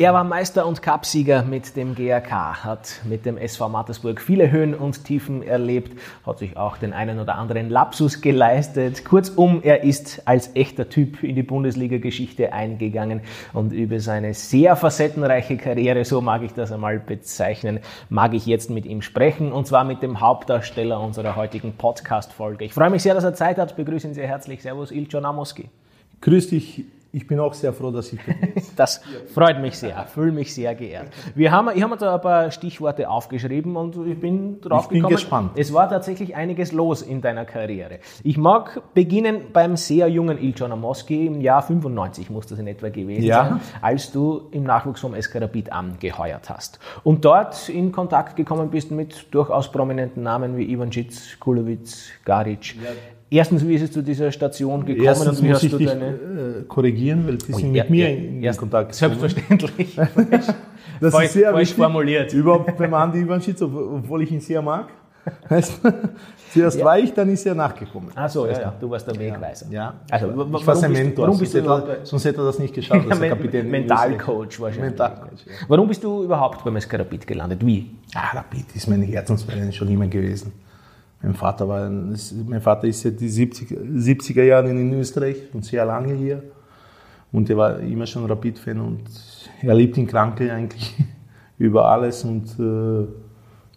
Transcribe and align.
Er 0.00 0.14
war 0.14 0.24
Meister 0.24 0.66
und 0.66 0.80
Cupsieger 0.80 1.42
mit 1.42 1.76
dem 1.76 1.94
GRK, 1.94 2.64
hat 2.64 3.02
mit 3.04 3.26
dem 3.26 3.36
SV 3.36 3.68
Mattersburg 3.68 4.22
viele 4.22 4.50
Höhen 4.50 4.74
und 4.74 5.04
Tiefen 5.04 5.42
erlebt, 5.42 5.92
hat 6.24 6.38
sich 6.38 6.56
auch 6.56 6.78
den 6.78 6.94
einen 6.94 7.20
oder 7.20 7.34
anderen 7.34 7.68
Lapsus 7.68 8.22
geleistet. 8.22 9.04
Kurzum, 9.04 9.60
er 9.62 9.84
ist 9.84 10.26
als 10.26 10.56
echter 10.56 10.88
Typ 10.88 11.22
in 11.22 11.34
die 11.34 11.42
Bundesliga-Geschichte 11.42 12.54
eingegangen 12.54 13.20
und 13.52 13.74
über 13.74 14.00
seine 14.00 14.32
sehr 14.32 14.74
facettenreiche 14.74 15.58
Karriere, 15.58 16.06
so 16.06 16.22
mag 16.22 16.44
ich 16.44 16.54
das 16.54 16.72
einmal 16.72 16.98
bezeichnen, 16.98 17.80
mag 18.08 18.32
ich 18.32 18.46
jetzt 18.46 18.70
mit 18.70 18.86
ihm 18.86 19.02
sprechen 19.02 19.52
und 19.52 19.66
zwar 19.66 19.84
mit 19.84 20.02
dem 20.02 20.20
Hauptdarsteller 20.22 20.98
unserer 20.98 21.36
heutigen 21.36 21.74
Podcast-Folge. 21.74 22.64
Ich 22.64 22.72
freue 22.72 22.88
mich 22.88 23.02
sehr, 23.02 23.12
dass 23.12 23.24
er 23.24 23.34
Zeit 23.34 23.58
hat, 23.58 23.76
begrüße 23.76 24.08
ihn 24.08 24.14
sehr 24.14 24.28
herzlich. 24.28 24.62
Servus, 24.62 24.92
Ilcho 24.92 25.20
Namoski. 25.20 25.68
Grüß 26.22 26.48
dich, 26.48 26.86
ich 27.12 27.26
bin 27.26 27.40
auch 27.40 27.54
sehr 27.54 27.72
froh, 27.72 27.90
dass 27.90 28.12
ich 28.12 28.20
bin. 28.24 28.34
Das 28.76 29.02
freut 29.34 29.60
mich 29.60 29.76
sehr, 29.78 30.06
fühle 30.06 30.32
mich 30.32 30.54
sehr 30.54 30.74
geehrt. 30.74 31.08
Wir 31.34 31.50
haben, 31.50 31.68
ich 31.74 31.82
habe 31.82 31.92
mir 31.94 31.98
da 31.98 32.14
ein 32.14 32.20
paar 32.20 32.50
Stichworte 32.50 33.10
aufgeschrieben 33.10 33.76
und 33.76 33.96
ich 34.06 34.18
bin 34.18 34.60
drauf 34.60 34.84
ich 34.84 34.88
bin 34.88 34.98
gekommen. 34.98 35.16
gespannt. 35.16 35.50
Es 35.56 35.72
war 35.74 35.88
tatsächlich 35.88 36.34
einiges 36.34 36.72
los 36.72 37.02
in 37.02 37.20
deiner 37.20 37.44
Karriere. 37.44 37.98
Ich 38.22 38.38
mag 38.38 38.80
beginnen 38.94 39.46
beim 39.52 39.76
sehr 39.76 40.08
jungen 40.08 40.38
Ilcan 40.42 40.72
Amoski, 40.72 41.26
im 41.26 41.40
Jahr 41.40 41.62
95 41.62 42.30
muss 42.30 42.46
das 42.46 42.58
in 42.58 42.66
etwa 42.68 42.88
gewesen 42.88 43.24
Ja. 43.24 43.44
sein, 43.48 43.60
als 43.82 44.12
du 44.12 44.48
im 44.52 44.62
Nachwuchs 44.62 45.00
vom 45.00 45.14
SK 45.20 45.42
Rapid 45.42 45.72
angeheuert 45.72 46.48
hast. 46.48 46.78
Und 47.04 47.24
dort 47.24 47.68
in 47.68 47.92
Kontakt 47.92 48.36
gekommen 48.36 48.70
bist 48.70 48.90
mit 48.90 49.26
durchaus 49.34 49.70
prominenten 49.70 50.22
Namen 50.22 50.56
wie 50.56 50.70
Ivan 50.72 50.90
Schitz, 50.92 51.38
Kulowitz, 51.38 52.08
Garic. 52.24 52.76
Erstens, 53.32 53.66
wie 53.66 53.74
ist 53.74 53.82
es 53.82 53.92
zu 53.92 54.02
dieser 54.02 54.32
Station 54.32 54.84
gekommen 54.84 55.04
Erstens 55.06 55.40
muss 55.40 55.62
ich 55.62 55.76
dich 55.76 55.86
deine... 55.86 56.06
äh, 56.08 56.62
korrigieren, 56.66 57.26
weil 57.28 57.36
die 57.38 57.52
sind 57.52 57.74
Ja, 57.74 57.84
mit 57.84 57.90
mir 57.90 58.10
ja, 58.10 58.16
in 58.16 58.42
erst- 58.42 58.58
Kontakt 58.58 58.92
gekommen. 58.92 59.18
Selbstverständlich. 59.20 59.96
Das 61.00 61.14
falsch, 61.14 61.26
ist 61.28 61.32
sehr 61.34 61.50
falsch 61.52 61.68
wichtig. 61.70 61.82
formuliert. 61.84 62.32
Überhaupt 62.34 62.76
beim 62.76 62.92
Andi 62.92 63.20
Ivanschitz, 63.20 63.62
obwohl 63.62 64.22
ich 64.22 64.32
ihn 64.32 64.40
sehr 64.40 64.60
mag. 64.60 64.88
Zuerst 66.52 66.82
war 66.84 66.98
ich, 66.98 67.12
dann 67.12 67.28
ist 67.30 67.46
er 67.46 67.54
nachgekommen. 67.54 68.10
Ach 68.14 68.28
so, 68.28 68.46
ja, 68.46 68.60
ja, 68.60 68.74
du 68.80 68.90
warst 68.90 69.06
der 69.06 69.18
Wegweiser. 69.18 69.66
Ja, 69.70 69.94
Also, 70.10 70.30
ich 70.30 70.36
wa- 70.36 70.66
war 70.66 70.76
sein 70.76 70.92
Mentor, 70.92 71.26
warum 71.26 71.38
bist 71.38 71.52
sonst, 71.52 71.66
du 71.66 71.76
hätte 71.76 71.90
er, 72.00 72.06
sonst 72.06 72.24
hätte 72.24 72.40
er 72.40 72.44
das 72.44 72.58
nicht 72.58 72.74
geschafft, 72.74 73.06
er 73.08 73.16
Men 73.16 73.30
Kapitän 73.30 73.70
Mentalcoach 73.70 74.60
wahrscheinlich. 74.60 74.90
Mentalcoach, 74.90 75.46
ja. 75.46 75.52
Warum 75.68 75.88
bist 75.88 76.02
du 76.02 76.24
überhaupt 76.24 76.64
beim 76.64 76.80
SK 76.80 76.98
Rapid 76.98 77.26
gelandet? 77.26 77.64
Wie? 77.64 77.90
Ah, 78.14 78.36
Rapid 78.36 78.64
ist 78.74 78.88
mein 78.88 79.02
Herzensverein 79.02 79.72
schon 79.72 79.88
immer 79.88 80.06
gewesen. 80.06 80.52
Mein 81.22 81.34
Vater, 81.34 81.68
war, 81.68 81.90
mein 81.90 82.60
Vater 82.60 82.86
ist 82.86 83.02
seit 83.02 83.20
die 83.20 83.28
70, 83.28 83.70
70er 83.70 84.42
Jahren 84.42 84.68
in 84.68 84.92
Österreich 84.94 85.36
und 85.52 85.64
sehr 85.64 85.84
lange 85.84 86.14
hier. 86.14 86.42
Und 87.30 87.50
er 87.50 87.56
war 87.56 87.78
immer 87.80 88.06
schon 88.06 88.24
Rapid-Fan 88.24 88.80
und 88.80 89.02
er 89.62 89.74
liebt 89.74 89.96
den 89.96 90.06
Kranke 90.06 90.52
eigentlich 90.52 90.94
über 91.58 91.84
alles. 91.86 92.24
Und 92.24 92.58
äh, 92.58 93.06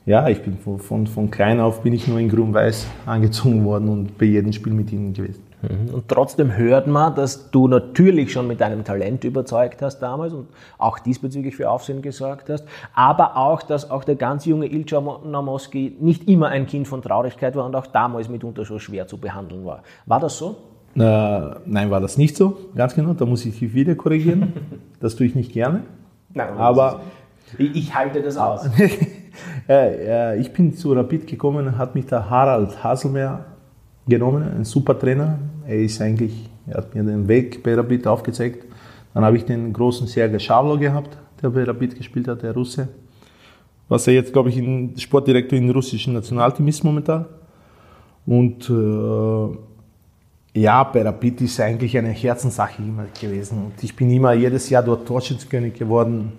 ja, 0.10 0.28
ich 0.30 0.42
bin 0.42 0.58
von, 0.58 0.80
von, 0.80 1.06
von 1.06 1.30
klein 1.30 1.60
auf 1.60 1.82
bin 1.82 1.94
ich 1.94 2.08
nur 2.08 2.20
in 2.20 2.30
Grün-Weiß 2.30 2.88
angezogen 3.06 3.64
worden 3.66 3.90
und 3.90 4.18
bei 4.18 4.26
jedem 4.26 4.54
Spiel 4.54 4.74
mit 4.74 4.92
ihnen 4.92 5.14
gewesen. 5.14 5.44
Und 5.70 6.10
trotzdem 6.10 6.56
hört 6.58 6.88
man, 6.88 7.16
dass 7.16 7.50
du 7.52 7.68
natürlich 7.68 8.34
schon 8.34 8.48
mit 8.48 8.60
deinem 8.60 8.84
Talent 8.84 9.24
überzeugt 9.24 9.82
hast 9.82 10.00
damals 10.00 10.34
und 10.34 10.48
auch 10.78 11.00
diesbezüglich 11.00 11.56
für 11.56 11.70
Aufsehen 11.70 12.02
gesorgt 12.02 12.50
hast, 12.50 12.66
aber 12.94 13.38
auch, 13.38 13.62
dass 13.62 13.90
auch 13.90 14.04
der 14.04 14.16
ganz 14.16 14.46
junge 14.46 14.66
Ilja 14.66 15.02
Namoski 15.24 15.96
nicht 16.00 16.28
immer 16.28 16.50
ein 16.50 16.68
Kind 16.68 16.88
von 16.88 17.02
Traurigkeit 17.02 17.56
war 17.56 17.66
und 17.66 17.76
auch 17.76 17.88
damals 17.88 18.28
mitunter 18.28 18.66
schon 18.66 18.80
schwer 18.80 19.08
zu 19.08 19.18
behandeln 19.18 19.66
war. 19.66 19.84
War 20.06 20.20
das 20.20 20.38
so? 20.38 20.58
Äh, 20.96 21.00
nein, 21.66 21.90
war 21.90 22.02
das 22.02 22.18
nicht 22.18 22.36
so, 22.36 22.58
ganz 22.76 22.94
genau. 22.94 23.14
Da 23.14 23.26
muss 23.26 23.46
ich 23.46 23.58
dich 23.58 23.74
wieder 23.74 23.96
korrigieren. 23.96 24.54
Das 25.00 25.18
tue 25.18 25.28
ich 25.28 25.36
nicht 25.36 25.52
gerne. 25.52 25.82
Nein, 26.34 26.56
Aber 26.58 27.02
ich, 27.58 27.76
ich 27.76 27.96
halte 27.96 28.22
das 28.22 28.38
aus. 28.38 28.70
Äh, 29.68 30.40
ich 30.40 30.54
bin 30.54 30.76
zu 30.76 30.94
Rapid 30.94 31.26
gekommen, 31.26 31.78
hat 31.78 31.96
mich 31.96 32.06
der 32.06 32.30
Harald 32.30 32.84
Haselmeer 32.84 33.46
genommen, 34.08 34.44
ein 34.44 34.64
super 34.64 34.98
Trainer. 34.98 35.40
Er 35.68 35.80
ist 35.80 36.02
eigentlich, 36.02 36.50
er 36.68 36.78
hat 36.78 36.94
mir 36.94 37.04
den 37.04 37.28
Weg 37.28 37.64
bei 37.64 37.76
Rapid 37.76 38.08
aufgezeigt. 38.08 38.66
Dann 39.14 39.24
habe 39.24 39.38
ich 39.38 39.46
den 39.46 39.72
großen 39.74 40.08
Sergei 40.08 40.40
Schavlo 40.40 40.78
gehabt, 40.78 41.18
der 41.42 41.50
bei 41.50 41.64
Rapid 41.64 41.96
gespielt 41.96 42.28
hat, 42.28 42.44
der 42.44 42.54
Russe. 42.54 42.88
Was 43.90 44.08
er 44.08 44.14
jetzt, 44.14 44.34
glaube 44.34 44.50
ich, 44.50 44.58
in, 44.58 44.98
Sportdirektor 44.98 45.58
im 45.58 45.70
russischen 45.70 46.14
Nationalteam 46.14 46.68
ist 46.68 46.84
momentan. 46.84 47.26
Und 48.26 48.70
äh, 48.70 50.60
ja, 50.60 50.84
bei 50.84 51.02
Rapid 51.02 51.42
ist 51.42 51.60
eigentlich 51.60 51.98
eine 51.98 52.10
Herzenssache 52.10 52.82
immer 52.82 53.06
gewesen. 53.20 53.66
Und 53.66 53.84
ich 53.84 53.96
bin 53.96 54.10
immer 54.10 54.34
jedes 54.34 54.70
Jahr 54.70 54.84
dort 54.84 55.08
Torschützenkönig 55.08 55.74
geworden 55.74 56.34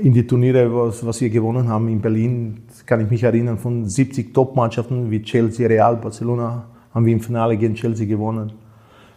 in 0.00 0.12
die 0.12 0.26
Turniere, 0.26 0.72
was, 0.72 1.04
was 1.04 1.20
wir 1.20 1.30
gewonnen 1.30 1.68
haben 1.68 1.88
in 1.88 2.00
Berlin, 2.00 2.62
kann 2.86 3.00
ich 3.00 3.10
mich 3.10 3.22
erinnern, 3.22 3.58
von 3.58 3.88
70 3.88 4.32
Top-Mannschaften 4.32 5.10
wie 5.10 5.22
Chelsea, 5.22 5.66
Real, 5.66 5.96
Barcelona, 5.96 6.64
haben 6.94 7.06
wir 7.06 7.12
im 7.12 7.20
Finale 7.20 7.56
gegen 7.56 7.74
Chelsea 7.74 8.06
gewonnen. 8.06 8.52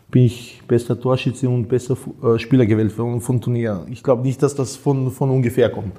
Bin 0.09 0.23
ich 0.23 0.61
bester 0.67 0.99
Torschütze 0.99 1.47
und 1.47 1.67
bester 1.67 1.97
äh, 2.23 2.39
Spieler 2.39 2.65
gewählt 2.65 2.91
von, 2.91 3.21
von 3.21 3.39
Turnier. 3.39 3.85
Ich 3.89 4.01
glaube 4.01 4.23
nicht, 4.23 4.41
dass 4.41 4.55
das 4.55 4.75
von, 4.75 5.11
von 5.11 5.29
ungefähr 5.29 5.69
kommt. 5.69 5.93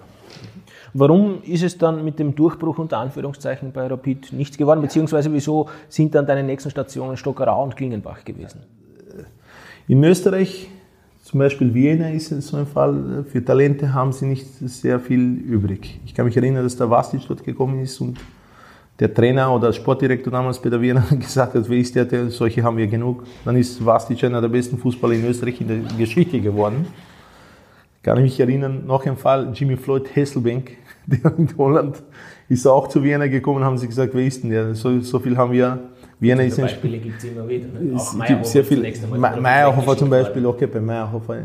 Warum 0.94 1.42
ist 1.42 1.62
es 1.62 1.76
dann 1.76 2.04
mit 2.04 2.18
dem 2.18 2.34
Durchbruch 2.34 2.78
unter 2.78 2.98
Anführungszeichen 2.98 3.72
bei 3.72 3.86
Rapid 3.86 4.32
nichts 4.32 4.56
geworden? 4.56 4.80
Beziehungsweise 4.80 5.32
wieso 5.32 5.68
sind 5.88 6.14
dann 6.14 6.26
deine 6.26 6.42
nächsten 6.42 6.70
Stationen 6.70 7.16
Stockerau 7.16 7.62
und 7.62 7.76
Klingenbach 7.76 8.24
gewesen? 8.24 8.60
In 9.86 10.02
Österreich, 10.02 10.68
zum 11.22 11.40
Beispiel 11.40 11.74
Vienna 11.74 12.10
ist 12.10 12.32
es 12.32 12.48
so 12.48 12.56
ein 12.56 12.66
Fall, 12.66 13.24
für 13.30 13.44
Talente 13.44 13.92
haben 13.92 14.12
sie 14.12 14.26
nicht 14.26 14.46
sehr 14.46 14.98
viel 14.98 15.20
übrig. 15.20 16.00
Ich 16.06 16.14
kann 16.14 16.24
mich 16.24 16.36
erinnern, 16.36 16.64
dass 16.64 16.76
der 16.76 16.88
Vastic 16.88 17.22
dort 17.28 17.44
gekommen 17.44 17.80
ist 17.80 18.00
und 18.00 18.18
der 18.98 19.14
Trainer 19.14 19.54
oder 19.54 19.72
Sportdirektor 19.72 20.32
damals 20.32 20.60
bei 20.60 20.70
der 20.70 20.80
Vienna 20.80 21.04
gesagt 21.10 21.54
hat, 21.54 21.68
wer 21.68 21.78
ist 21.78 21.94
der, 21.94 22.04
der, 22.04 22.30
solche 22.30 22.62
haben 22.62 22.76
wir 22.76 22.86
genug. 22.86 23.24
Dann 23.44 23.56
ist 23.56 23.84
Vastic 23.84 24.22
einer 24.24 24.40
der 24.40 24.48
besten 24.48 24.76
Fußballer 24.78 25.14
in 25.14 25.24
Österreich 25.24 25.60
in 25.60 25.68
der 25.68 25.78
Geschichte 25.96 26.40
geworden. 26.40 26.86
Kann 28.02 28.16
ich 28.18 28.24
mich 28.24 28.40
erinnern, 28.40 28.86
noch 28.86 29.04
ein 29.06 29.16
Fall, 29.16 29.50
Jimmy 29.54 29.76
Floyd 29.76 30.08
Hasselbank, 30.16 30.70
der 31.06 31.36
in 31.38 31.48
Holland 31.56 32.02
ist 32.48 32.66
auch 32.66 32.88
zu 32.88 33.02
Vienna 33.02 33.26
gekommen, 33.26 33.62
haben 33.62 33.76
sie 33.76 33.86
gesagt, 33.86 34.14
wer 34.14 34.24
ist 34.24 34.42
denn 34.42 34.50
der? 34.50 34.74
So, 34.74 35.00
so 35.00 35.18
viel 35.18 35.36
haben 35.36 35.52
wir. 35.52 35.78
Vienna 36.20 36.42
ist 36.42 36.58
ein 36.58 36.62
Beispiele 36.62 36.98
gibt 36.98 37.18
es 37.18 37.24
immer 37.24 37.48
wieder. 37.48 37.68
Ne? 37.68 37.94
es 37.94 38.16
gibt 38.26 38.46
sehr 38.46 38.64
viel. 38.64 38.80
Me- 38.80 39.36
Meyerhofer 39.40 39.96
zum 39.96 40.10
Beispiel, 40.10 40.44
okay, 40.46 40.66
bei 40.66 40.80
Meyerhofer 40.80 41.36
ja. 41.36 41.42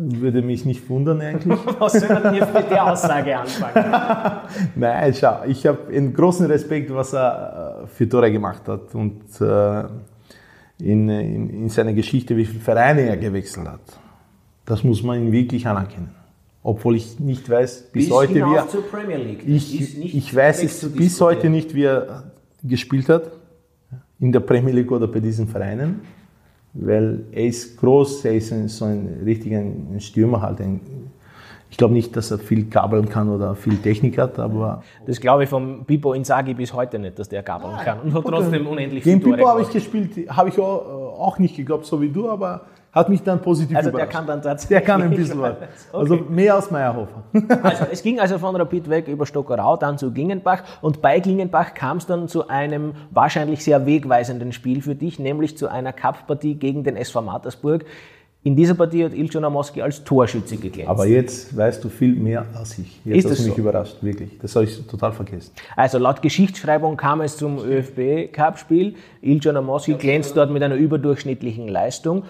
Würde 0.00 0.42
mich 0.42 0.64
nicht 0.64 0.88
wundern 0.88 1.20
eigentlich. 1.20 1.58
Was 1.78 1.92
soll 1.92 2.20
man 2.20 2.34
jetzt 2.34 2.54
mit 2.54 2.70
der 2.70 2.90
Aussage 2.90 3.38
anfangen? 3.38 4.40
Nein, 4.74 5.14
schau, 5.14 5.42
ich 5.46 5.66
habe 5.66 5.92
einen 5.94 6.14
großen 6.14 6.46
Respekt, 6.46 6.92
was 6.92 7.12
er 7.12 7.82
äh, 7.84 7.86
für 7.86 8.08
Tore 8.08 8.32
gemacht 8.32 8.66
hat 8.66 8.94
und 8.94 9.22
äh, 9.40 9.84
in, 10.78 11.08
in, 11.08 11.50
in 11.50 11.68
seiner 11.68 11.92
Geschichte, 11.92 12.36
wie 12.36 12.46
viele 12.46 12.60
Vereine 12.60 13.02
er 13.02 13.16
gewechselt 13.16 13.68
hat. 13.68 13.80
Das 14.64 14.82
muss 14.82 15.02
man 15.02 15.22
ihm 15.22 15.32
wirklich 15.32 15.66
anerkennen. 15.66 16.14
Obwohl 16.62 16.96
ich 16.96 17.18
nicht 17.18 17.48
weiß, 17.48 17.90
bis, 17.92 18.10
heute, 18.10 18.34
wie 18.34 18.54
er, 18.54 18.68
zur 18.68 18.82
Premier 18.82 19.16
League. 19.16 19.42
Ich, 19.46 20.14
ich 20.14 20.34
weiß 20.34 20.62
es 20.62 20.92
bis 20.92 21.20
heute 21.20 21.48
nicht, 21.50 21.74
wie 21.74 21.84
er 21.84 22.32
gespielt 22.62 23.08
hat 23.08 23.32
in 24.18 24.32
der 24.32 24.40
Premier 24.40 24.74
League 24.74 24.92
oder 24.92 25.08
bei 25.08 25.20
diesen 25.20 25.48
Vereinen, 25.48 26.00
weil 26.72 27.24
er 27.32 27.46
ist 27.46 27.78
groß, 27.78 28.24
er 28.24 28.34
ist 28.34 28.52
ein, 28.52 28.68
so 28.68 28.84
ein 28.84 29.22
richtiger 29.24 29.58
ein 29.58 30.00
Stürmer 30.00 30.40
halt. 30.40 30.60
Ein, 30.60 30.80
ich 31.70 31.76
glaube 31.76 31.94
nicht, 31.94 32.16
dass 32.16 32.30
er 32.30 32.38
viel 32.38 32.68
kabeln 32.68 33.08
kann 33.08 33.28
oder 33.28 33.54
viel 33.54 33.76
Technik 33.76 34.18
hat, 34.18 34.38
aber 34.38 34.82
Das 35.06 35.20
glaube 35.20 35.44
ich 35.44 35.48
vom 35.48 35.84
Pipo 35.84 36.12
Inzaghi 36.12 36.54
bis 36.54 36.72
heute 36.72 36.98
nicht, 36.98 37.18
dass 37.18 37.28
der 37.28 37.42
gabeln 37.42 37.76
kann 37.84 38.00
und 38.00 38.14
hat 38.14 38.24
trotzdem 38.24 38.66
unendlich 38.66 39.04
gegen 39.04 39.20
viele 39.20 39.36
Tore 39.36 39.36
Pipo 39.36 39.48
habe 39.48 39.62
ich 39.62 39.70
gespielt, 39.70 40.30
habe 40.30 40.48
ich 40.48 40.58
auch, 40.58 41.18
auch 41.18 41.38
nicht 41.38 41.56
geglaubt, 41.56 41.86
so 41.86 42.00
wie 42.00 42.08
du, 42.08 42.28
aber 42.28 42.62
hat 42.92 43.08
mich 43.08 43.22
dann 43.22 43.40
positiv 43.40 43.76
Also 43.76 43.90
der 43.90 44.00
überrascht. 44.00 44.12
kann 44.16 44.26
dann 44.26 44.42
tatsächlich. 44.42 44.78
der 44.78 44.80
kann 44.86 45.02
ein 45.02 45.10
bisschen 45.10 45.40
was. 45.42 45.54
Also 45.92 46.16
mehr 46.16 46.54
als 46.56 46.70
Meyerhofer. 46.70 47.22
Also 47.62 47.84
es 47.90 48.02
ging 48.02 48.18
also 48.18 48.38
von 48.38 48.56
Rapid 48.56 48.88
weg 48.90 49.06
über 49.08 49.26
Stockerau, 49.26 49.76
dann 49.76 49.96
zu 49.98 50.10
Glingenbach 50.12 50.62
und 50.80 51.00
bei 51.00 51.20
Glingenbach 51.20 51.74
kam 51.74 51.98
es 51.98 52.06
dann 52.06 52.26
zu 52.28 52.48
einem 52.48 52.92
wahrscheinlich 53.10 53.62
sehr 53.62 53.86
wegweisenden 53.86 54.52
Spiel 54.52 54.82
für 54.82 54.94
dich, 54.94 55.18
nämlich 55.18 55.56
zu 55.56 55.68
einer 55.68 55.92
Cup-Partie 55.92 56.54
gegen 56.56 56.82
den 56.84 56.96
SV 56.96 57.22
Mattersburg. 57.22 57.84
In 58.42 58.56
dieser 58.56 58.72
Partie 58.74 59.04
hat 59.04 59.12
Ilcho 59.12 59.38
Namoski 59.38 59.82
als 59.82 60.02
Torschütze 60.02 60.56
geglänzt. 60.56 60.88
Aber 60.90 61.06
jetzt 61.06 61.54
weißt 61.54 61.84
du 61.84 61.90
viel 61.90 62.14
mehr 62.14 62.46
als 62.58 62.78
ich. 62.78 62.98
Jetzt 63.04 63.26
Ist 63.26 63.30
hast 63.32 63.40
du 63.40 63.44
mich 63.44 63.54
so? 63.54 63.60
überrascht, 63.60 63.96
wirklich. 64.00 64.38
Das 64.40 64.56
habe 64.56 64.64
ich 64.64 64.86
total 64.86 65.12
vergessen. 65.12 65.52
Also 65.76 65.98
laut 65.98 66.22
Geschichtsschreibung 66.22 66.96
kam 66.96 67.20
es 67.20 67.36
zum 67.36 67.58
ÖFB-Cup-Spiel. 67.58 68.94
Ilja 69.20 69.52
Namoski 69.52 69.92
glänzt 69.94 70.36
dort 70.38 70.50
mit 70.50 70.62
einer 70.62 70.74
überdurchschnittlichen 70.76 71.68
Leistung. 71.68 72.24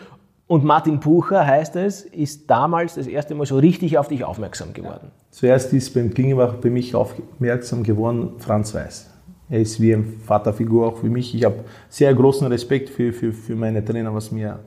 Und 0.50 0.64
Martin 0.64 0.98
Pucher, 0.98 1.46
heißt 1.46 1.76
es, 1.76 2.02
ist 2.02 2.50
damals 2.50 2.96
das 2.96 3.06
erste 3.06 3.36
Mal 3.36 3.46
so 3.46 3.58
richtig 3.58 3.96
auf 3.96 4.08
dich 4.08 4.24
aufmerksam 4.24 4.72
geworden. 4.72 5.12
Zuerst 5.30 5.72
ist 5.72 5.94
beim 5.94 6.12
Klingenbach 6.12 6.54
bei 6.54 6.70
mich 6.70 6.92
aufmerksam 6.92 7.84
geworden 7.84 8.30
Franz 8.38 8.74
Weiß. 8.74 9.08
Er 9.48 9.60
ist 9.60 9.80
wie 9.80 9.92
ein 9.94 10.02
Vaterfigur 10.26 10.88
auch 10.88 10.96
für 10.96 11.08
mich. 11.08 11.36
Ich 11.36 11.44
habe 11.44 11.60
sehr 11.88 12.12
großen 12.12 12.48
Respekt 12.48 12.88
für, 12.90 13.12
für, 13.12 13.32
für 13.32 13.54
meine 13.54 13.84
Trainer, 13.84 14.12
was 14.12 14.32
mir 14.32 14.58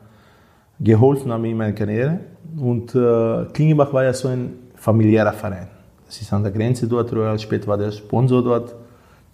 geholfen 0.79 1.33
haben 1.33 1.43
in 1.43 1.57
meiner 1.57 1.73
Karriere. 1.73 2.19
Und 2.57 2.95
äh, 2.95 3.43
Klingenbach 3.51 3.91
war 3.91 4.05
ja 4.05 4.13
so 4.13 4.29
ein 4.29 4.53
familiärer 4.75 5.33
Verein. 5.33 5.67
Das 6.05 6.21
ist 6.21 6.31
an 6.31 6.43
der 6.43 6.53
Grenze 6.53 6.87
dort, 6.87 7.11
Royal 7.11 7.37
später 7.37 7.67
war 7.67 7.77
der 7.77 7.91
Sponsor 7.91 8.41
dort, 8.41 8.73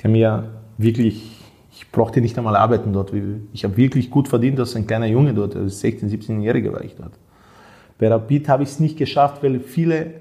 der 0.01 0.09
mir 0.09 0.45
wirklich, 0.79 1.38
ich 1.79 1.89
brauchte 1.89 2.19
nicht 2.19 2.37
einmal 2.37 2.57
arbeiten 2.57 2.91
dort. 2.91 3.13
Ich 3.53 3.63
habe 3.63 3.77
wirklich 3.77 4.09
gut 4.09 4.27
verdient 4.27 4.59
als 4.59 4.75
ein 4.75 4.85
kleiner 4.85 5.05
Junge 5.05 5.33
dort, 5.33 5.55
als 5.55 5.81
16-, 5.81 6.09
17-Jähriger 6.09 6.73
war 6.73 6.83
ich 6.83 6.97
dort. 6.97 7.13
Bei 7.97 8.09
Rapid 8.09 8.49
habe 8.49 8.63
ich 8.63 8.69
es 8.69 8.81
nicht 8.81 8.97
geschafft, 8.97 9.41
weil 9.41 9.61
viele, 9.61 10.15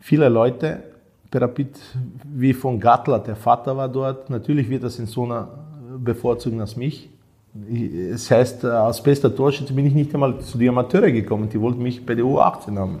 viele 0.00 0.30
Leute 0.30 0.82
bei 1.30 1.40
Rapid, 1.40 1.78
wie 2.24 2.54
von 2.54 2.80
Gattler, 2.80 3.18
der 3.18 3.36
Vater 3.36 3.76
war 3.76 3.90
dort, 3.90 4.30
natürlich 4.30 4.70
wird 4.70 4.82
das 4.82 4.98
in 4.98 5.04
so 5.04 5.24
einer 5.24 5.48
bevorzugen 5.98 6.58
als 6.62 6.74
mich. 6.74 7.10
Es 7.70 8.28
das 8.28 8.30
heißt, 8.30 8.64
als 8.64 9.02
bester 9.02 9.34
Torschütze 9.34 9.74
bin 9.74 9.84
ich 9.84 9.92
nicht 9.92 10.14
einmal 10.14 10.40
zu 10.40 10.56
den 10.56 10.70
Amateuren 10.70 11.12
gekommen. 11.12 11.50
Die 11.50 11.60
wollten 11.60 11.82
mich 11.82 12.04
bei 12.04 12.14
der 12.14 12.24
U18 12.24 12.78
haben. 12.78 13.00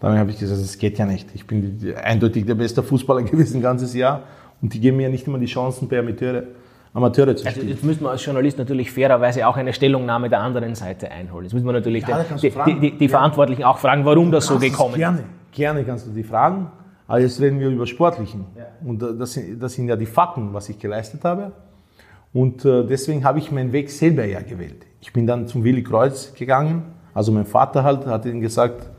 Dann 0.00 0.16
habe 0.16 0.30
ich 0.30 0.38
gesagt, 0.38 0.62
das 0.62 0.78
geht 0.78 0.96
ja 0.96 1.04
nicht. 1.04 1.28
Ich 1.34 1.46
bin 1.46 1.94
eindeutig 2.02 2.46
der 2.46 2.54
beste 2.54 2.82
Fußballer 2.82 3.22
gewesen 3.30 3.60
ganzes 3.60 3.92
Jahr. 3.92 4.22
Und 4.62 4.72
die 4.72 4.80
geben 4.80 4.96
mir 4.96 5.10
nicht 5.10 5.26
immer 5.26 5.38
die 5.38 5.46
Chancen, 5.46 5.88
bei 5.88 5.98
Amateure, 5.98 6.44
Amateure 6.94 7.34
zu 7.34 7.46
also 7.46 7.50
spielen. 7.50 7.66
Also 7.66 7.68
jetzt 7.68 7.84
müssen 7.84 8.02
wir 8.02 8.10
als 8.10 8.24
Journalist 8.24 8.58
natürlich 8.58 8.90
fairerweise 8.90 9.46
auch 9.46 9.56
eine 9.56 9.72
Stellungnahme 9.72 10.28
der 10.28 10.40
anderen 10.40 10.74
Seite 10.74 11.10
einholen. 11.10 11.44
Jetzt 11.44 11.54
müssen 11.54 11.66
wir 11.66 11.72
natürlich 11.72 12.06
ja, 12.06 12.22
den, 12.22 12.36
die, 12.38 12.80
die, 12.80 12.98
die 12.98 13.04
ja. 13.04 13.10
Verantwortlichen 13.10 13.64
auch 13.64 13.78
fragen, 13.78 14.04
warum 14.04 14.30
das 14.30 14.46
so 14.46 14.58
gekommen 14.58 14.96
gerne. 14.96 15.18
ist. 15.18 15.26
Gerne 15.52 15.84
kannst 15.84 16.06
du 16.06 16.10
die 16.10 16.22
fragen. 16.22 16.70
Aber 17.06 17.20
jetzt 17.20 17.40
reden 17.40 17.60
wir 17.60 17.68
über 17.68 17.86
Sportlichen. 17.86 18.46
Ja. 18.56 18.66
Und 18.86 19.02
das, 19.02 19.38
das 19.58 19.72
sind 19.74 19.88
ja 19.88 19.96
die 19.96 20.06
Fakten, 20.06 20.54
was 20.54 20.68
ich 20.68 20.78
geleistet 20.78 21.24
habe. 21.24 21.52
Und 22.32 22.64
äh, 22.64 22.84
deswegen 22.84 23.24
habe 23.24 23.38
ich 23.38 23.50
meinen 23.52 23.72
Weg 23.72 23.90
selber 23.90 24.24
ja 24.24 24.40
gewählt. 24.40 24.86
Ich 25.00 25.12
bin 25.12 25.26
dann 25.26 25.46
zum 25.46 25.64
Willi 25.64 25.82
Kreuz 25.82 26.32
gegangen. 26.34 26.84
Also 27.12 27.32
mein 27.32 27.44
Vater 27.44 27.84
halt 27.84 28.06
hat 28.06 28.24
ihm 28.24 28.40
gesagt, 28.40 28.90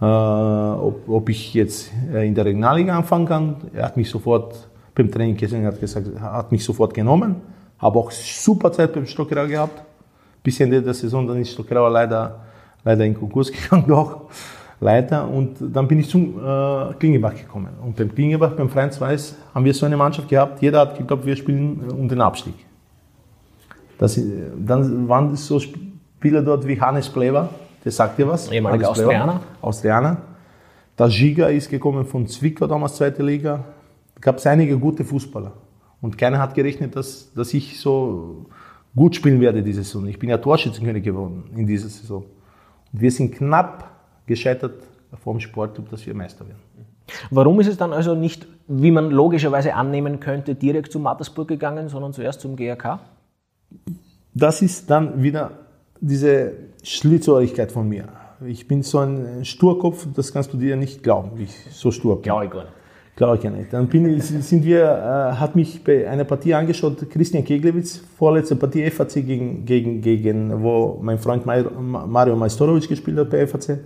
äh, 0.00 0.04
ob, 0.04 1.06
ob, 1.08 1.28
ich 1.28 1.52
jetzt 1.52 1.90
äh, 2.10 2.26
in 2.26 2.34
der 2.34 2.46
Regionalliga 2.46 2.96
anfangen 2.96 3.26
kann. 3.26 3.56
Er 3.74 3.84
hat 3.84 3.98
mich 3.98 4.08
sofort 4.08 4.69
beim 4.94 5.10
Training 5.10 5.36
gesehen, 5.36 5.64
hat 5.66 5.80
gesagt, 5.80 6.06
hat 6.20 6.52
mich 6.52 6.64
sofort 6.64 6.94
genommen. 6.94 7.36
Habe 7.78 7.98
auch 7.98 8.10
super 8.10 8.72
Zeit 8.72 8.92
beim 8.92 9.06
Stockerau 9.06 9.46
gehabt. 9.46 9.82
Bis 10.42 10.60
Ende 10.60 10.82
der 10.82 10.94
Saison, 10.94 11.26
dann 11.26 11.38
ist 11.40 11.52
Stockerau 11.52 11.88
leider, 11.88 12.40
leider 12.84 13.04
in 13.04 13.14
Konkurs 13.14 13.50
gegangen 13.52 13.84
doch. 13.86 14.22
Leider. 14.80 15.28
Und 15.28 15.56
dann 15.60 15.86
bin 15.86 16.00
ich 16.00 16.08
zum 16.08 16.38
äh, 16.38 16.94
Klingebach 16.98 17.34
gekommen. 17.34 17.68
Und 17.84 17.96
beim 17.96 18.14
Klingebach, 18.14 18.52
beim 18.52 18.70
Freund 18.70 18.98
Weiß, 18.98 19.36
haben 19.54 19.64
wir 19.64 19.74
so 19.74 19.84
eine 19.84 19.96
Mannschaft 19.96 20.28
gehabt. 20.28 20.62
Jeder 20.62 20.80
hat 20.80 20.96
geglaubt, 20.96 21.26
wir 21.26 21.36
spielen 21.36 21.90
um 21.90 22.08
den 22.08 22.20
Abstieg. 22.20 22.54
Das, 23.98 24.18
dann 24.56 25.06
waren 25.08 25.36
so 25.36 25.60
Spieler 25.60 26.40
dort 26.40 26.66
wie 26.66 26.80
Hannes 26.80 27.10
Plever, 27.10 27.50
der 27.84 27.92
sagt 27.92 28.18
dir 28.18 28.26
was. 28.26 28.50
Ehemaliger 28.50 28.90
Austrianer. 28.90 29.40
Austrianer. 29.60 30.16
Der 30.98 31.08
Giga 31.08 31.48
ist 31.48 31.68
gekommen 31.68 32.06
von 32.06 32.26
Zwickau, 32.26 32.66
damals 32.66 32.96
zweite 32.96 33.22
Liga. 33.22 33.64
Gab 34.20 34.36
es 34.38 34.46
einige 34.46 34.78
gute 34.78 35.04
Fußballer. 35.04 35.52
Und 36.00 36.16
keiner 36.16 36.38
hat 36.38 36.54
gerechnet, 36.54 36.96
dass, 36.96 37.32
dass 37.34 37.52
ich 37.54 37.80
so 37.80 38.46
gut 38.94 39.14
spielen 39.16 39.40
werde 39.40 39.62
diese 39.62 39.82
Saison. 39.82 40.06
Ich 40.06 40.18
bin 40.18 40.30
ja 40.30 40.38
Torschützenkönig 40.38 41.04
geworden 41.04 41.44
in 41.54 41.66
dieser 41.66 41.88
Saison. 41.88 42.24
Und 42.92 43.00
wir 43.00 43.10
sind 43.10 43.34
knapp 43.34 43.90
gescheitert 44.26 44.82
vom 45.22 45.40
Sportclub, 45.40 45.90
dass 45.90 46.06
wir 46.06 46.14
Meister 46.14 46.46
werden. 46.46 46.60
Warum 47.30 47.60
ist 47.60 47.66
es 47.66 47.76
dann 47.76 47.92
also 47.92 48.14
nicht, 48.14 48.46
wie 48.68 48.90
man 48.90 49.10
logischerweise 49.10 49.74
annehmen 49.74 50.20
könnte, 50.20 50.54
direkt 50.54 50.92
zu 50.92 51.00
Mattersburg 51.00 51.48
gegangen, 51.48 51.88
sondern 51.88 52.12
zuerst 52.12 52.40
zum 52.40 52.56
GRK? 52.56 53.00
das 54.34 54.62
ist 54.62 54.90
dann 54.90 55.22
wieder 55.22 55.50
diese 56.00 56.52
Schlitzohrigkeit 56.82 57.72
von 57.72 57.88
mir. 57.88 58.08
Ich 58.46 58.66
bin 58.66 58.82
so 58.82 58.98
ein 58.98 59.44
Sturkopf, 59.44 60.06
das 60.14 60.32
kannst 60.32 60.52
du 60.52 60.56
dir 60.56 60.76
nicht 60.76 61.02
glauben, 61.02 61.32
wie 61.34 61.44
ich 61.44 61.66
so 61.72 61.90
stur 61.90 62.16
bin. 62.16 62.22
Glaube 62.22 62.44
ich 62.46 62.50
gar 62.50 62.62
nicht. 62.62 62.72
Glaube 63.20 63.36
ich 63.36 63.42
ja 63.42 63.50
nicht. 63.50 63.70
Dann 63.70 63.86
bin 63.86 64.18
sind 64.18 64.64
wir, 64.64 64.80
äh, 64.80 65.36
hat 65.36 65.54
mich 65.54 65.84
bei 65.84 66.08
einer 66.08 66.24
Partie 66.24 66.54
angeschaut, 66.54 67.10
Christian 67.10 67.44
Keglewitz, 67.44 68.00
vorletzte 68.16 68.56
Partie 68.56 68.90
FAC 68.90 69.26
gegen, 69.26 69.66
gegen, 69.66 70.00
gegen, 70.00 70.62
wo 70.62 70.98
mein 71.02 71.18
Freund 71.18 71.44
Mario 71.44 72.34
Majstorovic 72.34 72.88
gespielt 72.88 73.18
hat 73.18 73.28
bei 73.28 73.46
FAC, 73.46 73.80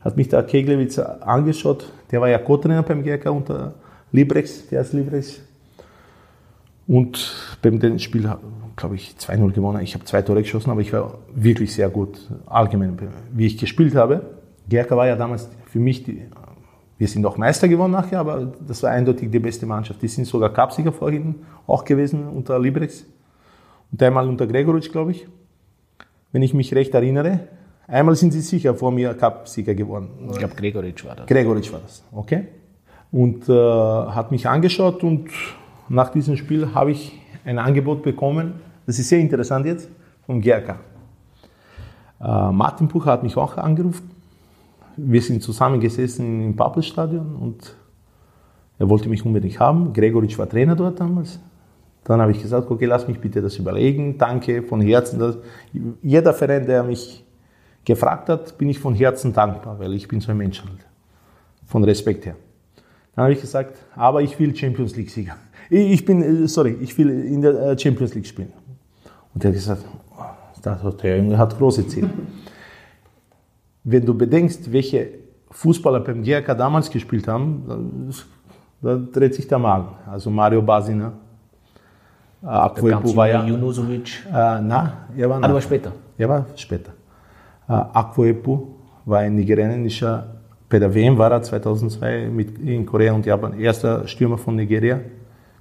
hat 0.00 0.16
mich 0.16 0.30
da 0.30 0.40
Keglewitz 0.40 0.98
angeschaut. 0.98 1.92
Der 2.10 2.22
war 2.22 2.30
ja 2.30 2.38
Co-Trainer 2.38 2.82
beim 2.82 3.02
GRK 3.02 3.30
unter 3.30 3.74
Librex, 4.10 4.66
der 4.68 4.80
ist 4.80 4.94
Librex. 4.94 5.42
Und 6.86 7.58
beim 7.60 7.78
dem 7.78 7.98
Spiel 7.98 8.26
glaube 8.76 8.94
ich, 8.94 9.16
2-0 9.18 9.52
gewonnen. 9.52 9.82
Ich 9.82 9.92
habe 9.92 10.06
zwei 10.06 10.22
Tore 10.22 10.40
geschossen, 10.40 10.70
aber 10.70 10.80
ich 10.80 10.94
war 10.94 11.18
wirklich 11.34 11.74
sehr 11.74 11.90
gut, 11.90 12.26
allgemein, 12.46 12.96
wie 13.32 13.44
ich 13.44 13.58
gespielt 13.58 13.94
habe. 13.94 14.22
Gerka 14.66 14.96
war 14.96 15.06
ja 15.06 15.16
damals 15.16 15.50
für 15.66 15.78
mich, 15.78 16.04
die, 16.04 16.22
wir 17.02 17.08
sind 17.08 17.26
auch 17.26 17.36
Meister 17.36 17.66
geworden 17.66 17.90
nachher, 17.90 18.20
aber 18.20 18.52
das 18.64 18.80
war 18.84 18.90
eindeutig 18.90 19.28
die 19.28 19.40
beste 19.40 19.66
Mannschaft. 19.66 20.00
Die 20.00 20.06
sind 20.06 20.24
sogar 20.24 20.50
Cupsieger 20.50 20.92
vorhin 20.92 21.34
auch 21.66 21.84
gewesen 21.84 22.28
unter 22.28 22.60
Librex 22.60 23.04
und 23.90 24.00
einmal 24.00 24.28
unter 24.28 24.46
Gregoritsch, 24.46 24.92
glaube 24.92 25.10
ich. 25.10 25.26
Wenn 26.30 26.42
ich 26.42 26.54
mich 26.54 26.72
recht 26.72 26.94
erinnere, 26.94 27.40
einmal 27.88 28.14
sind 28.14 28.30
sie 28.30 28.40
sicher 28.40 28.76
vor 28.76 28.92
mir 28.92 29.14
Cupsieger 29.14 29.74
geworden. 29.74 30.10
Ich 30.30 30.38
glaube, 30.38 30.54
Gregoritsch 30.54 31.04
war 31.04 31.16
das. 31.16 31.26
Gregoritsch 31.26 31.72
war 31.72 31.80
das, 31.80 32.04
okay. 32.12 32.46
Und 33.10 33.48
äh, 33.48 33.52
hat 33.52 34.30
mich 34.30 34.48
angeschaut 34.48 35.02
und 35.02 35.28
nach 35.88 36.10
diesem 36.10 36.36
Spiel 36.36 36.72
habe 36.72 36.92
ich 36.92 37.18
ein 37.44 37.58
Angebot 37.58 38.04
bekommen, 38.04 38.60
das 38.86 39.00
ist 39.00 39.08
sehr 39.08 39.18
interessant 39.18 39.66
jetzt, 39.66 39.88
vom 40.24 40.40
GRK. 40.40 40.76
Äh, 42.20 42.52
Martin 42.52 42.86
Bucher 42.86 43.10
hat 43.10 43.24
mich 43.24 43.36
auch 43.36 43.56
angerufen. 43.56 44.11
Wir 44.96 45.22
sind 45.22 45.42
zusammengesessen 45.42 46.44
im 46.44 46.56
Pappelstadion 46.56 47.36
und 47.36 47.74
er 48.78 48.88
wollte 48.88 49.08
mich 49.08 49.24
unbedingt 49.24 49.58
haben. 49.60 49.92
Gregoritsch 49.92 50.38
war 50.38 50.48
Trainer 50.48 50.76
dort 50.76 51.00
damals. 51.00 51.38
Dann 52.04 52.20
habe 52.20 52.32
ich 52.32 52.42
gesagt, 52.42 52.70
okay, 52.70 52.86
lass 52.86 53.06
mich 53.06 53.20
bitte 53.20 53.40
das 53.40 53.56
überlegen. 53.56 54.18
Danke 54.18 54.62
von 54.62 54.80
Herzen. 54.80 55.36
Jeder 56.02 56.34
Verein, 56.34 56.66
der 56.66 56.82
mich 56.82 57.24
gefragt 57.84 58.28
hat, 58.28 58.58
bin 58.58 58.68
ich 58.68 58.78
von 58.78 58.94
Herzen 58.94 59.32
dankbar, 59.32 59.78
weil 59.78 59.92
ich 59.94 60.08
bin 60.08 60.20
so 60.20 60.32
ein 60.32 60.36
Mensch 60.36 60.62
halt. 60.62 60.84
Von 61.66 61.84
Respekt 61.84 62.26
her. 62.26 62.36
Dann 63.14 63.24
habe 63.24 63.34
ich 63.34 63.40
gesagt, 63.40 63.76
aber 63.94 64.22
ich 64.22 64.38
will 64.38 64.54
Champions 64.54 64.96
League-Sieger. 64.96 65.36
Ich 65.70 66.04
bin, 66.04 66.44
äh, 66.44 66.48
sorry, 66.48 66.76
ich 66.80 66.96
will 66.98 67.10
in 67.10 67.40
der 67.40 67.60
äh, 67.60 67.78
Champions 67.78 68.14
League 68.14 68.26
spielen. 68.26 68.52
Und 69.34 69.44
er 69.44 69.48
hat 69.48 69.54
gesagt, 69.54 69.84
oh, 70.84 70.90
der 70.90 71.18
Junge 71.18 71.38
hat 71.38 71.56
große 71.56 71.86
Ziele. 71.86 72.10
Wenn 73.84 74.04
du 74.04 74.14
bedenkst, 74.14 74.72
welche 74.72 75.08
Fußballer 75.50 76.00
beim 76.00 76.22
GRK 76.22 76.54
damals 76.54 76.90
gespielt 76.90 77.26
haben, 77.28 78.10
da 78.80 78.96
dreht 78.96 79.34
sich 79.34 79.46
der 79.46 79.58
Magen. 79.58 79.88
Also 80.10 80.30
Mario 80.30 80.62
Basina, 80.62 81.12
äh, 82.42 82.46
Akwoepo 82.46 83.14
war 83.16 83.28
ja... 83.28 83.44
Junusovic. 83.44 84.26
Äh, 84.26 84.32
na, 84.32 85.06
er 85.16 85.30
war, 85.30 85.36
ah, 85.36 85.40
nach, 85.40 85.52
war 85.52 85.60
später. 85.60 85.92
Er 86.18 86.28
war 86.28 86.46
später. 86.56 86.92
Äh, 87.68 87.72
Akwoepo 87.72 88.76
war 89.04 89.20
ein 89.20 89.36
nigerianischer, 89.36 90.26
bei 90.68 90.78
der 90.78 90.92
WM 90.94 91.16
war 91.18 91.30
er 91.30 91.42
2002 91.42 92.28
mit, 92.28 92.58
in 92.58 92.84
Korea 92.86 93.12
und 93.12 93.26
Japan 93.26 93.58
erster 93.58 94.06
Stürmer 94.08 94.38
von 94.38 94.56
Nigeria. 94.56 95.00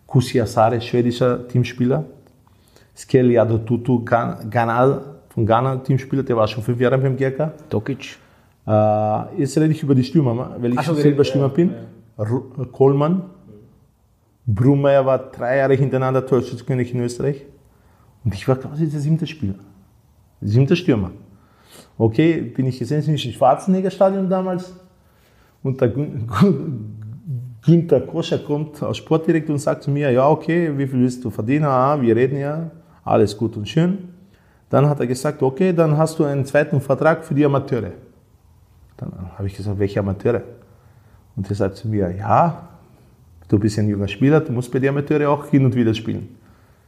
Kusi 0.08 0.42
Asare, 0.42 0.82
schwedischer 0.82 1.48
Teamspieler. 1.48 2.04
Skelly 2.96 3.38
Adotutu, 3.38 4.04
Ghana, 4.04 5.01
von 5.33 5.45
Ghana, 5.45 5.77
Teamspieler, 5.77 6.23
der 6.23 6.35
war 6.35 6.47
schon 6.47 6.61
fünf 6.61 6.79
Jahre 6.79 6.97
beim 6.97 7.15
GK. 7.15 7.51
Tokic. 7.69 8.17
Äh, 8.67 9.39
jetzt 9.39 9.57
rede 9.57 9.71
ich 9.71 9.81
über 9.81 9.95
die 9.95 10.03
Stürmer, 10.03 10.57
weil 10.59 10.73
ich 10.73 10.81
so, 10.81 10.93
selber 10.93 11.23
Stürmer 11.23 11.47
ja, 11.47 11.53
bin. 11.53 11.73
Ja. 12.17 12.65
Kohlmann. 12.71 13.23
Brummeyer 14.45 15.05
war 15.05 15.19
drei 15.31 15.57
Jahre 15.57 15.75
hintereinander 15.75 16.25
Torschützenkönig 16.25 16.93
in 16.93 17.01
Österreich. 17.01 17.45
Und 18.25 18.33
ich 18.33 18.45
war 18.47 18.57
quasi 18.57 18.89
der 18.89 19.00
siebte 19.00 19.25
Spieler. 19.25 19.55
Der 20.41 20.50
siebte 20.50 20.75
Stürmer. 20.75 21.11
Okay, 21.97 22.41
bin 22.41 22.65
ich 22.65 22.77
gesehen, 22.77 23.01
sind 23.01 23.13
im 23.13 23.31
Schwarzenegger-Stadion 23.31 24.29
damals. 24.29 24.73
Und 25.63 25.79
der 25.79 25.93
Günther 27.61 28.01
Koscher 28.01 28.39
kommt 28.39 28.83
als 28.83 28.97
Sportdirektor 28.97 29.53
und 29.53 29.59
sagt 29.59 29.83
zu 29.83 29.91
mir, 29.91 30.11
ja 30.11 30.27
okay, 30.27 30.77
wie 30.77 30.88
viel 30.88 31.00
willst 31.00 31.23
du 31.23 31.29
verdienen? 31.29 31.65
Ah, 31.65 32.01
wir 32.01 32.15
reden 32.15 32.38
ja, 32.38 32.69
alles 33.05 33.38
gut 33.38 33.55
und 33.55 33.69
schön. 33.69 34.11
Dann 34.72 34.90
hat 34.90 35.00
er 35.00 35.06
gesagt, 35.06 35.44
okay, 35.44 35.74
dann 35.74 35.98
hast 35.98 36.18
du 36.18 36.24
einen 36.24 36.46
zweiten 36.46 36.82
Vertrag 36.82 37.24
für 37.24 37.36
die 37.36 37.46
Amateure. 37.46 37.92
Dann 38.98 39.12
habe 39.38 39.48
ich 39.48 39.56
gesagt, 39.56 39.78
welche 39.78 40.00
Amateure? 40.00 40.42
Und 41.36 41.48
er 41.50 41.56
sagt 41.56 41.75
zu 41.75 41.88
mir, 41.88 42.10
ja, 42.16 42.70
du 43.48 43.60
bist 43.60 43.78
ein 43.78 43.90
junger 43.90 44.08
Spieler, 44.08 44.40
du 44.40 44.51
musst 44.54 44.72
bei 44.72 44.80
den 44.80 44.90
Amateure 44.90 45.30
auch 45.30 45.46
hin 45.48 45.66
und 45.66 45.75
wieder 45.75 45.94
spielen. 45.94 46.30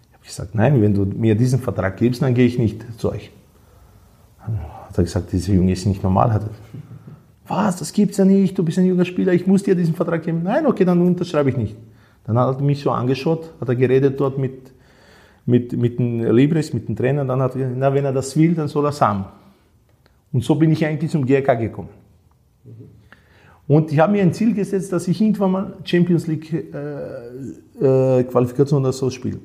Ich 0.09 0.13
habe 0.13 0.25
gesagt, 0.25 0.55
nein, 0.55 0.81
wenn 0.81 0.93
du 0.93 1.05
mir 1.05 1.35
diesen 1.35 1.59
Vertrag 1.59 1.97
gibst, 1.97 2.21
dann 2.21 2.33
gehe 2.33 2.47
ich 2.47 2.57
nicht 2.57 2.83
zu 2.97 3.11
euch. 3.11 3.31
Dann 4.45 4.59
hat 4.87 4.97
er 4.97 5.03
gesagt, 5.03 5.31
dieser 5.31 5.53
Junge 5.53 5.73
ist 5.73 5.85
nicht 5.85 6.01
normal. 6.01 6.33
Hat 6.33 6.43
er 6.43 6.49
was, 7.47 7.75
das 7.75 7.91
gibt's 7.91 8.17
ja 8.17 8.25
nicht, 8.25 8.57
du 8.57 8.63
bist 8.63 8.77
ein 8.79 8.85
junger 8.85 9.03
Spieler, 9.03 9.33
ich 9.33 9.45
muss 9.45 9.63
dir 9.63 9.75
diesen 9.75 9.93
Vertrag 9.93 10.23
geben. 10.23 10.43
Nein, 10.43 10.65
okay, 10.65 10.85
dann 10.85 11.01
unterschreibe 11.01 11.49
ich 11.49 11.57
nicht. 11.57 11.75
Dann 12.25 12.39
hat 12.39 12.55
er 12.55 12.61
mich 12.61 12.81
so 12.81 12.91
angeschaut, 12.91 13.51
hat 13.59 13.67
er 13.67 13.75
geredet 13.75 14.17
dort 14.19 14.37
mit, 14.37 14.71
mit, 15.45 15.73
mit 15.73 15.99
den 15.99 16.21
Libres, 16.33 16.73
mit 16.73 16.87
dem 16.87 16.95
Trainer, 16.95 17.25
dann 17.25 17.41
hat 17.41 17.55
er 17.55 17.59
gesagt, 17.59 17.77
na, 17.77 17.93
wenn 17.93 18.05
er 18.05 18.13
das 18.13 18.35
will, 18.37 18.53
dann 18.53 18.67
soll 18.67 18.85
er 18.85 18.89
es 18.89 19.01
haben. 19.01 19.25
Und 20.31 20.43
so 20.43 20.55
bin 20.55 20.71
ich 20.71 20.85
eigentlich 20.85 21.11
zum 21.11 21.25
GRK 21.25 21.55
gekommen. 21.55 21.89
Und 23.67 23.91
ich 23.91 23.99
habe 23.99 24.11
mir 24.11 24.21
ein 24.21 24.33
Ziel 24.33 24.53
gesetzt, 24.53 24.91
dass 24.91 25.07
ich 25.07 25.21
irgendwann 25.21 25.51
mal 25.51 25.73
Champions 25.83 26.27
League 26.27 26.51
äh, 26.51 28.19
äh, 28.19 28.23
Qualifikation 28.23 28.81
oder 28.81 28.91
so 28.91 29.09
spiele. 29.09 29.39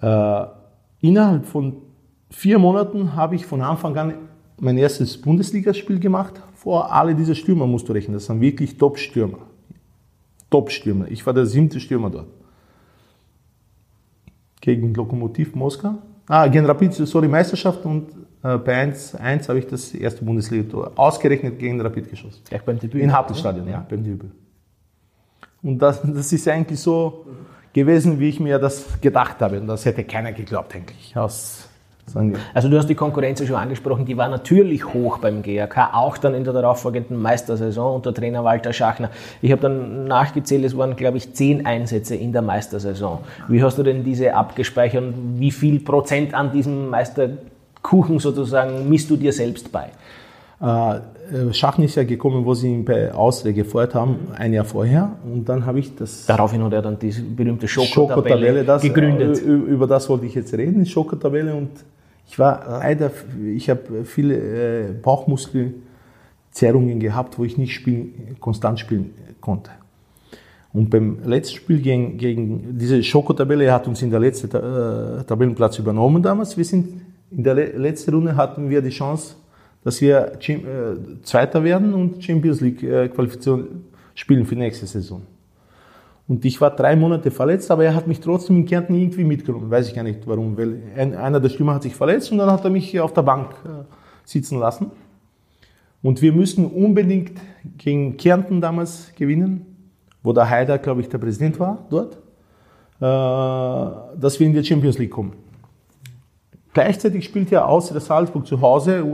Äh, 0.00 0.44
innerhalb 1.00 1.46
von 1.46 1.74
vier 2.30 2.58
Monaten 2.58 3.14
habe 3.14 3.34
ich 3.34 3.44
von 3.44 3.60
Anfang 3.60 3.96
an 3.96 4.14
mein 4.58 4.78
erstes 4.78 5.20
Bundesligaspiel 5.20 5.98
gemacht. 5.98 6.40
Vor 6.54 6.92
alle 6.92 7.14
diese 7.14 7.34
Stürmer 7.34 7.66
musst 7.66 7.88
du 7.88 7.92
rechnen. 7.92 8.14
Das 8.14 8.26
sind 8.26 8.40
wirklich 8.40 8.78
Top-Stürmer. 8.78 9.38
Top-Stürmer. 10.50 11.10
Ich 11.10 11.26
war 11.26 11.34
der 11.34 11.46
siebte 11.46 11.80
Stürmer 11.80 12.10
dort. 12.10 12.28
Gegen 14.62 14.94
Lokomotiv 14.94 15.54
Moskau. 15.54 15.98
Ah, 16.26 16.46
gegen 16.46 16.64
Rapid, 16.64 16.94
sorry, 16.94 17.28
Meisterschaft 17.28 17.84
und 17.84 18.08
äh, 18.42 18.56
bei 18.56 18.76
1, 18.76 19.16
1 19.16 19.48
habe 19.48 19.58
ich 19.58 19.66
das 19.66 19.92
erste 19.92 20.24
Bundesliga-Tor 20.24 20.92
ausgerechnet 20.96 21.58
gegen 21.58 21.80
Rapid 21.80 22.08
geschossen. 22.08 22.40
Gleich 22.48 22.62
beim 22.62 22.78
Debüt? 22.78 23.02
In 23.02 23.12
Hauptstadion, 23.12 23.68
ja, 23.68 23.84
beim 23.86 24.02
Debüt. 24.02 24.30
Und 25.62 25.78
das, 25.78 26.00
das 26.02 26.32
ist 26.32 26.48
eigentlich 26.48 26.80
so 26.80 27.26
gewesen, 27.72 28.18
wie 28.18 28.28
ich 28.28 28.40
mir 28.40 28.58
das 28.58 29.00
gedacht 29.00 29.40
habe. 29.40 29.60
Und 29.60 29.66
das 29.66 29.84
hätte 29.84 30.04
keiner 30.04 30.32
geglaubt, 30.32 30.74
eigentlich. 30.74 31.16
Aus, 31.16 31.68
also 32.54 32.68
du 32.68 32.76
hast 32.76 32.88
die 32.88 32.94
Konkurrenz 32.94 33.40
ja 33.40 33.46
schon 33.46 33.56
angesprochen, 33.56 34.04
die 34.04 34.16
war 34.16 34.28
natürlich 34.28 34.84
hoch 34.92 35.18
beim 35.18 35.42
GAK, 35.42 35.94
auch 35.94 36.18
dann 36.18 36.34
in 36.34 36.44
der 36.44 36.52
darauffolgenden 36.52 37.20
Meistersaison 37.20 37.96
unter 37.96 38.14
Trainer 38.14 38.44
Walter 38.44 38.72
Schachner. 38.72 39.10
Ich 39.40 39.52
habe 39.52 39.62
dann 39.62 40.04
nachgezählt, 40.04 40.64
es 40.64 40.76
waren, 40.76 40.96
glaube 40.96 41.18
ich, 41.18 41.32
zehn 41.34 41.66
Einsätze 41.66 42.14
in 42.14 42.32
der 42.32 42.42
Meistersaison. 42.42 43.18
Wie 43.48 43.62
hast 43.62 43.78
du 43.78 43.82
denn 43.82 44.04
diese 44.04 44.34
abgespeichert 44.34 45.02
und 45.02 45.40
wie 45.40 45.50
viel 45.50 45.80
Prozent 45.80 46.34
an 46.34 46.52
diesem 46.52 46.90
Meisterkuchen 46.90 48.18
sozusagen 48.18 48.88
misst 48.88 49.10
du 49.10 49.16
dir 49.16 49.32
selbst 49.32 49.72
bei? 49.72 49.90
Äh, 50.62 51.52
Schachner 51.52 51.86
ist 51.86 51.96
ja 51.96 52.04
gekommen, 52.04 52.44
wo 52.44 52.54
sie 52.54 52.68
ihn 52.68 52.84
bei 52.84 53.12
Austria 53.12 53.52
gefeuert 53.52 53.94
haben, 53.94 54.16
ein 54.36 54.52
Jahr 54.52 54.64
vorher. 54.64 55.12
Und 55.24 55.48
dann 55.48 55.66
habe 55.66 55.80
ich 55.80 55.94
das. 55.94 56.26
Daraufhin 56.26 56.62
hat 56.62 56.72
er 56.72 56.82
dann 56.82 56.98
diese 56.98 57.22
berühmte 57.22 57.66
Schokotabelle 57.66 58.64
das, 58.64 58.82
gegründet. 58.82 59.40
Äh, 59.40 59.48
über 59.48 59.86
das 59.86 60.08
wollte 60.08 60.26
ich 60.26 60.34
jetzt 60.34 60.52
reden, 60.54 60.86
Schokotabelle. 60.86 61.54
Und 61.54 61.70
ich 62.26 62.38
war 62.38 62.80
leider, 62.80 63.10
ich 63.54 63.68
habe 63.68 64.04
viele 64.04 64.88
äh, 64.88 64.92
Bauchmuskelzerrungen 64.92 67.00
gehabt, 67.00 67.38
wo 67.38 67.44
ich 67.44 67.58
nicht 67.58 67.74
spielen, 67.74 68.36
konstant 68.40 68.80
spielen 68.80 69.10
konnte. 69.40 69.70
Und 70.72 70.88
beim 70.88 71.18
letzten 71.24 71.56
Spiel 71.56 71.80
gegen, 71.80 72.16
gegen 72.16 72.78
diese 72.78 73.02
Schokotabelle 73.02 73.70
hat 73.72 73.86
uns 73.86 74.00
in 74.00 74.10
der 74.10 74.20
letzten 74.20 74.48
äh, 74.48 75.24
Tabellenplatz 75.24 75.78
übernommen 75.78 76.22
damals. 76.22 76.56
Wir 76.56 76.64
sind 76.64 77.02
in 77.30 77.44
der 77.44 77.54
letzten 77.54 78.14
Runde 78.14 78.36
hatten 78.36 78.70
wir 78.70 78.80
die 78.80 78.90
Chance, 78.90 79.36
dass 79.84 80.00
wir 80.00 80.38
äh, 80.48 81.22
Zweiter 81.22 81.64
werden 81.64 81.92
und 81.92 82.22
Champions 82.22 82.60
League 82.60 82.82
äh, 82.82 83.08
Qualifikation 83.08 83.84
spielen 84.14 84.46
für 84.46 84.54
nächste 84.54 84.86
Saison. 84.86 85.22
Und 86.32 86.46
ich 86.46 86.58
war 86.62 86.74
drei 86.74 86.96
Monate 86.96 87.30
verletzt, 87.30 87.70
aber 87.70 87.84
er 87.84 87.94
hat 87.94 88.06
mich 88.06 88.18
trotzdem 88.18 88.56
in 88.56 88.64
Kärnten 88.64 88.94
irgendwie 88.94 89.22
mitgenommen. 89.22 89.70
Weiß 89.70 89.88
ich 89.88 89.94
gar 89.94 90.02
nicht 90.02 90.26
warum, 90.26 90.56
weil 90.56 90.80
einer 90.96 91.40
der 91.40 91.50
Stürmer 91.50 91.74
hat 91.74 91.82
sich 91.82 91.94
verletzt 91.94 92.32
und 92.32 92.38
dann 92.38 92.50
hat 92.50 92.64
er 92.64 92.70
mich 92.70 92.98
auf 92.98 93.12
der 93.12 93.20
Bank 93.20 93.50
äh, 93.66 93.84
sitzen 94.24 94.58
lassen. 94.58 94.90
Und 96.00 96.22
wir 96.22 96.32
müssen 96.32 96.64
unbedingt 96.64 97.38
gegen 97.76 98.16
Kärnten 98.16 98.62
damals 98.62 99.12
gewinnen, 99.14 99.66
wo 100.22 100.32
der 100.32 100.48
Haider, 100.48 100.78
glaube 100.78 101.02
ich, 101.02 101.10
der 101.10 101.18
Präsident 101.18 101.60
war 101.60 101.86
dort, 101.90 102.16
dass 102.98 104.40
wir 104.40 104.46
in 104.46 104.54
die 104.54 104.64
Champions 104.64 104.96
League 104.98 105.10
kommen. 105.10 105.34
Gleichzeitig 106.72 107.26
spielt 107.26 107.50
ja 107.50 107.66
außer 107.66 107.92
der 107.92 108.00
Salzburg 108.00 108.46
zu 108.46 108.58
Hause 108.58 109.04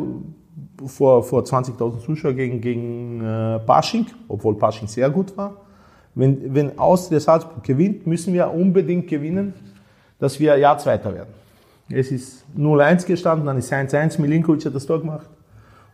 vor, 0.87 1.25
vor 1.25 1.43
20.000 1.43 1.99
Zuschauern 1.99 2.37
gegen, 2.37 2.61
gegen 2.61 3.25
äh, 3.25 3.59
Pasching, 3.59 4.07
obwohl 4.29 4.57
Pasching 4.57 4.87
sehr 4.87 5.11
gut 5.11 5.37
war. 5.37 5.68
Wenn, 6.19 6.53
wenn 6.53 6.77
Austria 6.81 7.21
Salzburg 7.21 7.63
gewinnt, 7.63 8.05
müssen 8.05 8.35
wir 8.35 8.53
unbedingt 8.53 9.07
gewinnen, 9.07 9.55
dass 10.19 10.41
wir 10.41 10.59
ja 10.59 10.77
Zweiter 10.77 11.15
werden. 11.15 11.33
Es 11.89 12.11
ist 12.11 12.45
0-1 12.59 13.07
gestanden, 13.07 13.47
dann 13.47 13.57
ist 13.57 13.73
1-1, 13.73 14.21
Milinkovic 14.21 14.67
hat 14.67 14.75
das 14.75 14.85
Tor 14.85 14.99
gemacht. 14.99 15.29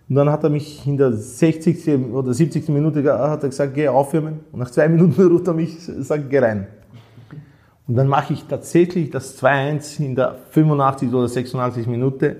Und 0.09 0.14
dann 0.16 0.31
hat 0.31 0.43
er 0.43 0.49
mich 0.49 0.87
in 0.87 0.97
der 0.97 1.12
60. 1.12 2.11
oder 2.11 2.33
70. 2.33 2.71
Minute 2.71 3.04
hat 3.04 3.43
er 3.43 3.50
gesagt, 3.50 3.75
geh 3.75 3.87
aufwärmen. 3.87 4.40
Und 4.50 4.61
nach 4.61 4.71
zwei 4.71 4.88
Minuten 4.95 5.21
ruft 5.28 5.47
er 5.47 5.52
mich, 5.52 5.76
sagt, 5.78 6.31
geh 6.31 6.38
rein. 6.38 6.69
Und 7.87 7.97
dann 7.97 8.09
mache 8.09 8.33
ich 8.33 8.45
tatsächlich 8.45 9.11
das 9.11 9.38
2-1 9.43 10.02
in 10.02 10.14
der 10.14 10.37
85 10.52 11.12
oder 11.12 11.28
86 11.28 11.87
Minute. 11.87 12.37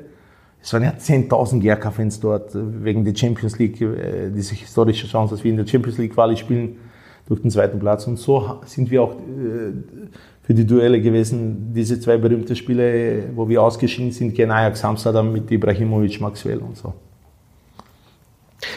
Es 0.63 0.73
waren 0.73 0.85
ja 0.85 0.93
10.000 0.93 1.61
GRK-Fans 1.61 2.19
dort 2.19 2.55
äh, 2.55 2.61
wegen 2.83 3.05
der 3.05 3.15
Champions 3.15 3.59
League, 3.59 3.79
äh, 3.83 4.31
diese 4.31 4.55
historische 4.55 5.07
Chance, 5.07 5.35
dass 5.35 5.45
wir 5.45 5.51
in 5.51 5.59
der 5.59 5.67
Champions 5.67 5.99
League 5.99 6.15
Quali 6.15 6.39
spielen 6.39 6.77
durch 7.27 7.41
den 7.41 7.51
zweiten 7.51 7.79
Platz. 7.79 8.07
Und 8.07 8.19
so 8.19 8.61
sind 8.67 8.91
wir 8.91 9.03
auch 9.03 9.13
äh, 9.13 9.73
für 10.43 10.55
die 10.55 10.67
Duelle 10.67 11.01
gewesen. 11.01 11.73
Diese 11.75 11.99
zwei 11.99 12.19
berühmten 12.19 12.55
Spiele, 12.55 13.25
wo 13.35 13.49
wir 13.49 13.63
ausgeschieden 13.63 14.13
sind 14.13 14.35
gegen 14.35 14.51
Ajax 14.51 14.85
Amsterdam 14.85 15.33
mit 15.33 15.51
Ibrahimovic, 15.51 16.21
Maxwell 16.21 16.59
und 16.59 16.77
so. 16.77 16.93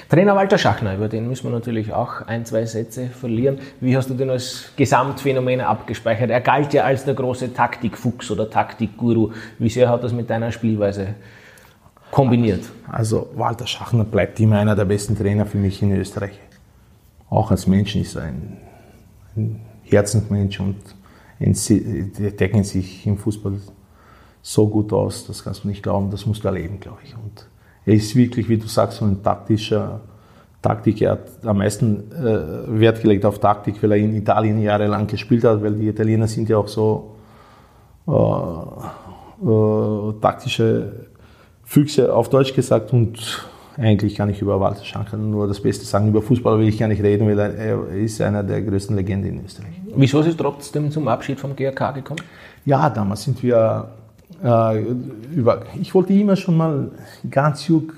Trainer 0.10 0.36
Walter 0.36 0.58
Schachner, 0.58 0.96
über 0.96 1.08
den 1.08 1.28
müssen 1.28 1.46
wir 1.46 1.52
natürlich 1.52 1.94
auch 1.94 2.22
ein, 2.28 2.46
zwei 2.46 2.66
Sätze 2.66 3.08
verlieren. 3.08 3.60
Wie 3.80 3.96
hast 3.96 4.10
du 4.10 4.14
den 4.14 4.30
als 4.30 4.72
Gesamtphänomen 4.76 5.62
abgespeichert? 5.62 6.30
Er 6.30 6.42
galt 6.42 6.74
ja 6.74 6.84
als 6.84 7.06
der 7.06 7.14
große 7.14 7.54
Taktikfuchs 7.54 8.32
oder 8.32 8.50
Taktikguru. 8.50 9.32
Wie 9.60 9.70
sehr 9.70 9.90
hat 9.90 10.04
das 10.04 10.14
mit 10.14 10.30
deiner 10.30 10.52
Spielweise 10.52 11.16
kombiniert? 12.12 12.64
Also 12.90 13.30
Walter 13.36 13.68
Schachner 13.68 14.04
bleibt 14.04 14.40
immer 14.40 14.60
einer 14.60 14.76
der 14.76 14.86
besten 14.86 15.18
Trainer 15.18 15.46
für 15.46 15.58
mich 15.58 15.82
in 15.82 15.96
Österreich. 15.96 16.40
Auch 17.30 17.52
als 17.52 17.68
Mensch 17.68 17.96
ist 17.96 18.16
er 18.16 18.24
ein, 18.24 18.58
ein 19.36 19.62
Herzensmensch 19.84 20.60
und 20.60 20.78
decken 21.40 22.64
sich 22.64 23.06
im 23.06 23.18
Fußball 23.18 23.54
so 24.42 24.68
gut 24.68 24.94
aus, 24.94 25.28
das 25.28 25.44
kannst 25.44 25.64
du 25.64 25.68
nicht 25.68 25.84
glauben, 25.84 26.10
das 26.10 26.26
musst 26.26 26.44
du 26.44 26.48
erleben, 26.48 26.80
glaube 26.80 27.00
ich. 27.04 27.14
Und 27.16 27.48
er 27.86 27.94
ist 27.94 28.16
wirklich, 28.16 28.48
wie 28.50 28.58
du 28.58 28.68
sagst, 28.68 29.00
so 29.00 29.06
ein 29.06 29.22
taktischer 29.22 30.02
Taktik. 30.62 31.02
Er 31.02 31.12
hat 31.12 31.46
am 31.46 31.58
meisten 31.58 32.12
äh, 32.12 32.80
Wert 32.80 33.02
gelegt 33.02 33.26
auf 33.26 33.40
Taktik, 33.40 33.82
weil 33.84 33.92
er 33.92 33.98
in 33.98 34.16
Italien 34.16 34.62
jahrelang 34.62 35.08
gespielt 35.08 35.44
hat, 35.44 35.62
weil 35.62 35.76
die 35.76 35.88
Italiener 35.88 36.28
sind 36.28 36.50
ja 36.50 36.58
auch 36.58 36.68
so 36.68 37.16
äh, 38.08 38.12
äh, 39.46 40.14
taktische 40.22 41.08
Füchse 41.64 42.14
auf 42.14 42.30
Deutsch 42.30 42.54
gesagt 42.54 42.94
und 42.94 43.46
eigentlich 43.78 44.16
kann 44.16 44.30
ich 44.30 44.42
über 44.42 44.60
Walter 44.60 44.84
Schanker 44.84 45.18
nur 45.18 45.48
das 45.48 45.62
Beste 45.62 45.86
sagen. 45.86 46.08
Über 46.08 46.22
Fußball 46.22 46.60
will 46.60 46.68
ich 46.68 46.80
gar 46.80 46.88
nicht 46.88 47.04
reden, 47.04 47.28
weil 47.28 47.40
er 47.40 47.88
ist 47.90 48.20
einer 48.22 48.44
der 48.44 48.62
größten 48.64 48.96
Legenden 48.96 49.38
in 49.38 49.46
Österreich. 49.46 49.74
Wieso 49.96 50.20
ist 50.22 50.28
es 50.28 50.38
trotzdem 50.38 50.90
zum 50.90 51.08
Abschied 51.08 51.40
vom 51.40 51.56
GRK 51.56 51.92
gekommen? 51.92 52.22
Ja, 52.66 52.90
damals 52.90 53.24
sind 53.24 53.42
wir 53.44 53.90
äh, 54.44 54.82
über. 55.34 55.64
Ich 55.80 55.94
wollte 55.94 56.14
immer 56.14 56.36
schon 56.36 56.58
mal 56.58 56.92
ganz 57.30 57.68
jung, 57.68 57.94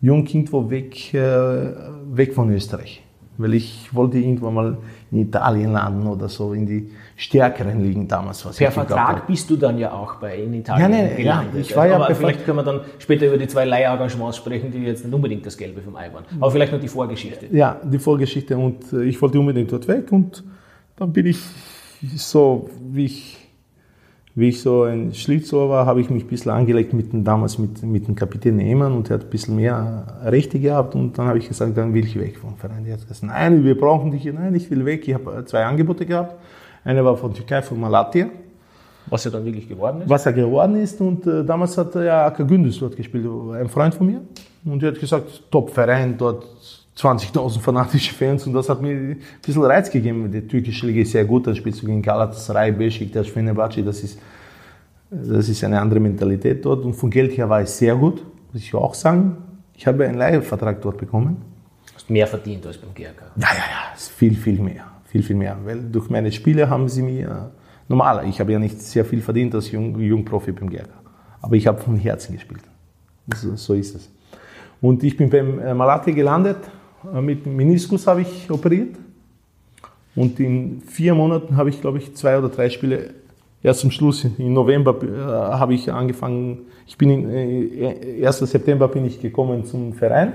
jung 0.00 0.26
irgendwo 0.26 0.70
weg, 0.70 1.12
äh, 1.12 1.72
weg 2.10 2.34
von 2.34 2.50
Österreich. 2.50 3.02
Weil 3.36 3.54
ich 3.54 3.88
wollte 3.92 4.18
irgendwann 4.18 4.54
mal 4.54 4.78
in 5.12 5.20
Italien 5.20 5.72
landen 5.72 6.06
oder 6.06 6.28
so, 6.28 6.54
in 6.54 6.66
die 6.66 6.90
stärkeren 7.18 7.82
Ligen 7.82 8.06
damals. 8.06 8.46
Was 8.46 8.56
per 8.56 8.70
Vertrag 8.70 9.26
bist 9.26 9.50
du 9.50 9.56
dann 9.56 9.76
ja 9.76 9.90
auch 9.90 10.14
bei 10.16 10.38
in 10.38 10.54
Italien 10.54 10.92
ja, 10.92 11.02
nee, 11.02 11.14
gelandet. 11.16 11.54
Ja, 11.54 11.60
ich 11.60 11.76
war 11.76 11.88
ja 11.88 11.96
aber 11.96 12.14
vielleicht 12.14 12.44
können 12.44 12.58
wir 12.58 12.62
dann 12.62 12.80
später 13.00 13.26
über 13.26 13.36
die 13.36 13.48
zwei 13.48 13.64
Leihengagements 13.64 14.36
sprechen, 14.36 14.70
die 14.70 14.78
jetzt 14.78 15.04
nicht 15.04 15.12
unbedingt 15.12 15.44
das 15.44 15.56
Gelbe 15.56 15.82
vom 15.82 15.96
Ei 15.96 16.12
waren. 16.12 16.24
Aber 16.38 16.52
vielleicht 16.52 16.72
noch 16.72 16.80
die 16.80 16.86
Vorgeschichte. 16.86 17.46
Ja, 17.50 17.80
die 17.82 17.98
Vorgeschichte 17.98 18.56
und 18.56 18.92
äh, 18.92 19.02
ich 19.02 19.20
wollte 19.20 19.40
unbedingt 19.40 19.72
dort 19.72 19.88
weg 19.88 20.12
und 20.12 20.44
dann 20.94 21.12
bin 21.12 21.26
ich 21.26 21.40
so, 22.14 22.70
wie 22.88 23.06
ich, 23.06 23.36
wie 24.36 24.50
ich 24.50 24.62
so 24.62 24.84
ein 24.84 25.12
Schlitzohr 25.12 25.68
war, 25.68 25.86
habe 25.86 26.00
ich 26.00 26.10
mich 26.10 26.22
ein 26.22 26.28
bisschen 26.28 26.52
angelegt 26.52 26.92
mit 26.92 27.12
dem, 27.12 27.24
damals 27.24 27.58
mit, 27.58 27.82
mit 27.82 28.06
dem 28.06 28.14
Kapitän 28.14 28.54
Nehmann 28.54 28.92
und 28.92 29.10
er 29.10 29.14
hat 29.14 29.24
ein 29.24 29.30
bisschen 29.30 29.56
mehr 29.56 30.20
Rechte 30.22 30.60
gehabt 30.60 30.94
und 30.94 31.18
dann 31.18 31.26
habe 31.26 31.38
ich 31.38 31.48
gesagt, 31.48 31.76
dann 31.76 31.94
will 31.94 32.04
ich 32.04 32.16
weg 32.16 32.38
vom 32.38 32.56
Verein. 32.56 32.86
Er 32.86 32.92
hat 32.92 33.08
gesagt, 33.08 33.24
nein, 33.24 33.64
wir 33.64 33.76
brauchen 33.76 34.12
dich, 34.12 34.24
nein, 34.32 34.54
ich 34.54 34.70
will 34.70 34.84
weg. 34.84 35.08
Ich 35.08 35.14
habe 35.14 35.44
zwei 35.46 35.64
Angebote 35.64 36.06
gehabt 36.06 36.36
einer 36.84 37.04
war 37.04 37.16
von 37.16 37.34
Türkei, 37.34 37.62
von 37.62 37.80
Malatya. 37.80 38.28
Was 39.10 39.24
er 39.24 39.32
dann 39.32 39.44
wirklich 39.44 39.68
geworden 39.68 40.02
ist? 40.02 40.08
Was 40.08 40.26
er 40.26 40.32
geworden 40.32 40.76
ist. 40.76 41.00
Und 41.00 41.26
äh, 41.26 41.44
damals 41.44 41.76
hat 41.78 41.94
er 41.94 42.04
ja 42.04 42.26
Aka 42.26 42.42
Gündüz 42.42 42.78
dort 42.78 42.96
gespielt, 42.96 43.26
ein 43.54 43.68
Freund 43.68 43.94
von 43.94 44.06
mir. 44.06 44.20
Und 44.64 44.82
er 44.82 44.90
hat 44.92 45.00
gesagt, 45.00 45.50
Top-Verein, 45.50 46.16
dort 46.18 46.44
20.000 46.96 47.60
fanatische 47.60 48.12
Fans. 48.12 48.46
Und 48.46 48.52
das 48.52 48.68
hat 48.68 48.82
mir 48.82 48.90
ein 48.90 49.20
bisschen 49.44 49.62
Reiz 49.64 49.90
gegeben. 49.90 50.30
Die 50.30 50.46
türkische 50.46 50.86
Liga 50.86 51.02
ist 51.02 51.12
sehr 51.12 51.24
gut. 51.24 51.46
Dann 51.46 51.56
spielst 51.56 51.82
du 51.82 51.86
gegen 51.86 52.02
Galatasaray, 52.02 52.72
Besiktas, 52.72 53.28
Fenerbahce. 53.28 53.82
Das 53.82 54.02
ist, 54.02 54.18
das 55.10 55.48
ist 55.48 55.64
eine 55.64 55.80
andere 55.80 56.00
Mentalität 56.00 56.64
dort. 56.64 56.84
Und 56.84 56.94
von 56.94 57.08
Geld 57.08 57.36
her 57.36 57.48
war 57.48 57.60
es 57.60 57.78
sehr 57.78 57.94
gut, 57.94 58.22
muss 58.52 58.62
ich 58.62 58.74
auch 58.74 58.94
sagen. 58.94 59.36
Ich 59.74 59.86
habe 59.86 60.06
einen 60.06 60.18
Leihvertrag 60.18 60.82
dort 60.82 60.98
bekommen. 60.98 61.40
Hast 61.94 62.10
mehr 62.10 62.26
verdient 62.26 62.66
als 62.66 62.76
beim 62.76 62.92
GRK? 62.92 63.22
Ja, 63.36 63.48
ja, 63.48 63.48
ja. 63.48 63.96
Viel, 63.96 64.34
viel 64.34 64.60
mehr 64.60 64.97
viel, 65.08 65.22
viel 65.22 65.36
mehr. 65.36 65.56
Weil 65.64 65.82
durch 65.82 66.08
meine 66.10 66.30
Spiele 66.30 66.68
haben 66.70 66.88
sie 66.88 67.02
mir, 67.02 67.50
normal, 67.88 68.26
ich 68.28 68.38
habe 68.40 68.52
ja 68.52 68.58
nicht 68.58 68.80
sehr 68.80 69.04
viel 69.04 69.20
verdient 69.20 69.54
als 69.54 69.70
Jung, 69.72 69.98
Jungprofi 69.98 70.52
beim 70.52 70.70
GRK, 70.70 70.88
aber 71.42 71.56
ich 71.56 71.66
habe 71.66 71.80
von 71.80 71.96
Herzen 71.96 72.34
gespielt. 72.34 72.62
So, 73.34 73.56
so 73.56 73.74
ist 73.74 73.94
es. 73.94 74.10
Und 74.80 75.02
ich 75.02 75.16
bin 75.16 75.28
beim 75.28 75.58
äh, 75.58 75.74
Malati 75.74 76.12
gelandet. 76.12 76.58
Äh, 77.12 77.20
mit 77.20 77.46
Meniskus 77.46 78.06
habe 78.06 78.22
ich 78.22 78.50
operiert. 78.50 78.96
Und 80.14 80.38
in 80.40 80.80
vier 80.82 81.14
Monaten 81.14 81.56
habe 81.56 81.70
ich, 81.70 81.80
glaube 81.80 81.98
ich, 81.98 82.14
zwei 82.14 82.38
oder 82.38 82.48
drei 82.48 82.70
Spiele. 82.70 83.10
Erst 83.62 83.80
zum 83.80 83.90
Schluss, 83.90 84.24
im 84.24 84.52
November 84.52 84.96
äh, 85.02 85.20
habe 85.58 85.74
ich 85.74 85.92
angefangen. 85.92 86.66
Ich 86.86 86.96
bin 86.96 87.10
in, 87.10 88.20
äh, 88.20 88.26
1. 88.26 88.38
September 88.38 88.88
bin 88.88 89.04
ich 89.04 89.20
gekommen 89.20 89.64
zum 89.64 89.92
Verein. 89.94 90.34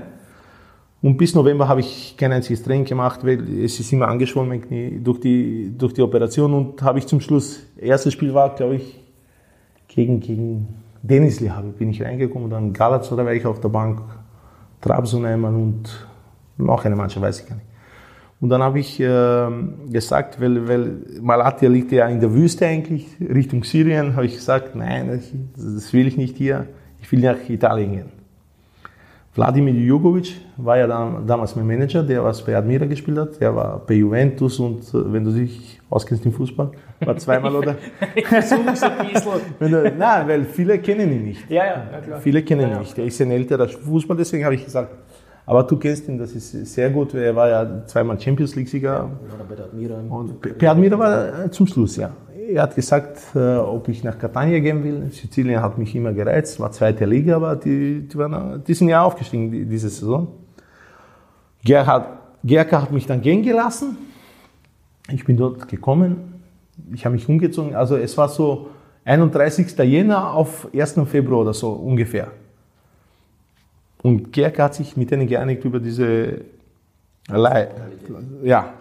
Und 1.04 1.18
bis 1.18 1.34
November 1.34 1.68
habe 1.68 1.80
ich 1.80 2.16
kein 2.16 2.32
einziges 2.32 2.62
Training 2.62 2.86
gemacht, 2.86 3.26
weil 3.26 3.62
es 3.62 3.78
ist 3.78 3.92
immer 3.92 4.08
angeschwollen 4.08 5.04
durch 5.04 5.20
die, 5.20 5.70
durch 5.76 5.92
die 5.92 6.00
Operation. 6.00 6.54
Und 6.54 6.80
habe 6.80 6.98
ich 6.98 7.06
zum 7.06 7.20
Schluss, 7.20 7.60
erstes 7.76 8.14
Spiel 8.14 8.32
war, 8.32 8.54
glaube 8.54 8.76
ich, 8.76 9.04
gegen, 9.86 10.20
gegen 10.20 10.66
Denizli 11.02 11.48
habe, 11.48 11.68
bin 11.68 11.90
ich 11.90 12.00
reingekommen. 12.00 12.48
Dann 12.48 12.72
Galatasaray 12.72 13.26
war 13.26 13.34
ich 13.34 13.44
auf 13.44 13.60
der 13.60 13.68
Bank, 13.68 14.00
Trabzon 14.80 15.26
einmal 15.26 15.54
und 15.54 16.08
noch 16.56 16.82
eine 16.86 16.96
Mannschaft, 16.96 17.22
weiß 17.22 17.40
ich 17.40 17.48
gar 17.50 17.56
nicht. 17.56 17.66
Und 18.40 18.48
dann 18.48 18.62
habe 18.62 18.78
ich 18.78 18.98
äh, 18.98 19.48
gesagt, 19.90 20.40
weil, 20.40 20.66
weil 20.66 21.02
Malatya 21.20 21.68
liegt 21.68 21.92
ja 21.92 22.08
in 22.08 22.20
der 22.20 22.32
Wüste 22.32 22.66
eigentlich, 22.66 23.08
Richtung 23.20 23.62
Syrien, 23.62 24.16
habe 24.16 24.24
ich 24.24 24.36
gesagt, 24.36 24.74
nein, 24.74 25.20
das 25.54 25.92
will 25.92 26.06
ich 26.06 26.16
nicht 26.16 26.38
hier, 26.38 26.66
ich 27.02 27.12
will 27.12 27.20
nach 27.20 27.46
Italien 27.46 27.92
gehen. 27.92 28.13
Wladimir 29.34 29.74
Jugovic 29.74 30.36
war 30.56 30.78
ja 30.78 30.86
damals 30.86 31.56
mein 31.56 31.66
Manager, 31.66 32.04
der 32.04 32.22
was 32.22 32.44
bei 32.44 32.56
Admira 32.56 32.86
gespielt 32.86 33.18
hat, 33.18 33.40
der 33.40 33.54
war 33.54 33.82
bei 33.84 33.94
Juventus 33.94 34.60
und 34.60 34.82
äh, 34.94 35.12
wenn 35.12 35.24
du 35.24 35.32
dich 35.32 35.80
auskennst 35.90 36.24
im 36.24 36.32
Fußball, 36.32 36.70
war 37.00 37.16
zweimal 37.16 37.56
oder. 37.56 37.74
ich 38.14 38.26
versuche 38.26 38.76
so 38.76 38.86
ein 38.86 39.08
bisschen. 39.12 39.98
nein, 39.98 40.28
weil 40.28 40.44
viele 40.44 40.78
kennen 40.78 41.10
ihn 41.10 41.24
nicht. 41.24 41.50
Ja, 41.50 41.64
ja, 41.64 41.86
ja 41.92 42.00
klar. 42.00 42.20
Viele 42.20 42.42
kennen 42.44 42.62
ihn 42.62 42.70
ja, 42.70 42.78
nicht. 42.78 42.96
Er 42.96 43.06
ist 43.06 43.20
ein 43.20 43.32
älterer 43.32 43.66
Fußball, 43.66 44.16
deswegen 44.16 44.44
habe 44.44 44.54
ich 44.54 44.64
gesagt, 44.64 44.94
aber 45.46 45.64
du 45.64 45.76
kennst 45.78 46.08
ihn, 46.08 46.16
das 46.16 46.32
ist 46.32 46.52
sehr 46.72 46.90
gut. 46.90 47.12
Er 47.14 47.34
war 47.34 47.48
ja 47.48 47.84
zweimal 47.86 48.18
Champions 48.20 48.54
League-Sieger. 48.54 48.92
Ja, 48.92 49.10
bei 49.48 49.62
Admira. 49.62 49.96
Und 50.08 50.58
bei 50.58 50.70
Admira 50.70 50.96
war 50.96 51.10
er 51.10 51.50
zum 51.50 51.66
Schluss, 51.66 51.96
ja 51.96 52.12
er 52.52 52.62
hat 52.62 52.74
gesagt, 52.74 53.18
äh, 53.34 53.56
ob 53.56 53.88
ich 53.88 54.02
nach 54.04 54.18
Catania 54.18 54.58
gehen 54.60 54.82
will. 54.84 55.10
Sizilien 55.10 55.60
hat 55.62 55.78
mich 55.78 55.94
immer 55.94 56.12
gereizt, 56.12 56.60
war 56.60 56.70
zweite 56.72 57.04
Liga, 57.04 57.36
aber 57.36 57.56
die, 57.56 58.06
die, 58.08 58.18
waren, 58.18 58.62
die 58.64 58.74
sind 58.74 58.88
ja 58.88 59.02
aufgestiegen 59.02 59.50
die, 59.50 59.64
diese 59.64 59.88
Saison. 59.88 60.28
Gerhard, 61.64 62.18
Gerka 62.42 62.82
hat 62.82 62.92
mich 62.92 63.06
dann 63.06 63.22
gehen 63.22 63.42
gelassen. 63.42 63.96
Ich 65.10 65.24
bin 65.24 65.36
dort 65.36 65.68
gekommen. 65.68 66.34
Ich 66.92 67.04
habe 67.04 67.14
mich 67.14 67.28
umgezogen. 67.28 67.74
Also 67.74 67.96
es 67.96 68.16
war 68.18 68.28
so 68.28 68.68
31. 69.04 69.76
Jänner 69.78 70.32
auf 70.32 70.68
1. 70.74 71.00
Februar 71.06 71.40
oder 71.40 71.54
so 71.54 71.72
ungefähr. 71.72 72.28
Und 74.02 74.32
Gerka 74.32 74.64
hat 74.64 74.74
sich 74.74 74.96
mit 74.96 75.10
denen 75.10 75.26
geeinigt 75.26 75.64
über 75.64 75.80
diese 75.80 76.42
Leih. 77.28 77.68
Ja. 78.42 78.74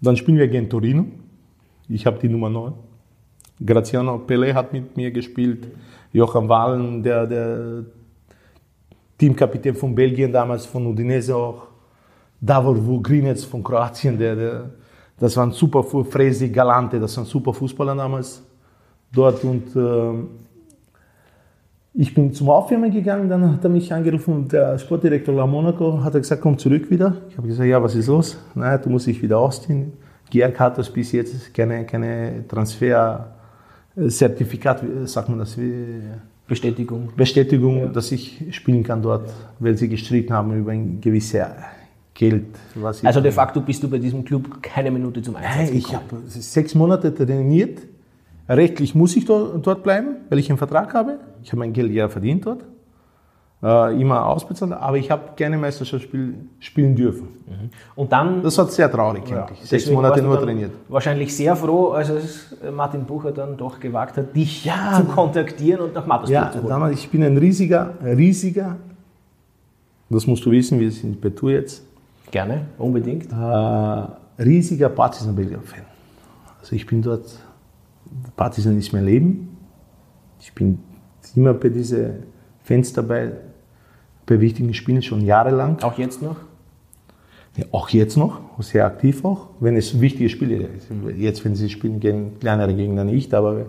Dann 0.00 0.16
spielen 0.16 0.38
wir 0.38 0.48
gegen 0.48 0.68
Torino. 0.68 1.06
Ich 1.88 2.04
habe 2.04 2.18
die 2.18 2.28
Nummer 2.28 2.50
9. 2.50 2.74
Graziano 3.64 4.18
Pelé 4.18 4.52
hat 4.52 4.72
mit 4.72 4.96
mir 4.96 5.10
gespielt. 5.10 5.68
Joachim 6.12 6.48
Wallen, 6.48 7.02
der, 7.02 7.26
der 7.26 7.84
Teamkapitän 9.16 9.74
von 9.74 9.94
Belgien 9.94 10.32
damals, 10.32 10.66
von 10.66 10.86
Udinese 10.86 11.34
auch. 11.34 11.68
Davor 12.40 12.76
Vugrinec 12.76 13.40
von 13.40 13.64
Kroatien, 13.64 14.16
der, 14.16 14.36
der, 14.36 14.70
das 15.18 15.36
waren 15.36 15.50
super, 15.50 15.82
Fresi, 15.82 16.50
Galante, 16.50 17.00
das 17.00 17.16
waren 17.16 17.26
super 17.26 17.52
Fußballer 17.52 17.96
damals 17.96 18.42
dort. 19.12 19.42
Und 19.42 19.74
äh, 19.74 20.24
ich 21.94 22.14
bin 22.14 22.32
zum 22.32 22.48
Aufwärmen 22.50 22.92
gegangen, 22.92 23.28
dann 23.28 23.54
hat 23.54 23.64
er 23.64 23.70
mich 23.70 23.92
angerufen 23.92 24.46
der 24.46 24.78
Sportdirektor 24.78 25.34
La 25.34 25.46
Monaco 25.46 26.00
hat 26.04 26.12
gesagt, 26.12 26.42
komm 26.42 26.56
zurück 26.56 26.88
wieder. 26.90 27.16
Ich 27.28 27.36
habe 27.36 27.48
gesagt, 27.48 27.68
ja, 27.68 27.82
was 27.82 27.96
ist 27.96 28.06
los? 28.06 28.38
Nein, 28.54 28.78
du 28.84 28.90
musst 28.90 29.08
dich 29.08 29.20
wieder 29.20 29.38
ausziehen. 29.38 29.94
GERK 30.30 30.60
hat 30.60 30.78
das 30.78 30.88
bis 30.90 31.12
jetzt 31.12 31.54
keine, 31.54 31.84
keine 31.84 32.44
Transferzertifikat, 32.48 34.82
sagt 35.04 35.28
man 35.28 35.38
das? 35.38 35.56
Bestätigung. 36.46 37.10
Bestätigung, 37.16 37.78
ja. 37.78 37.86
dass 37.86 38.12
ich 38.12 38.44
spielen 38.50 38.82
kann 38.82 39.00
dort, 39.02 39.30
weil 39.58 39.76
sie 39.76 39.88
gestritten 39.88 40.32
haben 40.32 40.58
über 40.58 40.72
ein 40.72 41.00
gewisses 41.00 41.44
Geld. 42.14 42.46
also 43.02 43.20
de 43.20 43.30
facto 43.30 43.60
bist 43.60 43.82
du 43.82 43.88
bei 43.88 43.98
diesem 43.98 44.24
Club 44.24 44.62
keine 44.62 44.90
Minute 44.90 45.20
zum 45.22 45.36
Einsatz 45.36 45.56
Nein, 45.56 45.76
ich 45.76 45.94
habe 45.94 46.16
sechs 46.26 46.74
Monate 46.74 47.14
trainiert. 47.14 47.80
Rechtlich 48.48 48.94
muss 48.94 49.14
ich 49.14 49.26
dort, 49.26 49.64
dort 49.64 49.82
bleiben, 49.82 50.16
weil 50.30 50.38
ich 50.38 50.48
einen 50.48 50.58
Vertrag 50.58 50.94
habe. 50.94 51.18
Ich 51.42 51.50
habe 51.50 51.58
mein 51.60 51.74
Geld 51.74 51.92
ja 51.92 52.08
verdient 52.08 52.46
dort 52.46 52.64
äh, 53.62 54.00
immer 54.00 54.26
ausbezahlt, 54.26 54.72
aber 54.72 54.96
ich 54.96 55.10
habe 55.10 55.30
gerne 55.34 55.58
Meisterschaft 55.58 56.04
spiel, 56.04 56.34
spielen 56.60 56.94
dürfen. 56.94 57.28
Mhm. 57.46 57.70
Und 57.96 58.12
dann, 58.12 58.42
das 58.42 58.56
war 58.58 58.66
sehr 58.68 58.90
traurig 58.90 59.28
ja, 59.28 59.44
eigentlich. 59.44 59.68
Sechs 59.68 59.90
Monate 59.90 60.22
nur 60.22 60.40
trainiert. 60.40 60.72
Wahrscheinlich 60.88 61.34
sehr 61.34 61.56
froh, 61.56 61.90
als 61.90 62.08
es 62.08 62.56
Martin 62.72 63.04
Bucher 63.04 63.32
dann 63.32 63.56
doch 63.56 63.80
gewagt 63.80 64.16
hat, 64.16 64.34
dich 64.34 64.64
ja, 64.64 64.94
zu 64.96 65.04
kontaktieren 65.04 65.80
und 65.80 65.94
nach 65.94 66.06
Mattersburg 66.06 66.32
ja, 66.32 66.52
zu 66.52 66.58
holen. 66.58 66.68
Damals, 66.68 66.98
ich 67.00 67.10
bin 67.10 67.22
ein 67.24 67.36
riesiger, 67.36 67.94
riesiger, 68.04 68.76
das 70.10 70.26
musst 70.26 70.44
du 70.46 70.50
wissen, 70.50 70.78
wir 70.80 70.90
sind 70.90 71.20
bei 71.20 71.30
Tour 71.30 71.50
jetzt. 71.50 71.84
Gerne, 72.30 72.66
unbedingt. 72.78 73.30
Äh, 73.32 74.42
riesiger 74.42 74.88
Partizan 74.88 75.34
Belgrad-Fan. 75.34 75.82
Also 76.60 76.76
ich 76.76 76.86
bin 76.86 77.02
dort, 77.02 77.38
Partizan 78.36 78.78
ist 78.78 78.92
mein 78.92 79.04
Leben. 79.04 79.56
Ich 80.40 80.54
bin 80.54 80.78
immer 81.34 81.54
bei 81.54 81.68
diesen 81.68 82.22
Fans 82.62 82.92
dabei, 82.92 83.32
bei 84.28 84.40
wichtigen 84.40 84.74
Spielen 84.74 85.02
schon 85.02 85.24
jahrelang. 85.24 85.78
Auch 85.82 85.98
jetzt 85.98 86.22
noch? 86.22 86.36
Ja, 87.56 87.64
auch 87.72 87.88
jetzt 87.88 88.16
noch, 88.16 88.40
sehr 88.60 88.86
aktiv 88.86 89.24
auch, 89.24 89.48
wenn 89.58 89.76
es 89.76 90.00
wichtige 90.00 90.28
Spiele. 90.28 90.68
Jetzt, 91.16 91.44
wenn 91.44 91.56
sie 91.56 91.68
spielen 91.68 91.98
gegen 91.98 92.38
kleinere 92.38 92.72
Gegner 92.72 93.02
nicht, 93.02 93.34
aber 93.34 93.66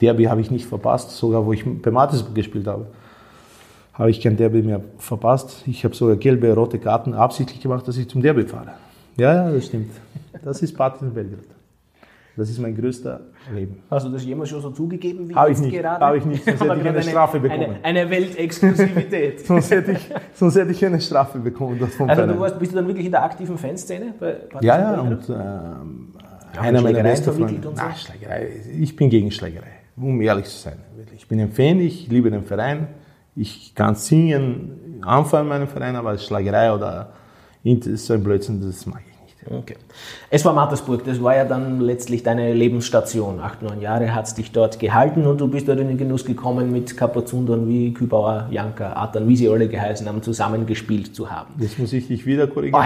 Derby 0.00 0.24
habe 0.24 0.40
ich 0.40 0.50
nicht 0.50 0.64
verpasst, 0.64 1.10
sogar 1.10 1.44
wo 1.44 1.52
ich 1.52 1.64
bei 1.82 1.90
Martinsburg 1.90 2.34
gespielt 2.34 2.66
habe. 2.66 2.86
Habe 3.92 4.10
ich 4.10 4.22
kein 4.22 4.36
Derby 4.36 4.62
mehr 4.62 4.80
verpasst. 4.98 5.64
Ich 5.66 5.84
habe 5.84 5.94
sogar 5.94 6.16
gelbe, 6.16 6.54
rote 6.54 6.78
Karten 6.78 7.14
absichtlich 7.14 7.60
gemacht, 7.60 7.86
dass 7.88 7.96
ich 7.96 8.08
zum 8.08 8.22
Derby 8.22 8.44
fahre. 8.44 8.72
Ja, 9.16 9.34
ja, 9.34 9.50
das 9.50 9.66
stimmt. 9.66 9.90
Das 10.42 10.62
ist 10.62 10.74
Partizan 10.74 11.12
Belgrad. 11.12 11.55
Das 12.36 12.50
ist 12.50 12.58
mein 12.58 12.76
größter 12.76 13.20
Leben. 13.54 13.82
Hast 13.90 14.06
du 14.06 14.10
das 14.10 14.22
jemals 14.24 14.50
schon 14.50 14.60
so 14.60 14.70
zugegeben 14.70 15.26
wie 15.28 15.34
Habe 15.34 15.52
ich 15.52 15.58
nicht. 15.58 15.74
gerade? 15.74 16.04
Habe 16.04 16.18
ich 16.18 16.24
nicht, 16.26 16.44
sonst 16.44 16.60
hätte 16.64 16.80
ich 16.80 16.88
eine, 16.88 17.02
Strafe 17.02 17.40
bekommen. 17.40 17.76
Eine, 17.82 18.00
eine 18.00 18.10
Weltexklusivität. 18.10 19.40
sonst, 19.46 19.70
hätte 19.70 19.92
ich, 19.92 20.10
sonst 20.34 20.56
hätte 20.56 20.70
ich 20.70 20.84
eine 20.84 21.00
Strafe 21.00 21.38
bekommen. 21.38 21.80
also 21.82 22.26
du 22.26 22.38
warst, 22.38 22.58
bist 22.58 22.72
du 22.72 22.76
dann 22.76 22.86
wirklich 22.86 23.06
in 23.06 23.12
der 23.12 23.22
aktiven 23.22 23.56
Fanszene? 23.56 24.12
Bei 24.20 24.36
ja, 24.60 24.78
ja. 24.78 25.00
Und, 25.00 25.28
ähm, 25.30 26.12
einer 26.60 26.82
meiner 26.82 27.02
besten 27.02 27.32
Freunde. 27.32 27.62
So? 27.62 27.74
Schlägerei. 27.96 28.48
Ich 28.78 28.94
bin 28.94 29.08
gegen 29.08 29.30
Schlägerei, 29.30 29.80
um 29.96 30.20
ehrlich 30.20 30.44
zu 30.46 30.58
sein. 30.58 30.78
Ich 31.14 31.26
bin 31.26 31.40
ein 31.40 31.52
Fan, 31.52 31.80
ich 31.80 32.08
liebe 32.08 32.30
den 32.30 32.44
Verein. 32.44 32.88
Ich 33.34 33.74
kann 33.74 33.94
singen, 33.94 35.00
anfangen 35.02 35.48
meinen 35.48 35.68
Verein, 35.68 35.96
aber 35.96 36.18
Schlägerei 36.18 36.72
oder 36.72 37.12
so 37.64 38.12
ein 38.12 38.22
Blödsinn, 38.22 38.60
das 38.60 38.86
mag 38.86 39.02
ich 39.08 39.15
Okay. 39.50 39.76
Es 40.30 40.44
war 40.44 40.52
Mattersburg, 40.52 41.04
das 41.04 41.22
war 41.22 41.36
ja 41.36 41.44
dann 41.44 41.80
letztlich 41.80 42.22
deine 42.22 42.52
Lebensstation. 42.52 43.40
Acht, 43.40 43.62
neun 43.62 43.80
Jahre 43.80 44.14
hat 44.14 44.26
es 44.26 44.34
dich 44.34 44.52
dort 44.52 44.78
gehalten 44.78 45.26
und 45.26 45.40
du 45.40 45.48
bist 45.48 45.68
dort 45.68 45.78
in 45.80 45.88
den 45.88 45.98
Genuss 45.98 46.24
gekommen, 46.24 46.72
mit 46.72 46.96
Kapazundern 46.96 47.68
wie 47.68 47.92
Kübauer, 47.92 48.48
Janka, 48.50 48.94
Atan, 48.94 49.28
wie 49.28 49.36
sie 49.36 49.48
alle 49.48 49.68
geheißen 49.68 50.08
haben, 50.08 50.22
zusammengespielt 50.22 51.14
zu 51.14 51.30
haben. 51.30 51.54
Jetzt 51.58 51.78
muss 51.78 51.92
ich 51.92 52.08
dich 52.08 52.26
wieder 52.26 52.46
korrigieren. 52.46 52.84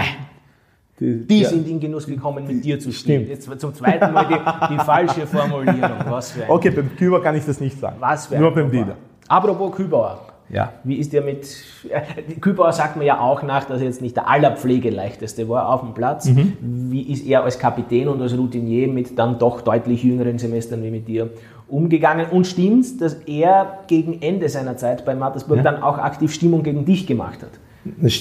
Die, 0.99 1.25
die 1.25 1.39
ja. 1.41 1.49
sind 1.49 1.67
in 1.67 1.79
Genuss 1.79 2.05
gekommen, 2.05 2.45
mit 2.45 2.63
dir 2.63 2.79
zu 2.79 2.91
spielen. 2.91 3.27
Jetzt 3.27 3.49
zum 3.59 3.73
zweiten 3.73 4.13
Mal 4.13 4.27
die, 4.27 4.75
die 4.75 4.79
falsche 4.83 5.25
Formulierung. 5.25 5.97
Was 6.07 6.31
für 6.31 6.43
ein 6.43 6.49
okay, 6.51 6.69
beim 6.69 6.95
Kübauer 6.95 7.23
kann 7.23 7.35
ich 7.35 7.43
das 7.43 7.59
nicht 7.59 7.79
sagen. 7.79 7.95
Was 7.99 8.27
für 8.27 8.37
Nur 8.37 8.53
beim 8.53 8.69
Dieter. 8.69 8.95
Apropos 9.27 9.75
Kübauer. 9.75 10.30
Ja. 10.51 10.73
Wie 10.83 10.95
ist 10.95 11.13
der 11.13 11.21
mit. 11.21 11.47
Äh, 11.89 12.33
Kübauer 12.39 12.73
sagt 12.73 12.97
mir 12.97 13.05
ja 13.05 13.19
auch 13.19 13.41
nach, 13.41 13.65
dass 13.65 13.79
er 13.79 13.87
jetzt 13.87 14.01
nicht 14.01 14.17
der 14.17 14.29
allerpflegeleichteste 14.29 15.47
war 15.47 15.69
auf 15.69 15.81
dem 15.81 15.93
Platz. 15.93 16.25
Mhm. 16.25 16.57
Wie 16.89 17.03
ist 17.03 17.25
er 17.25 17.43
als 17.43 17.57
Kapitän 17.57 18.07
und 18.09 18.21
als 18.21 18.37
Routinier 18.37 18.87
mit 18.87 19.17
dann 19.17 19.39
doch 19.39 19.61
deutlich 19.61 20.03
jüngeren 20.03 20.37
Semestern 20.37 20.83
wie 20.83 20.91
mit 20.91 21.07
dir 21.07 21.29
umgegangen? 21.69 22.27
Und 22.29 22.47
stimmt 22.47 22.99
dass 22.99 23.13
er 23.25 23.79
gegen 23.87 24.21
Ende 24.21 24.49
seiner 24.49 24.75
Zeit 24.75 25.05
bei 25.05 25.15
Mattersburg 25.15 25.57
ja. 25.57 25.63
dann 25.63 25.81
auch 25.81 25.97
aktiv 25.97 26.33
Stimmung 26.33 26.63
gegen 26.63 26.83
dich 26.83 27.07
gemacht 27.07 27.41
hat? 27.41 27.51
Das 27.85 28.19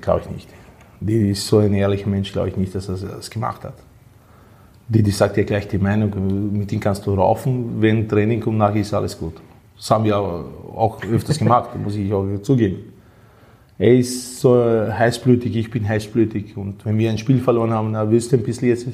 glaube 0.00 0.22
ich 0.24 0.30
nicht. 0.30 0.48
Die 1.00 1.30
ist 1.30 1.46
so 1.46 1.58
ein 1.58 1.74
ehrlicher 1.74 2.08
Mensch, 2.08 2.32
glaube 2.32 2.48
ich 2.48 2.56
nicht, 2.56 2.74
dass 2.74 2.88
er 2.88 2.96
das 2.96 3.30
gemacht 3.30 3.62
hat. 3.64 3.74
Die, 4.88 5.02
die 5.02 5.10
sagt 5.10 5.36
ja 5.36 5.44
gleich 5.44 5.68
die 5.68 5.78
Meinung, 5.78 6.52
mit 6.52 6.72
ihm 6.72 6.80
kannst 6.80 7.06
du 7.06 7.14
raufen, 7.14 7.80
wenn 7.80 8.08
Training 8.08 8.40
kommt, 8.40 8.58
nachher 8.58 8.80
ist 8.80 8.92
alles 8.94 9.18
gut. 9.18 9.34
Das 9.78 9.90
haben 9.92 10.04
wir 10.04 10.16
auch 10.18 11.02
öfters 11.04 11.38
gemacht, 11.38 11.70
muss 11.76 11.94
ich 11.94 12.12
auch 12.12 12.26
zugeben. 12.42 12.92
Er 13.78 13.96
ist 13.96 14.40
so 14.40 14.60
heißblütig, 14.60 15.54
ich 15.54 15.70
bin 15.70 15.88
heißblütig. 15.88 16.56
Und 16.56 16.84
wenn 16.84 16.98
wir 16.98 17.10
ein 17.10 17.18
Spiel 17.18 17.38
verloren 17.38 17.70
haben, 17.70 17.92
dann 17.92 18.10
willst 18.10 18.32
du 18.32 18.36
ein 18.36 18.42
bisschen 18.42 18.68
jetzt, 18.68 18.88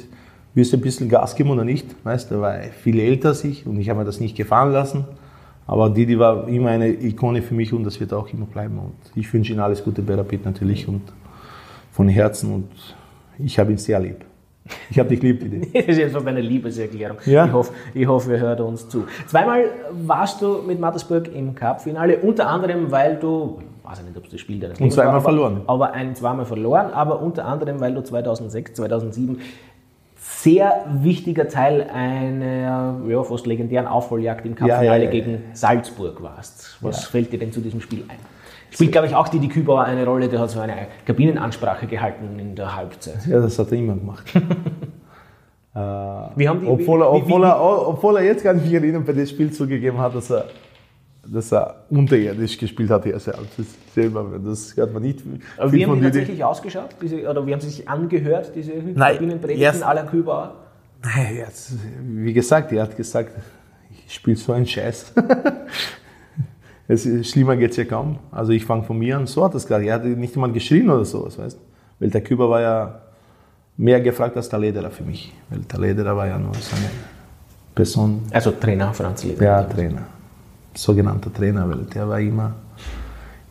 willst 0.52 0.72
du 0.74 0.76
ein 0.76 0.82
bisschen 0.82 1.08
Gas 1.08 1.34
geben 1.34 1.50
oder 1.50 1.64
nicht? 1.64 1.86
Weißt 2.04 2.30
er 2.30 2.40
war 2.42 2.60
viel 2.82 3.00
älter 3.00 3.30
als 3.30 3.44
ich 3.44 3.66
und 3.66 3.80
ich 3.80 3.88
habe 3.88 4.00
mir 4.00 4.04
das 4.04 4.20
nicht 4.20 4.36
gefallen 4.36 4.72
lassen. 4.72 5.06
Aber 5.66 5.88
Didi 5.88 6.18
war 6.18 6.46
immer 6.48 6.68
eine 6.68 6.88
Ikone 6.88 7.40
für 7.40 7.54
mich 7.54 7.72
und 7.72 7.84
das 7.84 7.98
wird 7.98 8.12
auch 8.12 8.30
immer 8.30 8.44
bleiben. 8.44 8.78
Und 8.78 8.94
ich 9.14 9.32
wünsche 9.32 9.54
ihm 9.54 9.60
alles 9.60 9.82
Gute 9.82 10.02
bei 10.02 10.14
Rapid 10.14 10.44
natürlich 10.44 10.86
und 10.86 11.00
von 11.92 12.08
Herzen 12.08 12.52
und 12.52 12.68
ich 13.38 13.58
habe 13.58 13.72
ihn 13.72 13.78
sehr 13.78 14.00
lieb. 14.00 14.22
Ich 14.90 14.98
habe 14.98 15.08
dich 15.08 15.22
lieb, 15.22 15.40
Didi. 15.40 15.70
Das 15.74 15.86
ist 15.86 15.98
jetzt 15.98 16.12
fast 16.12 16.26
eine 16.26 16.40
Liebeserklärung. 16.40 17.18
Ja. 17.26 17.46
Ich, 17.46 17.52
hoffe, 17.52 17.72
ich 17.92 18.06
hoffe, 18.06 18.34
er 18.34 18.40
hört 18.40 18.60
uns 18.60 18.88
zu. 18.88 19.04
Zweimal 19.26 19.64
warst 19.90 20.40
du 20.40 20.62
mit 20.62 20.80
Mattersburg 20.80 21.28
im 21.34 21.54
Cup-Finale, 21.54 22.18
unter 22.18 22.48
anderem, 22.48 22.90
weil 22.90 23.16
du, 23.16 23.58
ich 23.60 23.90
weiß 23.90 24.02
nicht, 24.02 24.16
ob 24.16 24.24
es 24.24 24.30
das 24.30 24.40
Spiel 24.40 24.60
deines 24.60 24.80
Und 24.80 24.90
zweimal 24.90 25.08
war, 25.08 25.14
aber, 25.16 25.22
verloren. 25.24 25.60
Aber 25.66 25.92
ein 25.92 26.14
zweimal 26.14 26.46
verloren, 26.46 26.92
aber 26.92 27.20
unter 27.20 27.44
anderem, 27.44 27.80
weil 27.80 27.94
du 27.94 28.02
2006, 28.02 28.74
2007 28.74 29.40
sehr 30.16 30.86
wichtiger 31.02 31.48
Teil 31.48 31.86
einer 31.92 33.06
ja, 33.06 33.22
fast 33.22 33.46
legendären 33.46 33.86
Aufholjagd 33.86 34.46
im 34.46 34.54
Cup-Finale 34.54 34.86
Ja, 34.86 34.96
ja, 34.96 35.10
gegen 35.10 35.42
Salzburg 35.52 36.22
warst. 36.22 36.78
Was 36.80 37.04
fällt 37.04 37.32
dir 37.32 37.38
denn 37.38 37.52
zu 37.52 37.60
diesem 37.60 37.82
Spiel 37.82 38.04
ein? 38.08 38.33
Spielt, 38.74 38.92
glaube 38.92 39.06
ich, 39.06 39.14
auch 39.14 39.28
Didi 39.28 39.48
Kübauer 39.48 39.84
eine 39.84 40.04
Rolle, 40.04 40.28
der 40.28 40.40
hat 40.40 40.50
so 40.50 40.58
eine 40.60 40.88
Kabinenansprache 41.06 41.86
gehalten 41.86 42.38
in 42.38 42.56
der 42.56 42.74
Halbzeit. 42.74 43.24
Ja, 43.26 43.40
das 43.40 43.58
hat 43.58 43.70
er 43.70 43.78
immer 43.78 43.94
gemacht. 43.94 44.24
äh, 44.34 45.78
Wie 46.36 46.48
haben 46.48 46.60
die- 46.60 46.66
obwohl, 46.66 47.02
er, 47.02 47.12
obwohl, 47.12 47.42
wie- 47.42 47.46
er, 47.46 47.60
obwohl 47.88 48.16
er 48.16 48.24
jetzt 48.24 48.42
gar 48.44 48.52
nicht 48.54 48.64
mich 48.64 48.74
erinnern, 48.74 49.04
bei 49.04 49.12
dem 49.12 49.26
Spiel 49.26 49.52
zugegeben 49.52 49.98
hat, 49.98 50.14
dass 50.14 50.30
er, 50.30 50.46
dass 51.26 51.52
er 51.52 51.84
unterirdisch 51.88 52.58
gespielt 52.58 52.90
hat, 52.90 53.06
er 53.06 53.18
selbst. 53.20 53.58
Das, 53.58 53.66
selber, 53.94 54.26
das 54.44 54.76
hört 54.76 54.92
man 54.92 55.02
nicht. 55.02 55.20
Aber 55.56 55.72
wie 55.72 55.84
haben 55.86 55.96
die 55.96 56.02
tatsächlich 56.02 56.44
ausgeschaut? 56.44 56.90
Diese, 57.00 57.28
oder 57.28 57.46
wie 57.46 57.52
haben 57.52 57.60
sie 57.60 57.70
sich 57.70 57.88
angehört, 57.88 58.52
diese 58.54 58.72
Kabinenpredigten 58.72 59.82
aller 59.82 60.04
Kübauer? 60.04 60.54
Nein, 61.02 61.36
jetzt, 61.36 61.72
wie 62.02 62.32
gesagt, 62.32 62.72
er 62.72 62.82
hat 62.82 62.96
gesagt, 62.96 63.32
ich 64.06 64.14
spiele 64.14 64.36
so 64.36 64.52
einen 64.52 64.66
Scheiß. 64.66 65.12
es 66.86 67.06
ist, 67.06 67.30
schlimmer 67.30 67.56
geht 67.56 67.70
es 67.70 67.76
ja 67.76 67.84
kaum. 67.84 68.18
Also 68.30 68.52
ich 68.52 68.64
fange 68.64 68.82
von 68.82 68.98
mir 68.98 69.16
an, 69.16 69.26
so 69.26 69.44
hat 69.44 69.54
das 69.54 69.64
gesagt. 69.66 69.84
Er 69.84 69.94
hat 69.94 70.04
nicht 70.04 70.34
einmal 70.34 70.52
geschrien 70.52 70.88
oder 70.90 71.04
sowas, 71.04 71.38
weißt 71.38 71.58
Weil 71.98 72.10
der 72.10 72.20
Küber 72.22 72.48
war 72.50 72.60
ja 72.60 73.00
mehr 73.76 74.00
gefragt 74.00 74.36
als 74.36 74.48
der 74.48 74.58
Lederer 74.58 74.90
für 74.90 75.04
mich. 75.04 75.32
Weil 75.50 75.60
der 75.60 75.80
Lederer 75.80 76.16
war 76.16 76.26
ja 76.26 76.38
nur 76.38 76.54
so 76.54 76.76
eine 76.76 76.90
Person, 77.74 78.22
Also 78.30 78.52
Trainer 78.52 78.92
Franz 78.92 79.24
Leder. 79.24 79.44
ja, 79.44 79.62
Trainer. 79.62 80.02
Sogenannter 80.74 81.32
Trainer, 81.32 81.68
weil 81.68 81.84
der 81.84 82.08
war 82.08 82.20
immer, 82.20 82.54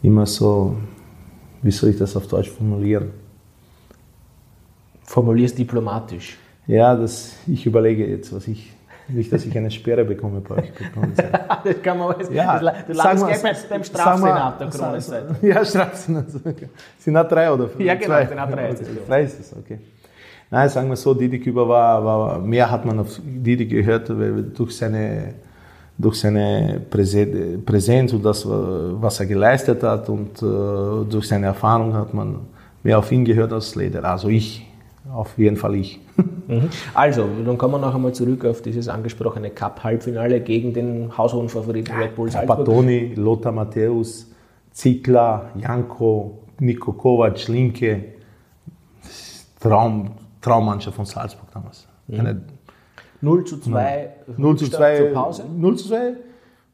immer 0.02 0.26
so, 0.26 0.78
wie 1.62 1.72
soll 1.72 1.89
ich 1.89 1.98
das 1.98 2.15
auf 2.15 2.28
Deutsch 2.28 2.50
formulieren? 2.50 3.12
Formulierst 5.06 5.58
diplomatisch. 5.58 6.38
Ja, 6.67 6.96
das, 6.96 7.34
ich 7.48 7.65
überlege 7.65 8.08
jetzt, 8.08 8.34
was 8.34 8.48
ich, 8.48 8.72
nicht, 9.10 9.32
dass 9.32 9.46
ich 9.46 9.58
eine 9.58 9.70
Sperre 9.72 10.06
bekomme 10.06 10.42
bei 10.42 10.56
euch. 10.56 10.72
das 11.63 11.82
kann 11.82 11.98
man 11.98 12.13
alles. 12.16 12.30
Ja, 12.32 12.60
das, 12.60 12.74
du 12.88 12.94
sag 12.94 13.06
landest 13.18 13.44
mal, 13.44 13.52
gleich 13.54 13.70
beim, 13.70 13.84
Strafsenat 13.84 14.60
der 14.62 14.68
Kronenzeit. 14.70 15.24
Ja, 15.42 15.66
Strafsenat. 15.66 16.26
Senat 17.00 17.32
3 17.32 17.52
oder 17.52 17.70
Ja, 17.80 17.96
genau? 17.96 18.26
Senat 18.26 18.52
3 18.54 18.70
ist 18.70 18.82
es, 18.82 18.88
Okay, 18.88 18.98
ja. 19.00 19.08
drei 19.08 19.24
ist 19.24 19.39
es, 19.39 19.54
okay. 19.58 19.80
Nein, 20.50 20.70
sagen 20.70 20.89
wir 20.89 20.96
so, 20.96 21.13
Didi 21.13 21.39
Küber 21.39 21.68
war, 21.68 22.06
war, 22.06 22.39
mehr 22.39 22.70
hat 22.70 22.86
man 22.86 23.00
auf 23.00 23.20
Didi 23.24 23.66
gehört, 23.66 24.08
weil 24.10 24.44
durch 24.44 24.78
seine, 24.78 25.34
durch 25.98 26.16
seine 26.20 26.80
Präse- 26.92 27.58
Präsenz 27.66 28.13
und 28.13 28.24
das, 28.24 28.46
was 28.48 29.20
er 29.20 29.26
geleistet 29.26 29.82
hat 29.84 30.08
und 30.10 30.42
äh, 30.44 31.10
durch 31.10 31.28
seine 31.28 31.48
Erfahrung 31.48 31.94
hat 31.96 32.13
man 32.13 32.42
mehr 32.84 33.00
auf 33.00 33.12
ihn 33.12 33.26
gehört 33.26 33.52
als 33.52 33.76
Leder. 33.76 34.04
Also 34.04 34.28
ich, 34.30 34.66
auf 35.12 35.38
jeden 35.38 35.58
Fall 35.58 35.76
ich. 35.76 36.00
Mhm. 36.46 36.70
Also, 36.94 37.26
dann 37.46 37.58
kommen 37.58 37.76
wir 37.76 37.80
noch 37.80 37.96
einmal 37.96 38.13
zurück 38.13 38.44
auf 38.44 38.62
dieses 38.62 38.89
angesprochene 38.89 39.50
Cup-Halbfinale 39.50 40.42
gegen 40.42 40.74
den 40.74 41.18
haushohen 41.18 41.48
Favoriten 41.48 41.94
Red 41.94 42.16
Bull 42.18 42.30
Salzburg. 42.30 42.58
Patoni, 42.58 43.13
Lothar 43.16 43.54
Matthäus, 43.54 44.30
Zickler, 44.74 45.52
Janko, 45.56 46.39
Nico 46.60 46.92
Kovac, 46.92 47.48
Linke. 47.48 48.04
Traum, 49.58 50.12
Traummannschaft 50.42 50.98
von 50.98 51.06
Salzburg 51.06 51.50
damals. 51.54 51.88
Eine 52.12 52.42
0 53.22 53.46
zu 53.46 53.62
2. 53.62 54.10
0 54.36 54.58
zu 54.58 54.70
2, 54.70 54.98
zur 54.98 55.08
Pause. 55.13 55.46
0 55.50 55.78
zu 55.78 55.88
2, 55.88 56.13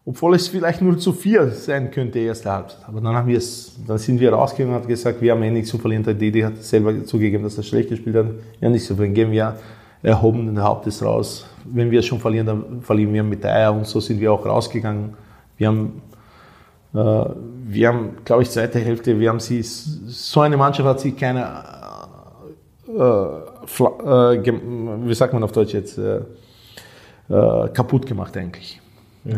obwohl 0.10 0.34
es 0.34 0.48
vielleicht 0.48 0.82
0 0.82 0.98
zu 0.98 1.14
4 1.14 1.52
sein 1.52 1.92
könnte, 1.92 2.18
erste 2.18 2.52
Halbzeit. 2.52 2.80
Aber 2.88 3.00
dann, 3.00 3.16
haben 3.16 3.28
wir 3.28 3.38
es, 3.38 3.76
dann 3.86 4.00
sind 4.00 4.20
wir 4.20 4.34
rausgegangen 4.34 4.74
und 4.76 4.82
haben 4.82 4.88
gesagt, 4.88 5.22
wir 5.22 5.34
haben 5.34 5.44
eh 5.44 5.52
nichts 5.52 5.70
zu 5.70 5.78
verlieren. 5.78 6.02
Der 6.02 6.16
Didi 6.16 6.42
hat 6.42 6.58
selber 6.64 7.06
zugegeben, 7.06 7.44
dass 7.44 7.58
er 7.58 7.64
schlecht 7.64 7.90
gespielt 7.90 8.16
hat. 8.16 8.26
Ja, 8.60 8.70
nichts 8.70 8.88
zu 8.88 8.96
verlieren. 8.96 9.14
Gehen 9.14 9.32
wir 9.32 9.56
erhoben 10.02 10.60
Hauptes 10.60 11.06
raus. 11.06 11.46
Wenn 11.64 11.92
wir 11.92 12.02
schon 12.02 12.20
verlieren, 12.20 12.48
dann 12.48 12.82
verlieren 12.82 13.14
wir 13.14 13.22
mit 13.22 13.46
Eier. 13.46 13.72
Und 13.72 13.86
so 13.86 14.00
sind 14.00 14.20
wir 14.20 14.34
auch 14.34 14.44
rausgegangen. 14.44 15.14
Wir 15.58 15.68
haben, 15.68 16.02
äh, 16.96 17.26
wir 17.68 17.88
haben, 17.90 18.18
glaube 18.26 18.42
ich, 18.42 18.50
zweite 18.50 18.80
Hälfte, 18.80 19.20
wir 19.20 19.30
haben 19.30 19.40
sie, 19.40 19.62
so 19.62 20.42
eine 20.42 20.58
Mannschaft 20.58 20.90
hat 20.90 21.02
sie 21.02 21.12
keine, 21.12 21.46
äh, 22.88 23.02
äh, 23.04 24.54
wie 25.06 25.14
sagt 25.14 25.34
man 25.34 25.44
auf 25.44 25.52
Deutsch 25.52 25.74
jetzt, 25.74 26.00
äh, 26.00 26.22
äh, 27.30 27.70
kaputt 27.70 28.08
gemacht 28.08 28.36
eigentlich. 28.36 28.82
Äh, 29.26 29.34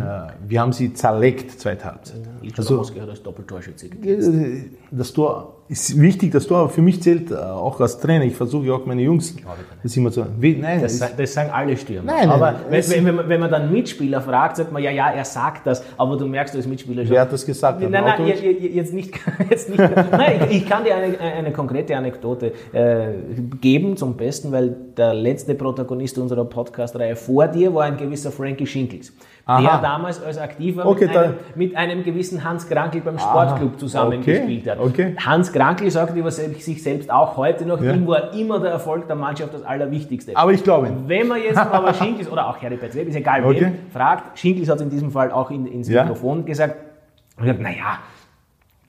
wir 0.48 0.62
haben 0.62 0.74
sie 0.74 0.94
zerlegt, 0.94 1.60
zweite 1.60 1.86
Halbzeit. 1.86 2.22
Ilja 2.42 2.58
Also, 2.58 2.84
hat 2.84 3.10
als 3.10 3.24
Doppeltorschütze 3.24 3.88
äh, 3.88 4.70
das 4.92 5.12
Tor 5.14 5.61
ist 5.72 6.00
wichtig, 6.00 6.32
das 6.32 6.46
Tor, 6.48 6.60
aber 6.60 6.70
für 6.70 6.82
mich 6.82 7.02
zählt 7.02 7.32
äh, 7.32 7.36
auch 7.36 7.80
als 7.80 7.98
Trainer, 8.00 8.26
ich 8.26 8.36
versuche 8.36 8.72
auch 8.74 8.86
meine 8.86 9.02
Jungs, 9.02 9.36
das 9.82 9.96
immer 9.96 10.12
so, 10.12 10.26
wie, 10.38 10.58
nein, 10.58 10.82
Das, 10.82 11.00
das 11.16 11.34
sagen 11.34 11.50
alle 11.50 11.78
Stürmer. 11.78 12.12
Nein, 12.12 12.30
aber 12.30 12.56
wenn, 12.70 12.84
wenn, 12.90 13.06
wenn, 13.06 13.16
man, 13.16 13.30
wenn 13.30 13.40
man 13.40 13.50
dann 13.50 13.72
Mitspieler 13.72 14.20
fragt, 14.22 14.58
sagt 14.58 14.72
man, 14.72 14.84
ja, 14.84 14.92
ja, 14.92 15.10
er 15.12 15.24
sagt 15.24 15.66
das, 15.66 15.82
aber 15.98 16.18
du 16.18 16.28
merkst 16.28 16.54
als 16.58 16.68
Mitspieler 16.68 17.04
schon. 17.04 17.12
wer 17.14 17.22
hat 17.22 17.32
das 17.32 17.46
gesagt? 17.46 17.80
Nein, 17.80 17.90
nein, 17.90 18.04
Auto- 18.04 18.26
je- 18.26 18.52
je- 18.52 18.68
jetzt 18.70 18.94
nicht. 18.94 19.14
Jetzt 19.50 19.70
nicht 19.70 19.80
nein, 20.12 20.42
ich, 20.50 20.58
ich 20.58 20.70
kann 20.70 20.84
dir 20.84 20.96
eine, 20.96 21.18
eine 21.20 21.52
konkrete 21.52 21.96
Anekdote 21.96 22.52
äh, 22.74 23.08
geben 23.62 23.96
zum 23.98 24.16
Besten, 24.18 24.52
weil 24.52 24.76
der 24.98 25.14
letzte 25.14 25.56
Protagonist 25.56 26.18
unserer 26.18 26.46
Podcast-Reihe 26.46 27.16
vor 27.16 27.48
dir 27.48 27.74
war 27.74 27.84
ein 27.86 27.98
gewisser 27.98 28.32
Frankie 28.32 28.66
Schinkels. 28.68 29.14
Der 29.48 29.56
Aha. 29.56 29.82
damals 29.82 30.22
als 30.24 30.38
Aktiver 30.38 30.86
Okay, 30.86 31.08
mit, 31.08 31.18
einem, 31.18 31.34
mit 31.56 31.76
einem 31.76 32.04
gewissen 32.04 32.44
Hans 32.44 32.68
Krankel 32.70 33.02
beim 33.02 33.18
Sportclub 33.18 33.80
zusammengespielt 33.80 34.70
hat. 34.70 34.80
okay. 34.80 35.16
Hans 35.18 35.48
Krankel 35.52 35.61
sagt 35.90 36.16
über 36.16 36.32
sich 36.32 36.84
selbst 36.84 37.12
auch 37.12 37.38
heute 37.38 37.66
noch, 37.66 37.82
Ja. 37.82 37.94
ihm 37.94 38.08
war 38.08 38.34
immer 38.34 38.60
der 38.60 38.72
Erfolg 38.72 39.08
der 39.08 39.16
Mannschaft 39.16 39.54
das 39.54 39.64
Allerwichtigste. 39.64 40.36
aber 40.36 40.52
ich 40.54 40.64
glaube, 40.64 40.92
Wenn 41.08 41.28
man 41.28 41.42
jetzt 41.42 41.58
aber 41.58 41.94
Schinkels 42.02 42.30
oder 42.32 42.48
auch 42.48 42.62
Heribert 42.62 42.96
Web, 42.96 43.08
ist 43.08 43.16
egal 43.16 43.44
Okay. 43.46 43.62
wem, 43.62 43.74
fragt, 43.92 44.38
Schinkels 44.40 44.70
hat 44.70 44.78
es 44.78 44.82
in 44.84 44.90
diesem 44.90 45.12
Fall 45.12 45.32
auch 45.32 45.52
in, 45.52 45.66
ins 45.66 45.90
Ja. 45.90 46.04
Mikrofon 46.04 46.46
gesagt, 46.46 46.76
naja, 47.38 48.00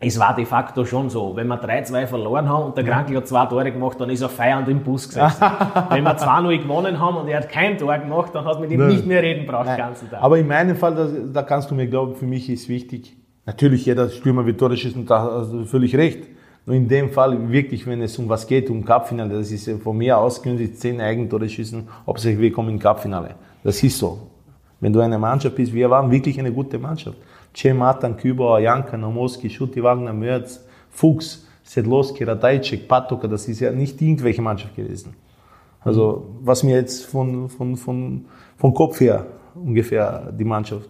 es 0.04 0.18
war 0.18 0.34
de 0.34 0.44
facto 0.44 0.84
schon 0.84 1.08
so, 1.10 1.36
wenn 1.36 1.46
wir 1.46 1.56
3-2 1.62 2.06
verloren 2.08 2.48
haben 2.48 2.64
und 2.64 2.76
der 2.76 2.82
Krankel 2.84 3.16
hat 3.18 3.28
zwei 3.28 3.46
Tore 3.46 3.70
gemacht, 3.70 4.00
dann 4.00 4.10
ist 4.10 4.20
er 4.20 4.28
feiernd 4.28 4.66
im 4.68 4.80
Bus 4.82 5.06
gesessen. 5.08 5.40
wenn 5.90 6.02
wir 6.02 6.16
2-0 6.18 6.58
gewonnen 6.62 6.98
haben 6.98 7.18
und 7.18 7.28
er 7.28 7.38
hat 7.38 7.48
kein 7.48 7.78
Tor 7.78 7.96
gemacht, 7.98 8.32
dann 8.34 8.44
hat 8.44 8.54
man 8.54 8.62
mit 8.62 8.72
ihm 8.72 8.80
Nein. 8.80 8.88
nicht 8.88 9.06
mehr 9.06 9.22
reden 9.22 9.46
braucht 9.46 9.68
den 9.68 9.76
ganzen 9.76 10.10
Tag. 10.10 10.20
Aber 10.20 10.38
in 10.38 10.48
meinem 10.48 10.74
Fall, 10.76 10.94
da, 10.96 11.06
da 11.32 11.42
kannst 11.42 11.70
du 11.70 11.76
mir 11.76 11.86
glauben, 11.86 12.16
für 12.16 12.26
mich 12.26 12.50
ist 12.50 12.68
wichtig, 12.68 13.16
natürlich 13.46 13.86
jeder 13.86 14.08
Stürmer 14.08 14.44
wird 14.44 14.58
Tore 14.58 14.76
schießen, 14.76 15.06
da 15.06 15.22
hast 15.38 15.52
du 15.52 15.64
völlig 15.66 15.94
recht. 15.96 16.26
Nur 16.64 16.76
in 16.76 16.86
dem 16.88 17.10
Fall 17.10 17.50
wirklich, 17.50 17.86
wenn 17.86 18.00
es 18.02 18.18
um 18.18 18.28
was 18.28 18.46
geht, 18.46 18.70
um 18.70 18.84
Cupfinale, 18.84 19.34
das 19.34 19.50
ist 19.50 19.68
von 19.82 19.96
mir 19.96 20.16
aus, 20.18 20.42
können 20.42 20.58
sie 20.58 20.72
zehn 20.72 21.00
Eigentore 21.00 21.48
schießen, 21.48 21.88
hauptsächlich 22.06 22.40
wir 22.40 22.52
kommen 22.52 22.70
im 22.70 22.78
Cupfinale. 22.78 23.34
Das 23.64 23.82
ist 23.82 23.98
so. 23.98 24.18
Wenn 24.80 24.92
du 24.92 25.00
eine 25.00 25.18
Mannschaft 25.18 25.56
bist, 25.56 25.72
wir 25.72 25.90
waren 25.90 26.10
wirklich 26.10 26.38
eine 26.38 26.52
gute 26.52 26.78
Mannschaft. 26.78 27.18
Cem 27.54 27.78
Matan, 27.78 28.16
Kübauer, 28.16 28.60
Janka, 28.60 28.96
Nomoski, 28.96 29.50
Schutti, 29.50 29.82
Wagner, 29.82 30.12
Mörz, 30.12 30.64
Fuchs, 30.90 31.46
Sedlowski, 31.64 32.24
Radajcek, 32.24 32.88
Patoka, 32.88 33.28
das 33.28 33.48
ist 33.48 33.60
ja 33.60 33.72
nicht 33.72 34.00
irgendwelche 34.00 34.42
Mannschaft 34.42 34.74
gewesen. 34.74 35.14
Also, 35.80 36.26
was 36.40 36.62
mir 36.62 36.76
jetzt 36.76 37.06
von, 37.06 37.48
von, 37.48 37.76
von, 37.76 38.24
von 38.56 38.74
Kopf 38.74 39.00
her 39.00 39.26
ungefähr 39.54 40.32
die 40.32 40.44
Mannschaft. 40.44 40.88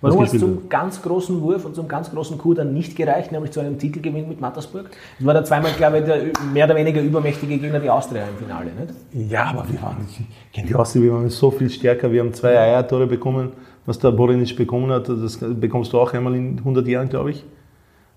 Warum 0.00 0.20
hat 0.20 0.32
es 0.32 0.40
zum 0.40 0.68
ganz 0.68 1.00
großen 1.02 1.40
Wurf 1.40 1.64
und 1.64 1.74
zum 1.74 1.88
ganz 1.88 2.10
großen 2.10 2.38
Coup 2.38 2.54
dann 2.54 2.74
nicht 2.74 2.96
gereicht, 2.96 3.32
nämlich 3.32 3.52
zu 3.52 3.60
einem 3.60 3.78
Titelgewinn 3.78 4.28
mit 4.28 4.40
Mattersburg? 4.40 4.90
Das 5.18 5.26
war 5.26 5.34
da 5.34 5.44
zweimal, 5.44 5.72
glaube 5.72 5.98
ich, 5.98 6.04
der 6.04 6.22
mehr 6.52 6.66
oder 6.66 6.76
weniger 6.76 7.00
übermächtige 7.00 7.58
Gegner, 7.58 7.80
die 7.80 7.90
Austria 7.90 8.22
im 8.28 8.36
Finale, 8.36 8.70
nicht? 8.72 9.30
Ja, 9.30 9.44
aber 9.46 9.66
wir 9.68 9.80
waren, 9.82 10.06
kenne 10.52 10.68
die 10.68 10.74
Austria, 10.74 11.02
wir 11.02 11.12
waren 11.12 11.28
so 11.30 11.50
viel 11.50 11.70
stärker. 11.70 12.10
Wir 12.10 12.20
haben 12.20 12.32
zwei 12.32 12.58
Eiertore 12.58 13.06
bekommen, 13.06 13.52
was 13.86 13.98
der 13.98 14.10
Borinic 14.10 14.56
bekommen 14.56 14.90
hat. 14.90 15.08
Das 15.08 15.38
bekommst 15.38 15.92
du 15.92 15.98
auch 15.98 16.12
einmal 16.12 16.34
in 16.34 16.58
100 16.58 16.86
Jahren, 16.86 17.08
glaube 17.08 17.30
ich. 17.30 17.44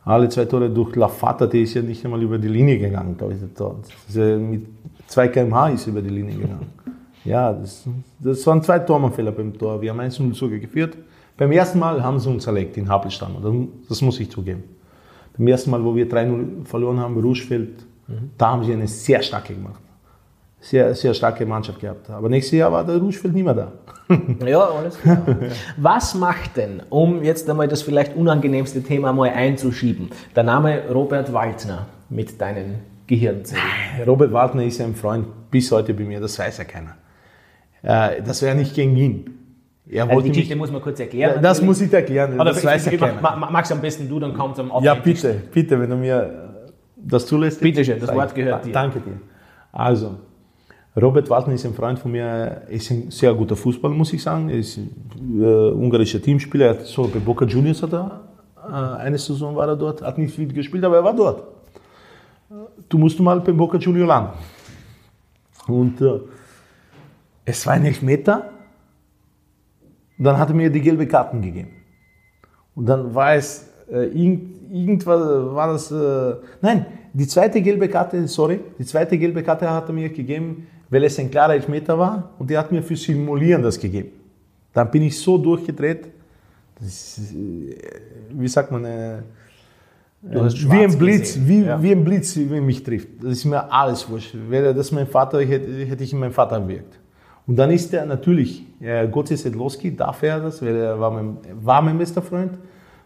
Alle 0.08 0.30
zwei 0.30 0.46
Tore 0.46 0.70
durch 0.70 0.96
Lafata, 0.96 1.46
der 1.48 1.62
ist 1.62 1.74
ja 1.74 1.82
nicht 1.82 2.04
einmal 2.06 2.22
über 2.22 2.38
die 2.38 2.48
Linie 2.48 2.80
gegangen, 2.80 3.18
glaube 3.18 3.34
ich. 3.34 3.40
Das 3.54 4.16
ja 4.16 4.38
mit 4.38 4.66
2 5.08 5.28
km/h 5.28 5.70
ist 5.70 5.88
über 5.88 6.02
die 6.02 6.10
Linie 6.10 6.36
gegangen. 6.36 6.68
Ja, 7.26 7.52
das, 7.52 7.86
das 8.20 8.48
waren 8.48 8.64
zwei 8.64 8.80
Tormannfehler 8.80 9.34
beim 9.34 9.58
Tor. 9.58 9.82
Wir 9.82 9.92
haben 9.92 10.00
1-0 10.00 10.34
sogar 10.34 10.60
geführt. 10.60 10.98
Beim 11.38 11.52
ersten 11.52 11.80
Mal 11.80 12.04
haben 12.04 12.20
sie 12.20 12.30
uns 12.30 12.48
erlegt 12.48 12.78
in 12.78 12.90
Happelstamm. 12.90 13.36
Das 13.88 14.02
muss 14.02 14.20
ich 14.20 14.30
zugeben. 14.32 14.64
Beim 15.38 15.48
ersten 15.48 15.70
Mal, 15.72 15.84
wo 15.84 15.96
wir 15.96 16.10
3-0 16.10 16.66
verloren 16.66 17.00
haben, 17.00 17.18
Ruschfeld, 17.20 17.86
da 18.38 18.52
haben 18.52 18.64
sie 18.64 18.74
eine 18.74 18.88
sehr 18.88 19.22
starke 19.22 19.54
gemacht. 19.54 19.82
sehr, 20.60 20.96
sehr 20.96 21.14
starke 21.14 21.46
Mannschaft 21.46 21.80
gehabt. 21.80 22.10
Aber 22.10 22.28
nächstes 22.30 22.58
Jahr 22.58 22.72
war 22.72 22.84
der 22.84 22.98
Ruschfeld 22.98 23.34
nicht 23.34 23.44
mehr 23.46 23.54
da. 23.54 23.72
Ja, 24.46 24.62
alles 24.62 24.98
klar. 25.00 25.22
Was 25.76 26.16
macht 26.16 26.56
denn, 26.56 26.82
um 26.90 27.24
jetzt 27.24 27.50
einmal 27.50 27.68
das 27.68 27.82
vielleicht 27.82 28.16
unangenehmste 28.16 28.82
Thema 28.82 29.12
mal 29.12 29.30
einzuschieben, 29.30 30.10
der 30.36 30.44
Name 30.44 30.90
Robert 30.90 31.34
Waldner 31.34 31.88
mit 32.10 32.40
deinen 32.40 32.80
Gehirnzellen? 33.06 33.62
Robert 34.08 34.32
Waldner 34.32 34.64
ist 34.64 34.80
ein 34.80 34.96
Freund 34.96 35.28
bis 35.52 35.72
heute 35.74 35.94
bei 35.94 36.04
mir, 36.06 36.22
das 36.22 36.40
weiß 36.40 36.58
ja 36.58 36.64
keiner. 36.64 36.96
Äh, 37.84 38.22
das 38.24 38.42
wäre 38.42 38.56
nicht 38.56 38.74
gegen 38.74 38.96
ihn. 38.96 39.37
Er 39.90 40.10
also 40.10 40.22
die 40.22 40.30
Geschichte 40.30 40.56
mich, 40.56 40.60
muss 40.60 40.72
man 40.72 40.82
kurz 40.82 41.00
erklären. 41.00 41.36
Ja, 41.36 41.42
das 41.42 41.62
muss 41.62 41.80
ich 41.80 41.92
erklären. 41.92 42.34
Oder 42.34 42.46
das 42.46 42.64
weiß 42.64 42.86
ja 42.88 42.98
keiner. 42.98 43.36
Magst 43.52 43.72
am 43.72 43.82
besten 43.82 44.10
du, 44.10 44.20
dann 44.20 44.34
kommt 44.34 44.58
es 44.58 44.60
am 44.60 44.84
Ja, 44.84 44.96
bitte, 44.96 45.42
bitte, 45.52 45.80
wenn 45.80 45.90
du 45.90 45.96
mir 45.96 46.48
das 46.96 47.26
zulässt. 47.26 47.62
Bitte 47.62 47.84
schön, 47.86 48.00
das 48.00 48.14
Wort 48.14 48.36
gehört 48.36 48.66
dir. 48.66 48.72
Danke 48.74 49.00
dir. 49.00 49.20
Also, 49.72 50.16
Robert 51.00 51.30
Waltner 51.30 51.54
ist 51.54 51.66
ein 51.66 51.74
Freund 51.74 52.00
von 52.00 52.12
mir, 52.12 52.64
ist 52.70 52.90
ein 52.90 53.12
sehr 53.12 53.34
guter 53.34 53.56
Fußballer, 53.56 53.94
muss 53.94 54.12
ich 54.14 54.22
sagen. 54.22 54.50
Er 54.50 54.58
ist 54.58 54.78
ein 54.78 54.90
äh, 55.40 55.72
ungarischer 55.72 56.22
Teamspieler, 56.22 56.66
er 56.66 56.72
hat 56.72 56.82
so 56.86 57.08
bei 57.08 57.20
Boca 57.20 57.46
Juniors 57.46 57.84
hat 57.84 57.94
er, 57.94 58.22
äh, 58.68 59.02
eine 59.02 59.18
Saison 59.18 59.56
war 59.56 59.68
er 59.68 59.76
dort, 59.76 60.02
hat 60.02 60.18
nicht 60.18 60.36
viel 60.36 60.52
gespielt, 60.52 60.84
aber 60.84 60.98
er 60.98 61.04
war 61.04 61.16
dort. 61.16 61.44
Du 62.90 62.98
musst 62.98 63.20
mal 63.20 63.40
beim 63.42 63.56
Boca 63.56 63.78
Junior 63.78 64.08
landen. 64.08 64.32
Und 65.68 66.02
äh, 66.02 66.20
es 67.46 67.66
war 67.66 67.74
ein 67.74 67.86
Elfmeter. 67.86 68.50
Und 70.18 70.26
dann 70.26 70.38
hat 70.38 70.50
er 70.50 70.56
mir 70.56 70.70
die 70.70 70.82
gelbe 70.82 71.08
Karten 71.08 71.42
gegeben. 71.42 71.72
Und 72.76 72.86
dann 72.86 73.14
war 73.14 73.36
es, 73.36 73.70
äh, 73.92 74.06
irgend, 74.08 74.72
irgendwas 74.72 75.22
war 75.56 75.68
das, 75.74 75.92
äh, 75.92 76.36
nein, 76.62 76.86
die 77.14 77.28
zweite 77.28 77.62
gelbe 77.62 77.88
Karte, 77.88 78.28
sorry, 78.28 78.60
die 78.78 78.86
zweite 78.86 79.18
gelbe 79.18 79.42
Karte 79.44 79.70
hat 79.70 79.90
er 79.90 79.94
mir 79.94 80.10
gegeben, 80.10 80.68
weil 80.90 81.04
es 81.04 81.18
ein 81.20 81.32
klarer 81.32 81.54
Elfmeter 81.54 81.98
war 81.98 82.32
und 82.38 82.52
er 82.52 82.60
hat 82.60 82.72
mir 82.72 82.84
für 82.84 82.96
Simulieren 82.96 83.64
das 83.64 83.80
gegeben. 83.80 84.10
Dann 84.74 84.92
bin 84.92 85.02
ich 85.04 85.20
so 85.20 85.38
durchgedreht, 85.38 86.08
ist, 86.80 87.20
äh, 87.34 87.76
wie 88.32 88.48
sagt 88.48 88.72
man, 88.72 88.86
äh, 88.86 89.22
wie 90.22 90.84
ein 90.84 90.98
Blitz, 90.98 91.38
wie, 91.42 91.64
ja. 91.64 91.82
wie 91.82 91.92
ein 91.92 92.04
Blitz, 92.04 92.36
wie 92.36 92.60
mich 92.60 92.84
trifft. 92.84 93.08
Das 93.22 93.34
ist 93.34 93.46
mir 93.46 93.72
alles 93.72 94.10
wurscht. 94.10 94.36
Wäre 94.50 94.74
das 94.74 94.92
mein 94.92 95.08
Vater, 95.08 95.40
hätte, 95.42 95.86
hätte 95.86 96.04
ich 96.04 96.14
meinen 96.14 96.34
Vater 96.34 96.68
wirkt. 96.68 97.00
Und 97.48 97.56
dann 97.56 97.72
ist 97.72 97.94
er 97.94 98.06
natürlich, 98.06 98.66
äh, 98.82 99.08
Gotze 99.08 99.38
Sedlowski, 99.38 99.96
darf 99.96 100.22
er 100.22 100.42
das, 100.42 100.62
weil 100.62 100.76
er 100.76 101.00
war 101.00 101.12
mein, 101.12 101.38
war 101.62 101.82
mein 101.82 101.98
bester 101.98 102.22
Freund. 102.22 102.52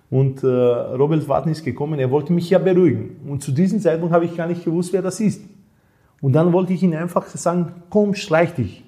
Und 0.10 0.44
äh, 0.44 0.48
Robert 0.48 1.28
Warten 1.30 1.50
ist 1.50 1.64
gekommen, 1.64 2.00
er 2.00 2.12
wollte 2.12 2.34
mich 2.34 2.50
ja 2.50 2.58
beruhigen. 2.58 3.18
Und 3.28 3.44
zu 3.44 3.52
diesem 3.52 3.80
Zeitpunkt 3.80 4.14
habe 4.14 4.26
ich 4.26 4.36
gar 4.36 4.48
nicht 4.48 4.66
gewusst, 4.66 4.92
wer 4.92 5.02
das 5.02 5.20
ist. 5.20 5.42
Und 6.20 6.34
dann 6.34 6.52
wollte 6.52 6.74
ich 6.74 6.84
ihm 6.84 6.94
einfach 6.94 7.26
sagen, 7.28 7.72
komm, 7.90 8.16
schleich 8.16 8.54
dich. 8.56 8.84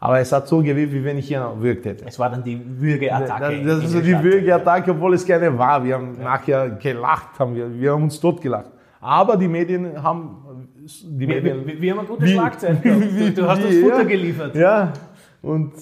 Aber 0.00 0.20
es 0.20 0.30
hat 0.30 0.46
so 0.46 0.58
gewirkt, 0.58 0.92
wie 0.92 1.04
wenn 1.04 1.18
ich 1.18 1.30
ihn 1.30 1.40
gewürgt 1.56 1.84
hätte. 1.84 2.04
Es 2.06 2.18
war 2.18 2.30
dann 2.30 2.44
die 2.44 2.60
Würgeattacke. 2.80 3.64
Das, 3.64 3.82
das 3.82 3.94
ist 3.94 4.04
die 4.04 4.22
Würgeattacke, 4.22 4.90
obwohl 4.92 5.14
es 5.14 5.26
keine 5.26 5.56
war. 5.56 5.82
Wir 5.84 5.94
haben 5.94 6.16
ja. 6.18 6.24
nachher 6.24 6.70
gelacht, 6.70 7.38
haben 7.38 7.54
wir, 7.54 7.80
wir 7.80 7.92
haben 7.92 8.04
uns 8.04 8.20
totgelacht. 8.20 8.70
Aber 9.00 9.36
die 9.36 9.48
Medien 9.48 10.00
haben... 10.02 10.36
Die 10.88 11.18
wir, 11.18 11.28
Medien, 11.28 11.66
wir, 11.66 11.80
wir 11.80 11.90
haben 11.92 11.98
eine 11.98 12.08
gute 12.08 12.26
Schlagzeit 12.26 12.78
Du, 12.84 13.30
du 13.30 13.48
hast 13.48 13.62
uns 13.62 13.78
Futter 13.78 13.98
ja, 13.98 14.04
geliefert. 14.04 14.54
Ja, 14.56 14.92
und 15.42 15.72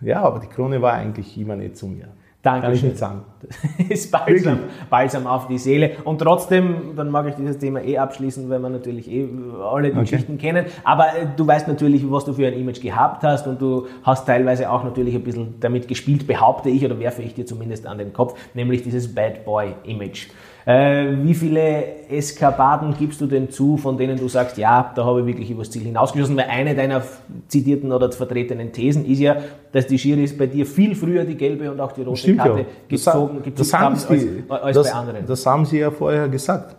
ja, 0.00 0.22
aber 0.22 0.40
die 0.40 0.48
Krone 0.48 0.82
war 0.82 0.92
eigentlich 0.92 1.38
immer 1.38 1.56
nicht 1.56 1.76
zu 1.76 1.86
mir. 1.86 2.08
Danke. 2.44 2.66
Kann 2.66 2.74
ich 2.74 2.82
nicht 2.82 2.98
sagen. 2.98 3.22
Das 3.40 3.88
ist 3.88 4.10
balsam, 4.12 4.58
balsam 4.90 5.26
auf 5.26 5.46
die 5.46 5.56
Seele. 5.56 5.92
Und 6.04 6.18
trotzdem, 6.18 6.94
dann 6.94 7.08
mag 7.08 7.26
ich 7.26 7.36
dieses 7.36 7.58
Thema 7.58 7.80
eh 7.80 7.96
abschließen, 7.96 8.50
weil 8.50 8.58
wir 8.58 8.68
natürlich 8.68 9.10
eh 9.10 9.26
alle 9.62 9.88
die 9.88 9.92
okay. 9.92 10.00
Geschichten 10.00 10.36
kennen. 10.36 10.66
Aber 10.84 11.16
äh, 11.16 11.26
du 11.34 11.46
weißt 11.46 11.66
natürlich, 11.68 12.04
was 12.10 12.26
du 12.26 12.34
für 12.34 12.46
ein 12.46 12.52
Image 12.52 12.82
gehabt 12.82 13.22
hast 13.22 13.46
und 13.46 13.62
du 13.62 13.86
hast 14.02 14.26
teilweise 14.26 14.70
auch 14.70 14.84
natürlich 14.84 15.14
ein 15.14 15.24
bisschen 15.24 15.54
damit 15.60 15.88
gespielt, 15.88 16.26
behaupte 16.26 16.68
ich 16.68 16.84
oder 16.84 16.98
werfe 17.00 17.22
ich 17.22 17.32
dir 17.32 17.46
zumindest 17.46 17.86
an 17.86 17.96
den 17.96 18.12
Kopf, 18.12 18.38
nämlich 18.52 18.82
dieses 18.82 19.14
Bad 19.14 19.46
Boy 19.46 19.74
Image. 19.84 20.28
Äh, 20.66 21.18
wie 21.22 21.34
viele 21.34 22.08
Eskapaden 22.08 22.94
gibst 22.98 23.20
du 23.20 23.26
denn 23.26 23.50
zu, 23.50 23.76
von 23.76 23.98
denen 23.98 24.18
du 24.18 24.28
sagst, 24.28 24.56
ja, 24.56 24.92
da 24.94 25.04
habe 25.04 25.20
ich 25.20 25.26
wirklich 25.26 25.50
übers 25.50 25.70
Ziel 25.70 25.82
hinausgeschossen? 25.82 26.36
Weil 26.38 26.46
eine 26.48 26.74
deiner 26.74 27.02
zitierten 27.48 27.92
oder 27.92 28.10
vertretenen 28.10 28.72
Thesen 28.72 29.04
ist 29.04 29.18
ja, 29.18 29.36
dass 29.72 29.86
die 29.86 29.98
Schiris 29.98 30.36
bei 30.36 30.46
dir 30.46 30.64
viel 30.64 30.94
früher 30.94 31.24
die 31.24 31.36
gelbe 31.36 31.70
und 31.70 31.80
auch 31.80 31.92
die 31.92 32.02
rote 32.02 32.16
Stimmt 32.16 32.38
Karte 32.38 32.60
ja. 32.60 32.66
gezogen, 32.88 33.42
das, 33.44 33.54
das 33.54 33.78
haben 33.78 33.96
sie, 33.96 34.44
als, 34.48 34.62
als 34.62 34.74
das, 34.76 34.90
bei 34.90 34.94
anderen. 34.94 35.26
Das 35.26 35.46
haben 35.46 35.66
sie 35.66 35.78
ja 35.80 35.90
vorher 35.90 36.28
gesagt. 36.28 36.76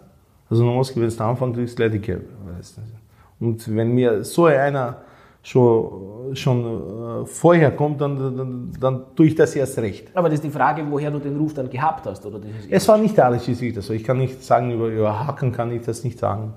Also 0.49 0.65
wenn 0.65 0.73
du 0.73 1.23
anfängst, 1.23 1.55
kriegst 1.55 1.73
du 1.73 1.83
gleich 1.83 1.91
die 1.91 1.99
gelbe. 1.99 2.25
Und 3.39 3.75
wenn 3.75 3.91
mir 3.93 4.23
so 4.23 4.45
einer 4.45 4.97
schon, 5.45 6.35
schon 6.35 7.21
äh, 7.21 7.25
vorher 7.25 7.71
kommt, 7.71 8.01
dann, 8.01 8.17
dann, 8.17 8.71
dann 8.79 9.03
tue 9.15 9.27
ich 9.27 9.35
das 9.35 9.55
erst 9.55 9.77
recht. 9.77 10.09
Aber 10.15 10.27
das 10.27 10.39
ist 10.39 10.43
die 10.43 10.49
Frage, 10.49 10.83
woher 10.89 11.11
du 11.11 11.19
den 11.19 11.37
Ruf 11.37 11.53
dann 11.53 11.69
gehabt 11.69 12.05
hast, 12.07 12.25
oder? 12.25 12.39
es 12.69 12.87
war 12.87 12.97
nicht 12.97 13.19
alles 13.19 13.45
Schiedsrichter 13.45 13.81
so. 13.83 13.93
Ich 13.93 14.03
kann 14.03 14.17
nicht 14.17 14.43
sagen, 14.43 14.71
über, 14.71 14.87
über 14.87 15.27
Hacken 15.27 15.51
kann 15.51 15.71
ich 15.71 15.83
das 15.83 16.03
nicht 16.03 16.17
sagen. 16.17 16.53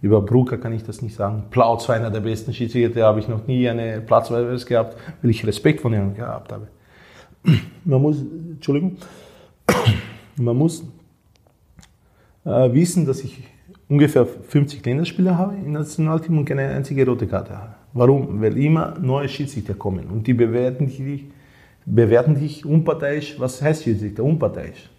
Über 0.00 0.22
Brucker 0.22 0.56
kann 0.56 0.72
ich 0.72 0.84
das 0.84 1.02
nicht 1.02 1.16
sagen. 1.16 1.44
Plautz 1.50 1.88
war 1.88 1.96
einer 1.96 2.10
der 2.10 2.20
besten 2.20 2.54
Schiedsrichter, 2.54 3.04
habe 3.04 3.20
ich 3.20 3.28
noch 3.28 3.46
nie 3.46 3.68
eine 3.68 4.00
Platzweise 4.00 4.64
gehabt, 4.64 4.96
weil 5.20 5.30
ich 5.30 5.46
Respekt 5.46 5.82
von 5.82 5.92
ihnen 5.92 6.14
gehabt 6.14 6.50
habe. 6.50 6.68
Man 7.84 8.00
muss, 8.00 8.20
Entschuldigung, 8.20 8.96
man 10.36 10.56
muss 10.56 10.82
äh, 12.44 12.72
wissen, 12.72 13.04
dass 13.04 13.22
ich 13.22 13.42
ungefähr 13.88 14.24
50 14.24 14.84
Länderspieler 14.84 15.36
habe 15.36 15.56
im 15.56 15.72
Nationalteam 15.72 16.38
und 16.38 16.44
keine 16.46 16.68
einzige 16.68 17.06
rote 17.06 17.26
Karte 17.26 17.56
habe. 17.56 17.77
Warum? 17.92 18.40
Weil 18.40 18.56
immer 18.58 18.94
neue 19.00 19.28
Schiedsrichter 19.28 19.74
kommen 19.74 20.06
und 20.08 20.26
die 20.26 20.34
bewerten 20.34 20.86
dich, 20.86 21.24
bewerten 21.86 22.34
dich 22.34 22.64
unparteiisch. 22.64 23.38
Was 23.38 23.62
heißt 23.62 23.84
Schiedsrichter? 23.84 24.22
Unparteiisch. 24.24 24.90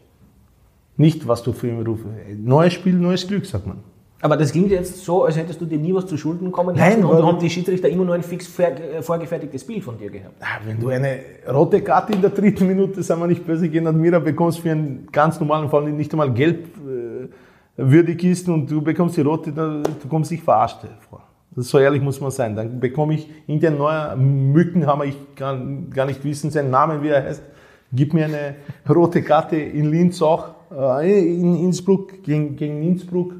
Nicht, 0.97 1.27
was 1.27 1.43
du 1.43 1.53
für 1.53 1.69
ihn 1.69 1.81
rufst. 1.85 2.05
Neues 2.43 2.73
Spiel, 2.73 2.95
neues 2.95 3.25
Glück, 3.27 3.45
sagt 3.45 3.67
man. 3.67 3.77
Aber 4.21 4.35
das 4.35 4.51
klingt 4.51 4.69
jetzt 4.69 5.05
so, 5.05 5.23
als 5.23 5.37
hättest 5.37 5.61
du 5.61 5.65
dir 5.65 5.77
nie 5.77 5.93
was 5.93 6.05
zu 6.05 6.17
Schulden 6.17 6.51
kommen 6.51 6.75
lassen 6.75 7.01
Nein, 7.01 7.05
und 7.05 7.23
haben 7.23 7.39
die 7.39 7.49
Schiedsrichter 7.49 7.87
immer 7.87 8.03
nur 8.03 8.15
ein 8.15 8.23
fix 8.23 8.51
vorgefertigtes 8.99 9.63
Bild 9.63 9.81
von 9.81 9.97
dir 9.97 10.09
gehabt. 10.09 10.35
Ah, 10.41 10.59
wenn 10.65 10.77
du 10.77 10.89
eine 10.89 11.19
rote 11.49 11.81
Karte 11.81 12.11
in 12.13 12.21
der 12.21 12.31
dritten 12.31 12.67
Minute, 12.67 13.01
sagen 13.01 13.21
wir 13.21 13.27
nicht 13.27 13.45
böse 13.45 13.69
gehen, 13.69 13.87
Admira 13.87 14.19
bekommst 14.19 14.59
für 14.59 14.71
einen 14.71 15.07
ganz 15.09 15.39
normalen 15.39 15.69
Fall, 15.69 15.89
nicht 15.89 16.11
einmal 16.11 16.33
gelb 16.33 16.65
äh, 16.85 17.29
würdig 17.77 18.21
ist 18.25 18.49
und 18.49 18.69
du 18.69 18.81
bekommst 18.81 19.15
die 19.15 19.21
rote, 19.21 19.53
du 19.53 20.07
kommst 20.09 20.31
dich 20.31 20.43
verarscht 20.43 20.79
vor. 21.09 21.18
So 21.61 21.77
ehrlich 21.79 22.01
muss 22.01 22.21
man 22.21 22.31
sein. 22.31 22.55
Dann 22.55 22.79
bekomme 22.79 23.15
ich 23.15 23.29
in 23.47 23.59
den 23.59 23.77
neuen 23.77 24.51
Mückenhammer, 24.51 25.05
ich 25.05 25.17
kann 25.35 25.89
gar 25.89 26.05
nicht 26.05 26.23
wissen 26.23 26.51
seinen 26.51 26.71
Namen, 26.71 27.03
wie 27.03 27.09
er 27.09 27.23
heißt, 27.23 27.43
gib 27.91 28.13
mir 28.13 28.25
eine 28.25 28.55
rote 28.87 29.21
Karte 29.21 29.57
in 29.57 29.91
Linz 29.91 30.21
auch, 30.21 30.49
äh, 30.71 31.35
in 31.35 31.55
Innsbruck, 31.55 32.23
gegen, 32.23 32.55
gegen 32.55 32.81
Innsbruck. 32.83 33.33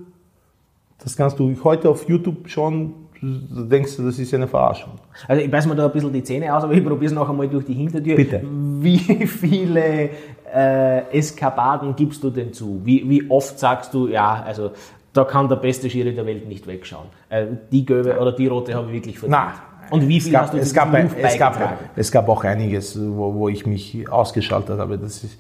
Das 1.02 1.16
kannst 1.16 1.40
du 1.40 1.56
heute 1.64 1.90
auf 1.90 2.08
YouTube 2.10 2.50
schon, 2.50 2.94
du 3.22 3.64
denkst 3.64 3.96
du, 3.98 4.04
das 4.04 4.20
ist 4.20 4.34
eine 4.34 4.48
Verarschung. 4.48 4.94
Also 5.28 5.42
ich 5.42 5.50
beiß 5.50 5.66
mir 5.68 5.76
da 5.76 5.86
ein 5.86 5.92
bisschen 5.92 6.12
die 6.12 6.24
Zähne 6.24 6.54
aus, 6.54 6.64
aber 6.64 6.74
ich 6.74 6.84
probiere 6.84 7.06
es 7.06 7.14
noch 7.14 7.30
einmal 7.30 7.48
durch 7.48 7.66
die 7.66 7.74
Hintertür. 7.74 8.16
Bitte. 8.16 8.42
Wie 8.44 8.98
viele 8.98 10.10
äh, 10.54 11.18
Eskapaden 11.18 11.96
gibst 11.96 12.24
du 12.24 12.30
denn 12.30 12.52
zu? 12.52 12.82
Wie, 12.84 13.10
wie 13.10 13.30
oft 13.30 13.58
sagst 13.58 13.94
du, 13.94 14.08
ja, 14.08 14.44
also 14.46 14.72
da 15.14 15.24
kann 15.24 15.50
der 15.50 15.56
beste 15.56 15.90
Schiri 15.90 16.14
der 16.14 16.26
Welt 16.26 16.48
nicht 16.48 16.68
wegschauen. 16.68 17.08
Äh, 17.30 17.48
die 17.72 17.86
gelbe 17.86 18.20
oder 18.20 18.32
die 18.32 18.48
rote 18.48 18.74
habe 18.74 18.88
ich 18.88 18.94
wirklich 18.94 19.20
verdient. 19.20 19.42
Nein. 19.42 19.54
Und 19.92 20.08
wie 20.08 20.22
viel 20.22 20.34
gab, 20.34 20.44
hast 20.44 20.54
du 20.54 20.58
es 20.58 20.74
gab, 20.74 20.94
es 20.94 21.38
gab, 21.38 21.80
es 21.96 22.12
gab 22.12 22.30
auch 22.30 22.44
einiges, 22.44 23.00
wo, 23.00 23.34
wo 23.34 23.50
ich 23.50 23.66
mich 23.66 24.08
ausgeschaltet 24.10 24.78
habe. 24.80 25.00
Das 25.00 25.24
ist 25.24 25.40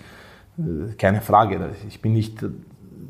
äh, 0.57 0.93
keine 0.97 1.21
Frage. 1.21 1.69
Ich 1.87 2.01
bin 2.01 2.13
nicht 2.13 2.43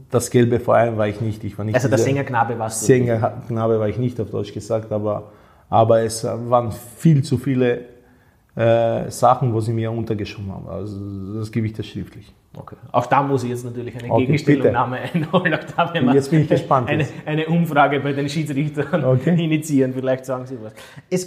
das 0.09 0.29
gelbe 0.29 0.59
vor 0.59 0.75
allem 0.75 0.97
war 0.97 1.07
ich 1.07 1.21
nicht. 1.21 1.43
Ich 1.43 1.57
war 1.57 1.65
nicht 1.65 1.75
also 1.75 1.87
der 1.87 1.97
Sängerknabe 1.97 2.57
warst 2.57 2.81
du? 2.81 2.87
Sängerknabe 2.87 3.79
war 3.79 3.87
ich 3.87 3.97
nicht, 3.97 4.19
auf 4.19 4.29
Deutsch 4.29 4.53
gesagt, 4.53 4.91
aber, 4.91 5.31
aber 5.69 6.01
es 6.01 6.23
waren 6.23 6.71
viel 6.71 7.23
zu 7.23 7.37
viele 7.37 7.85
äh, 8.55 9.09
Sachen, 9.09 9.53
wo 9.53 9.61
sie 9.61 9.73
mir 9.73 9.91
untergeschoben 9.91 10.51
haben. 10.51 10.67
Also 10.67 11.39
das 11.39 11.51
gebe 11.51 11.67
ich 11.67 11.73
das 11.73 11.85
schriftlich. 11.85 12.33
Okay. 12.57 12.75
Auch 12.91 13.05
da 13.05 13.21
muss 13.21 13.43
ich 13.43 13.51
jetzt 13.51 13.63
natürlich 13.63 13.95
eine 13.95 14.11
okay, 14.11 14.25
Gegenstellungnahme 14.25 14.97
einholen. 15.13 15.53
Auch 15.53 15.63
da 15.75 15.93
werden 15.93 16.07
wir 16.07 16.15
jetzt 16.15 16.31
bin 16.31 16.41
ich 16.41 16.49
gespannt. 16.49 16.89
Eine, 16.89 17.05
eine, 17.25 17.45
Umfrage 17.45 17.99
bei 17.99 18.11
den 18.11 18.27
Schiedsrichtern 18.27 19.05
okay. 19.05 19.35
initiieren. 19.43 19.93
Vielleicht 19.93 20.25
sagen 20.25 20.47
sie 20.47 20.57
was. 20.59 20.73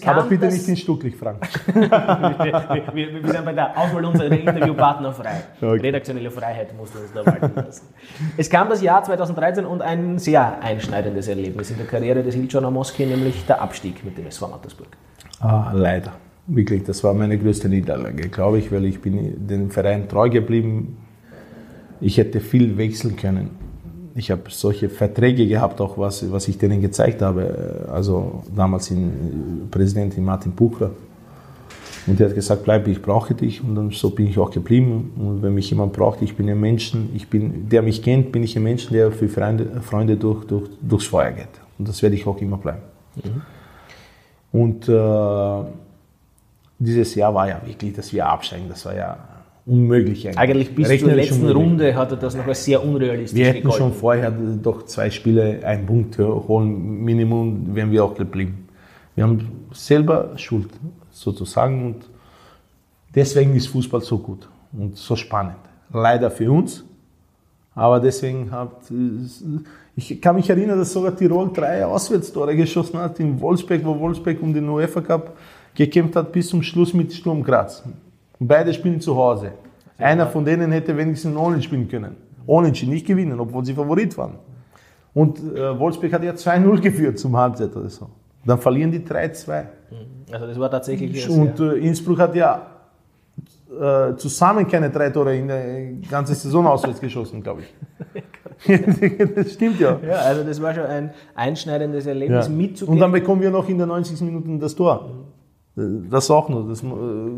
Aber 0.04 0.24
bitte 0.24 0.46
nicht 0.46 0.66
in 0.66 0.76
Stuttgart, 0.76 1.14
Frank. 1.14 1.48
wir, 1.74 2.84
wir, 2.92 3.22
wir, 3.22 3.32
sind 3.32 3.44
bei 3.44 3.52
der 3.52 3.78
Auswahl 3.78 4.04
unserer 4.04 4.32
Interviewpartner 4.32 5.12
frei. 5.12 5.44
Okay. 5.58 5.80
Redaktionelle 5.80 6.30
Freiheit 6.30 6.76
muss 6.76 6.90
uns 6.90 7.12
da 7.14 7.24
walten 7.24 7.54
lassen. 7.54 7.86
Es 8.36 8.50
kam 8.50 8.68
das 8.68 8.82
Jahr 8.82 9.04
2013 9.04 9.64
und 9.64 9.80
ein 9.80 10.18
sehr 10.18 10.60
einschneidendes 10.60 11.28
Erlebnis 11.28 11.70
in 11.70 11.76
der 11.76 11.86
Karriere 11.86 12.24
des 12.24 12.34
Iljon 12.34 12.64
Amoski, 12.64 13.06
nämlich 13.06 13.46
der 13.46 13.62
Abstieg 13.62 14.04
mit 14.04 14.18
dem 14.18 14.26
SV 14.26 14.48
Mattersburg. 14.48 14.88
Ah, 15.38 15.70
leider. 15.72 16.12
Wirklich, 16.48 16.82
das 16.82 17.04
war 17.04 17.14
meine 17.14 17.38
größte 17.38 17.68
Niederlage, 17.68 18.28
glaube 18.28 18.58
ich, 18.58 18.72
weil 18.72 18.84
ich 18.86 19.00
bin 19.00 19.46
dem 19.46 19.70
Verein 19.70 20.08
treu 20.08 20.28
geblieben. 20.28 20.98
Ich 22.02 22.18
hätte 22.18 22.40
viel 22.40 22.76
wechseln 22.76 23.16
können. 23.16 23.50
ich 24.14 24.30
habe 24.30 24.42
solche 24.48 24.90
Verträge 24.90 25.46
gehabt, 25.46 25.80
auch 25.80 25.96
was, 25.96 26.30
was 26.30 26.48
ich 26.48 26.58
denen 26.58 26.82
gezeigt 26.82 27.22
habe. 27.22 27.86
Also 27.90 28.42
damals 28.54 28.90
in 28.90 29.68
Präsidentin 29.70 30.24
Martin 30.24 30.52
Bucher. 30.52 30.90
Und 32.06 32.18
der 32.18 32.28
hat 32.28 32.34
gesagt, 32.34 32.64
bleib, 32.64 32.88
ich 32.88 33.00
brauche 33.00 33.34
dich. 33.34 33.62
Und 33.62 33.76
dann 33.76 33.90
so 33.90 34.10
bin 34.10 34.26
ich 34.26 34.36
auch 34.36 34.50
geblieben. 34.50 35.12
Und 35.16 35.42
wenn 35.42 35.54
mich 35.54 35.70
jemand 35.70 35.92
braucht, 35.92 36.20
ich 36.22 36.36
bin 36.36 36.50
ein 36.50 36.60
Mensch, 36.60 36.92
ich 37.14 37.28
bin, 37.30 37.68
der 37.68 37.82
mich 37.82 38.02
kennt, 38.02 38.32
bin 38.32 38.42
ich 38.42 38.56
ein 38.56 38.64
Mensch, 38.64 38.88
der 38.88 39.12
für 39.12 39.28
Freunde, 39.28 39.80
Freunde 39.80 40.16
durch, 40.16 40.44
durch, 40.44 40.68
durchs 40.80 41.06
Feuer 41.06 41.30
geht. 41.30 41.54
Und 41.78 41.88
das 41.88 42.02
werde 42.02 42.16
ich 42.16 42.26
auch 42.26 42.40
immer 42.40 42.58
bleiben. 42.58 42.82
Mhm. 43.14 43.42
Und 44.60 44.88
äh, 44.88 45.64
dieses 46.80 47.14
Jahr 47.14 47.32
war 47.32 47.48
ja 47.48 47.60
wirklich, 47.64 47.92
dass 47.94 48.12
wir 48.12 48.26
absteigen. 48.26 48.66
Das 48.68 48.84
war 48.84 48.96
ja 48.96 49.16
unmöglich 49.66 50.26
eigentlich. 50.26 50.38
Eigentlich 50.38 50.74
bis 50.74 51.00
zur 51.00 51.12
letzten 51.12 51.34
unmöglich. 51.42 51.56
Runde 51.56 51.94
hat 51.94 52.10
er 52.10 52.16
das 52.16 52.34
noch 52.34 52.46
als 52.46 52.64
sehr 52.64 52.84
unrealistisch 52.84 53.38
Wir 53.38 53.46
hätten 53.46 53.62
gegolten. 53.62 53.78
schon 53.78 53.92
vorher 53.92 54.30
doch 54.30 54.84
zwei 54.86 55.10
Spiele 55.10 55.60
einen 55.64 55.86
Punkt 55.86 56.18
holen, 56.18 57.04
Minimum 57.04 57.74
wären 57.74 57.90
wir 57.90 58.04
auch 58.04 58.14
geblieben. 58.14 58.68
Wir 59.14 59.24
haben 59.24 59.66
selber 59.72 60.32
Schuld 60.36 60.70
sozusagen 61.10 61.86
und 61.86 61.96
deswegen 63.14 63.54
ist 63.54 63.68
Fußball 63.68 64.00
so 64.00 64.18
gut 64.18 64.48
und 64.72 64.96
so 64.96 65.14
spannend. 65.16 65.56
Leider 65.92 66.30
für 66.30 66.50
uns, 66.50 66.84
aber 67.74 68.00
deswegen 68.00 68.50
hat, 68.50 68.90
ich 69.94 70.20
kann 70.20 70.36
mich 70.36 70.48
erinnern, 70.48 70.78
dass 70.78 70.92
sogar 70.92 71.14
Tirol 71.14 71.50
drei 71.52 71.84
Auswärtstore 71.84 72.56
geschossen 72.56 72.98
hat 72.98 73.20
in 73.20 73.38
Wolfsberg, 73.40 73.84
wo 73.84 73.98
Wolfsberg 73.98 74.42
um 74.42 74.52
den 74.52 74.68
UEFA 74.68 75.02
Cup 75.02 75.36
gekämpft 75.74 76.16
hat 76.16 76.32
bis 76.32 76.48
zum 76.48 76.62
Schluss 76.62 76.92
mit 76.94 77.12
Sturm 77.12 77.42
Graz. 77.42 77.82
Und 78.42 78.48
beide 78.48 78.74
spielen 78.74 79.00
zu 79.00 79.14
Hause. 79.14 79.52
Einer 79.96 80.26
von 80.26 80.44
denen 80.44 80.72
hätte 80.72 80.96
wenigstens 80.96 81.36
ohne 81.36 81.62
spielen 81.62 81.86
können. 81.86 82.16
Ohne 82.44 82.70
nicht 82.70 83.06
gewinnen, 83.06 83.38
obwohl 83.38 83.64
sie 83.64 83.72
Favorit 83.72 84.18
waren. 84.18 84.34
Und 85.14 85.38
äh, 85.38 85.78
Wolfsburg 85.78 86.12
hat 86.12 86.24
ja 86.24 86.32
2-0 86.32 86.80
geführt 86.80 87.20
zum 87.20 87.36
Halbzeit 87.36 87.76
oder 87.76 87.88
so. 87.88 88.08
Dann 88.44 88.58
verlieren 88.58 88.90
die 88.90 88.98
3-2. 88.98 89.62
Also 90.32 90.46
das 90.48 90.58
war 90.58 90.68
tatsächlich... 90.72 91.30
Und 91.30 91.60
äh, 91.60 91.74
Innsbruck 91.74 92.18
hat 92.18 92.34
ja 92.34 92.66
äh, 93.80 94.16
zusammen 94.16 94.66
keine 94.66 94.90
drei 94.90 95.10
Tore 95.10 95.36
in 95.36 95.46
der 95.46 95.92
ganzen 96.10 96.34
Saison 96.34 96.66
auswärts 96.66 97.00
geschossen, 97.00 97.44
glaube 97.44 97.62
ich. 97.62 98.24
das 99.36 99.52
stimmt 99.52 99.78
ja. 99.78 100.00
Ja, 100.04 100.16
also 100.16 100.42
das 100.42 100.60
war 100.60 100.74
schon 100.74 100.86
ein 100.86 101.10
einschneidendes 101.36 102.06
Erlebnis 102.06 102.48
ja. 102.48 102.52
mitzugehen. 102.52 102.94
Und 102.94 102.98
dann 102.98 103.12
bekommen 103.12 103.40
wir 103.40 103.50
noch 103.52 103.68
in 103.68 103.78
der 103.78 103.86
90. 103.86 104.20
Minute 104.22 104.58
das 104.58 104.74
Tor. 104.74 105.21
Das 105.74 106.30
auch 106.30 106.50
noch, 106.50 106.68
das 106.68 106.82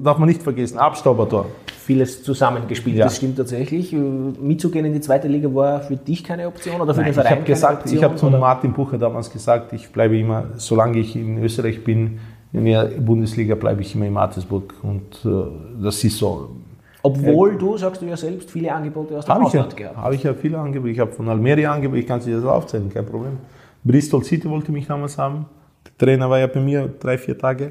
darf 0.02 0.18
man 0.18 0.28
nicht 0.28 0.42
vergessen. 0.42 0.76
Abstaubertor. 0.76 1.46
Vieles 1.66 2.24
zusammengespielt, 2.24 2.96
ja. 2.96 3.04
das 3.04 3.18
stimmt 3.18 3.36
tatsächlich. 3.36 3.92
Mitzugehen 3.92 4.84
in 4.86 4.92
die 4.92 5.00
zweite 5.00 5.28
Liga 5.28 5.54
war 5.54 5.82
für 5.82 5.96
dich 5.96 6.24
keine 6.24 6.48
Option 6.48 6.80
oder 6.80 6.94
für 6.94 7.02
Nein, 7.02 7.10
den 7.10 7.14
Verein? 7.14 7.32
Ich 7.32 7.38
habe 7.38 7.46
gesagt, 7.46 7.82
Option, 7.82 7.96
ich 7.96 8.02
habe 8.02 8.16
zu 8.16 8.26
Martin 8.30 8.72
Bucher 8.72 8.98
damals 8.98 9.30
gesagt, 9.30 9.72
ich 9.72 9.88
bleibe 9.92 10.18
immer, 10.18 10.46
solange 10.56 10.98
ich 10.98 11.14
in 11.14 11.38
Österreich 11.44 11.84
bin, 11.84 12.18
in 12.52 12.64
der 12.64 12.86
Bundesliga 12.86 13.54
bleibe 13.54 13.82
ich 13.82 13.94
immer 13.94 14.06
in 14.06 14.12
Martinsburg 14.12 14.74
und 14.82 15.24
äh, 15.24 15.82
das 15.82 16.02
ist 16.02 16.18
so. 16.18 16.56
Obwohl 17.04 17.54
äh, 17.54 17.58
du, 17.58 17.76
sagst 17.76 18.02
du 18.02 18.06
ja 18.06 18.16
selbst, 18.16 18.50
viele 18.50 18.72
Angebote 18.72 19.16
aus 19.16 19.26
dem 19.26 19.32
Ausland 19.32 19.72
ja, 19.74 19.78
gehabt 19.78 19.96
Habe 19.96 20.14
ich 20.16 20.24
ja 20.24 20.34
viele 20.34 20.58
Angebote. 20.58 20.90
Ich 20.90 20.98
habe 20.98 21.12
von 21.12 21.28
Almeria 21.28 21.72
Angebote, 21.72 22.00
ich 22.00 22.06
kann 22.06 22.20
sie 22.20 22.32
das 22.32 22.44
aufzählen, 22.44 22.92
kein 22.92 23.06
Problem. 23.06 23.36
Bristol 23.84 24.24
City 24.24 24.50
wollte 24.50 24.72
mich 24.72 24.88
damals 24.88 25.18
haben. 25.18 25.46
Der 25.84 26.06
Trainer 26.06 26.28
war 26.28 26.40
ja 26.40 26.48
bei 26.48 26.60
mir 26.60 26.88
drei, 26.98 27.16
vier 27.16 27.38
Tage 27.38 27.70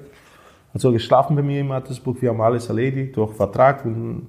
hat 0.73 0.81
so 0.81 0.91
geschlafen 0.91 1.36
bei 1.36 1.41
mir 1.41 1.62
in 1.62 1.67
Mattersburg, 1.67 2.21
wir 2.21 2.29
haben 2.29 2.41
alles 2.41 2.67
erledigt 2.67 3.15
durch 3.15 3.33
Vertrag 3.33 3.86
und 3.86 4.27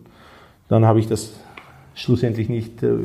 dann 0.68 0.84
habe 0.84 0.98
ich 0.98 1.06
das 1.06 1.40
schlussendlich 1.94 2.48
nicht 2.48 2.82
äh, 2.82 2.96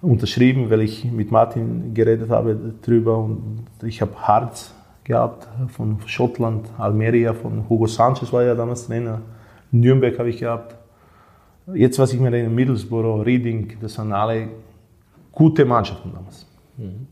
unterschrieben, 0.00 0.70
weil 0.70 0.82
ich 0.82 1.04
mit 1.04 1.30
Martin 1.30 1.94
geredet 1.94 2.30
habe 2.30 2.74
drüber 2.82 3.18
und 3.18 3.66
ich 3.82 4.00
habe 4.00 4.14
Harz 4.16 4.74
gehabt 5.02 5.48
von 5.68 5.98
Schottland, 6.06 6.68
Almeria 6.78 7.34
von 7.34 7.68
Hugo 7.68 7.86
Sanchez 7.86 8.32
war 8.32 8.42
ja 8.42 8.54
damals 8.54 8.86
Trainer, 8.86 9.20
Nürnberg 9.70 10.18
habe 10.18 10.30
ich 10.30 10.38
gehabt. 10.38 10.76
Jetzt 11.74 11.98
was 11.98 12.12
ich 12.12 12.20
mir 12.20 12.32
in 12.34 12.54
Middlesbrough, 12.54 13.24
Reading, 13.24 13.76
das 13.80 13.98
waren 13.98 14.12
alle 14.12 14.48
gute 15.32 15.64
Mannschaften 15.64 16.12
damals. 16.14 16.46
Mhm. 16.76 17.06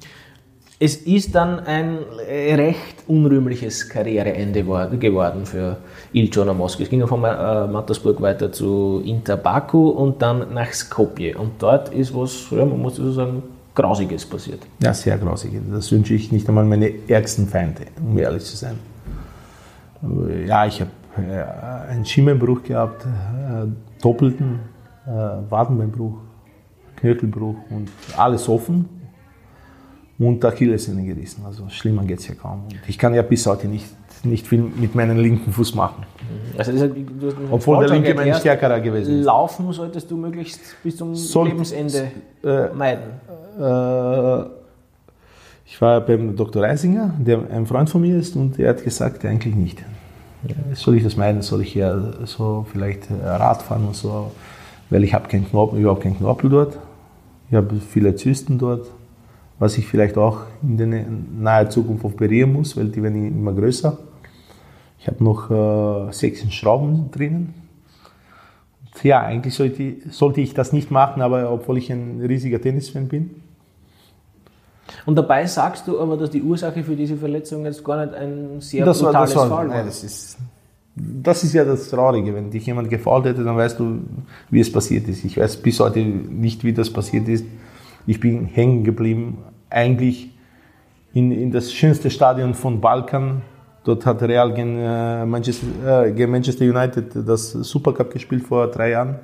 Es 0.84 0.96
ist 0.96 1.36
dann 1.36 1.60
ein 1.60 1.98
recht 2.28 3.04
unrühmliches 3.06 3.88
Karriereende 3.88 4.64
geworden 4.64 5.46
für 5.46 5.76
Iljon 6.12 6.56
Moskau. 6.56 6.82
Es 6.82 6.90
ging 6.90 7.06
von 7.06 7.22
äh, 7.22 7.68
Mattersburg 7.68 8.20
weiter 8.20 8.50
zu 8.50 9.00
Inter 9.04 9.36
Baku 9.36 9.90
und 9.90 10.20
dann 10.20 10.52
nach 10.52 10.72
Skopje. 10.72 11.38
Und 11.38 11.52
dort 11.60 11.90
ist 11.90 12.12
was, 12.12 12.50
ja, 12.50 12.64
man 12.64 12.82
muss 12.82 12.96
so 12.96 13.12
sagen, 13.12 13.44
Grausiges 13.76 14.26
passiert. 14.26 14.58
Ja, 14.82 14.92
sehr 14.92 15.18
Grausiges. 15.18 15.62
Das 15.72 15.92
wünsche 15.92 16.14
ich 16.14 16.32
nicht 16.32 16.48
einmal 16.48 16.64
meine 16.64 16.92
ärgsten 17.06 17.46
Feinde, 17.46 17.82
um 18.04 18.18
ehrlich 18.18 18.42
zu 18.42 18.56
sein. 18.56 18.76
Ja, 20.48 20.66
ich 20.66 20.80
habe 20.80 20.90
äh, 21.16 21.92
einen 21.92 22.04
Schimmelbruch 22.04 22.64
gehabt, 22.64 23.06
äh, 23.06 23.68
doppelten 24.02 24.58
äh, 25.06 25.10
Wadenbeinbruch, 25.48 26.14
Knöchelbruch 26.96 27.54
und 27.70 27.88
alles 28.16 28.48
offen 28.48 29.01
und 30.22 30.44
Achillessehne 30.44 31.04
gerissen. 31.04 31.44
Also 31.44 31.68
schlimmer 31.68 32.04
geht 32.04 32.20
es 32.20 32.28
ja 32.28 32.34
kaum. 32.34 32.64
Und 32.64 32.78
ich 32.86 32.96
kann 32.96 33.12
ja 33.12 33.22
bis 33.22 33.44
heute 33.46 33.66
nicht, 33.66 33.86
nicht 34.24 34.46
viel 34.46 34.60
mit 34.60 34.94
meinem 34.94 35.18
linken 35.18 35.52
Fuß 35.52 35.74
machen. 35.74 36.04
Mhm. 36.20 36.58
Also 36.58 36.72
heißt, 36.72 36.92
Obwohl 37.50 37.80
der 37.80 37.96
linke 37.96 38.14
mein 38.14 38.34
stärkerer 38.34 38.80
gewesen 38.80 39.18
ist. 39.18 39.24
Laufen 39.24 39.72
solltest 39.72 40.10
du 40.10 40.16
möglichst 40.16 40.60
bis 40.82 40.96
zum 40.96 41.16
Soll, 41.16 41.48
Lebensende 41.48 42.12
äh, 42.44 42.68
meiden. 42.68 43.02
Äh, 43.58 44.44
ich 45.66 45.80
war 45.80 46.00
beim 46.00 46.36
Dr. 46.36 46.62
Reisinger, 46.62 47.14
der 47.18 47.50
ein 47.50 47.66
Freund 47.66 47.90
von 47.90 48.02
mir 48.02 48.16
ist, 48.16 48.36
und 48.36 48.58
er 48.58 48.70
hat 48.70 48.84
gesagt, 48.84 49.24
eigentlich 49.24 49.54
nicht. 49.54 49.82
Soll 50.74 50.96
ich 50.96 51.02
das 51.02 51.16
meiden? 51.16 51.42
Soll 51.42 51.62
ich 51.62 51.74
ja 51.74 52.26
so 52.26 52.66
vielleicht 52.70 53.10
äh, 53.10 53.26
Rad 53.26 53.62
fahren 53.62 53.86
und 53.86 53.96
so? 53.96 54.30
Weil 54.90 55.02
ich 55.02 55.14
habe 55.14 55.28
keinen 55.28 55.48
Knorpel, 55.48 55.80
überhaupt 55.80 56.02
keinen 56.02 56.18
Knorpel 56.18 56.50
dort. 56.50 56.78
Ich 57.48 57.56
habe 57.56 57.74
viele 57.76 58.14
Zysten 58.14 58.58
dort 58.58 58.86
was 59.62 59.78
ich 59.78 59.86
vielleicht 59.86 60.18
auch 60.18 60.40
in 60.60 60.76
der 60.76 60.88
nahen 60.88 61.70
Zukunft 61.70 62.04
operieren 62.04 62.52
muss, 62.52 62.76
weil 62.76 62.88
die 62.88 63.00
werden 63.00 63.28
immer 63.28 63.52
größer. 63.52 63.96
Ich 64.98 65.06
habe 65.06 65.22
noch 65.22 65.52
äh, 65.52 66.12
sechs 66.12 66.42
Schrauben 66.52 67.12
drinnen. 67.12 67.54
Ja, 69.04 69.20
eigentlich 69.20 69.54
sollte, 69.54 69.98
sollte 70.10 70.40
ich 70.40 70.52
das 70.52 70.72
nicht 70.72 70.90
machen, 70.90 71.22
aber 71.22 71.52
obwohl 71.52 71.78
ich 71.78 71.92
ein 71.92 72.20
riesiger 72.26 72.60
Tennisfan 72.60 73.06
bin. 73.06 73.36
Und 75.06 75.14
dabei 75.14 75.46
sagst 75.46 75.86
du 75.86 76.00
aber, 76.00 76.16
dass 76.16 76.30
die 76.30 76.42
Ursache 76.42 76.82
für 76.82 76.96
diese 76.96 77.16
Verletzung 77.16 77.64
jetzt 77.64 77.84
gar 77.84 78.04
nicht 78.04 78.16
ein 78.16 78.60
sehr 78.60 78.84
das 78.84 78.98
brutales 78.98 79.36
war, 79.36 79.42
das 79.42 79.50
war, 79.50 79.58
Fall 79.58 79.68
war. 79.68 79.76
Nein, 79.76 79.86
das 79.86 80.02
ist, 80.02 80.38
das 80.96 81.44
ist 81.44 81.52
ja 81.52 81.64
das 81.64 81.88
Traurige. 81.88 82.34
Wenn 82.34 82.50
dich 82.50 82.66
jemand 82.66 82.90
gefault 82.90 83.26
hätte, 83.26 83.44
dann 83.44 83.56
weißt 83.56 83.78
du, 83.78 84.00
wie 84.50 84.58
es 84.58 84.72
passiert 84.72 85.06
ist. 85.06 85.24
Ich 85.24 85.36
weiß 85.36 85.58
bis 85.58 85.78
heute 85.78 86.00
nicht, 86.00 86.64
wie 86.64 86.72
das 86.72 86.90
passiert 86.90 87.28
ist. 87.28 87.44
Ich 88.08 88.18
bin 88.18 88.46
hängen 88.46 88.82
geblieben 88.82 89.38
eigentlich 89.72 90.30
in, 91.12 91.32
in 91.32 91.50
das 91.50 91.72
schönste 91.72 92.10
Stadion 92.10 92.54
von 92.54 92.80
Balkan. 92.80 93.42
Dort 93.84 94.06
hat 94.06 94.22
Real 94.22 94.52
gegen 94.52 94.78
äh, 94.78 95.26
Manchester, 95.26 96.06
äh, 96.06 96.26
Manchester 96.26 96.64
United 96.64 97.28
das 97.28 97.50
Supercup 97.50 98.10
gespielt 98.10 98.44
vor 98.44 98.68
drei 98.68 98.90
Jahren, 98.90 99.16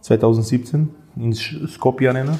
2017, 0.00 0.90
in 1.16 1.32
Skopje 1.32 2.10
Arena. 2.10 2.36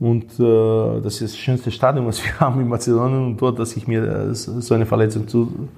Und 0.00 0.40
äh, 0.40 1.00
das 1.02 1.20
ist 1.20 1.34
das 1.34 1.36
schönste 1.36 1.70
Stadion, 1.70 2.06
was 2.06 2.24
wir 2.24 2.40
haben 2.40 2.60
in 2.60 2.68
Mazedonien. 2.68 3.26
Und 3.26 3.36
dort, 3.40 3.58
dass 3.58 3.76
ich 3.76 3.86
mir 3.86 4.02
äh, 4.02 4.34
so 4.34 4.74
eine 4.74 4.86
Verletzung 4.86 5.28
zu, 5.28 5.68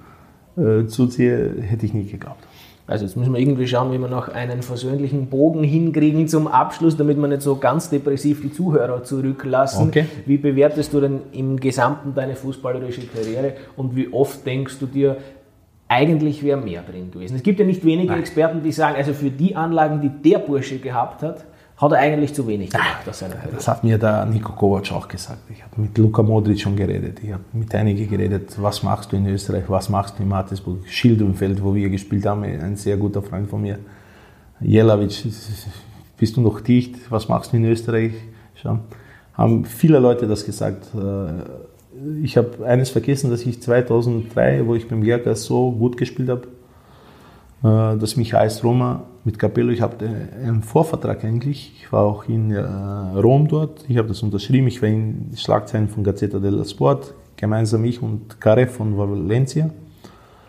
äh, 0.57 0.85
zuziehe, 0.87 1.61
hätte 1.61 1.85
ich 1.85 1.93
nie 1.93 2.05
geglaubt. 2.05 2.43
Also 2.85 3.05
jetzt 3.05 3.15
müssen 3.15 3.33
wir 3.33 3.39
irgendwie 3.39 3.65
schauen, 3.65 3.93
wie 3.93 3.97
wir 3.97 4.09
noch 4.09 4.27
einen 4.27 4.61
versöhnlichen 4.61 5.27
Bogen 5.27 5.63
hinkriegen 5.63 6.27
zum 6.27 6.47
Abschluss, 6.47 6.97
damit 6.97 7.17
wir 7.17 7.27
nicht 7.29 7.41
so 7.41 7.55
ganz 7.55 7.89
depressiv 7.89 8.41
die 8.41 8.51
Zuhörer 8.51 9.03
zurücklassen. 9.03 9.87
Okay. 9.87 10.05
Wie 10.25 10.37
bewertest 10.37 10.93
du 10.93 10.99
denn 10.99 11.21
im 11.31 11.59
Gesamten 11.59 12.13
deine 12.13 12.35
fußballerische 12.35 13.07
Karriere 13.07 13.53
und 13.77 13.95
wie 13.95 14.11
oft 14.11 14.45
denkst 14.45 14.79
du 14.79 14.85
dir, 14.85 15.17
eigentlich 15.87 16.43
wäre 16.43 16.59
mehr 16.59 16.81
drin 16.81 17.09
gewesen? 17.09 17.37
Es 17.37 17.43
gibt 17.43 17.59
ja 17.59 17.65
nicht 17.65 17.85
wenige 17.85 18.09
Nein. 18.09 18.19
Experten, 18.19 18.63
die 18.63 18.73
sagen, 18.73 18.97
also 18.97 19.13
für 19.13 19.29
die 19.29 19.55
Anlagen, 19.55 20.01
die 20.01 20.29
der 20.29 20.39
Bursche 20.39 20.79
gehabt 20.79 21.21
hat, 21.21 21.45
hat 21.77 21.91
er 21.91 21.97
eigentlich 21.99 22.33
zu 22.33 22.47
wenig 22.47 22.69
gemacht 22.69 23.07
aus 23.07 23.19
seiner 23.19 23.35
Karriere. 23.35 23.55
Das 23.55 23.67
hat 23.67 23.83
mir 23.83 23.97
der 23.97 24.25
Nico 24.25 24.53
Kovac 24.53 24.91
auch 24.91 25.07
gesagt. 25.07 25.39
Ich 25.49 25.63
habe 25.63 25.81
mit 25.81 25.97
Luka 25.97 26.21
Modric 26.21 26.61
schon 26.61 26.75
geredet. 26.75 27.19
Ich 27.23 27.33
habe 27.33 27.43
mit 27.51 27.73
einigen 27.73 28.07
geredet, 28.09 28.55
was 28.61 28.83
machst 28.83 29.11
du 29.11 29.15
in 29.15 29.27
Österreich, 29.27 29.63
was 29.67 29.89
machst 29.89 30.19
du 30.19 30.23
in 30.23 30.29
Matesburg. 30.29 30.87
Schildenfeld, 30.87 31.63
wo 31.63 31.73
wir 31.73 31.89
gespielt 31.89 32.25
haben, 32.25 32.43
ein 32.43 32.75
sehr 32.75 32.97
guter 32.97 33.21
Freund 33.21 33.49
von 33.49 33.61
mir. 33.61 33.79
Jelavic, 34.61 35.23
bist 36.17 36.37
du 36.37 36.41
noch 36.41 36.61
dicht, 36.61 36.95
was 37.09 37.27
machst 37.27 37.51
du 37.51 37.57
in 37.57 37.65
Österreich? 37.65 38.13
Schau. 38.55 38.79
Haben 39.33 39.65
viele 39.65 39.97
Leute 39.97 40.27
das 40.27 40.45
gesagt. 40.45 40.85
Äh, 40.95 42.23
ich 42.23 42.37
habe 42.37 42.65
eines 42.65 42.91
vergessen, 42.91 43.31
dass 43.31 43.45
ich 43.45 43.61
2003, 43.61 44.65
wo 44.67 44.75
ich 44.75 44.87
beim 44.87 45.01
Gerka 45.01 45.35
so 45.35 45.71
gut 45.71 45.97
gespielt 45.97 46.29
habe, 46.29 46.47
äh, 47.63 47.97
das 47.97 48.15
mich 48.15 48.33
heißt 48.33 48.63
Roma 48.63 49.03
mit 49.23 49.39
Capello. 49.39 49.71
Ich 49.71 49.81
habe 49.81 50.05
einen 50.05 50.63
Vorvertrag 50.63 51.23
eigentlich. 51.23 51.73
Ich 51.77 51.91
war 51.91 52.03
auch 52.03 52.27
in 52.27 52.51
äh, 52.51 52.59
Rom 52.61 53.47
dort. 53.47 53.85
Ich 53.87 53.97
habe 53.97 54.07
das 54.07 54.21
unterschrieben. 54.21 54.67
Ich 54.67 54.81
war 54.81 54.89
in 54.89 55.31
Schlagzeilen 55.35 55.87
von 55.87 56.03
Gazzetta 56.03 56.39
dello 56.39 56.63
Sport, 56.63 57.13
gemeinsam 57.35 57.85
ich 57.85 58.01
und 58.01 58.39
Care 58.39 58.67
von 58.67 58.97
Valencia. 58.97 59.69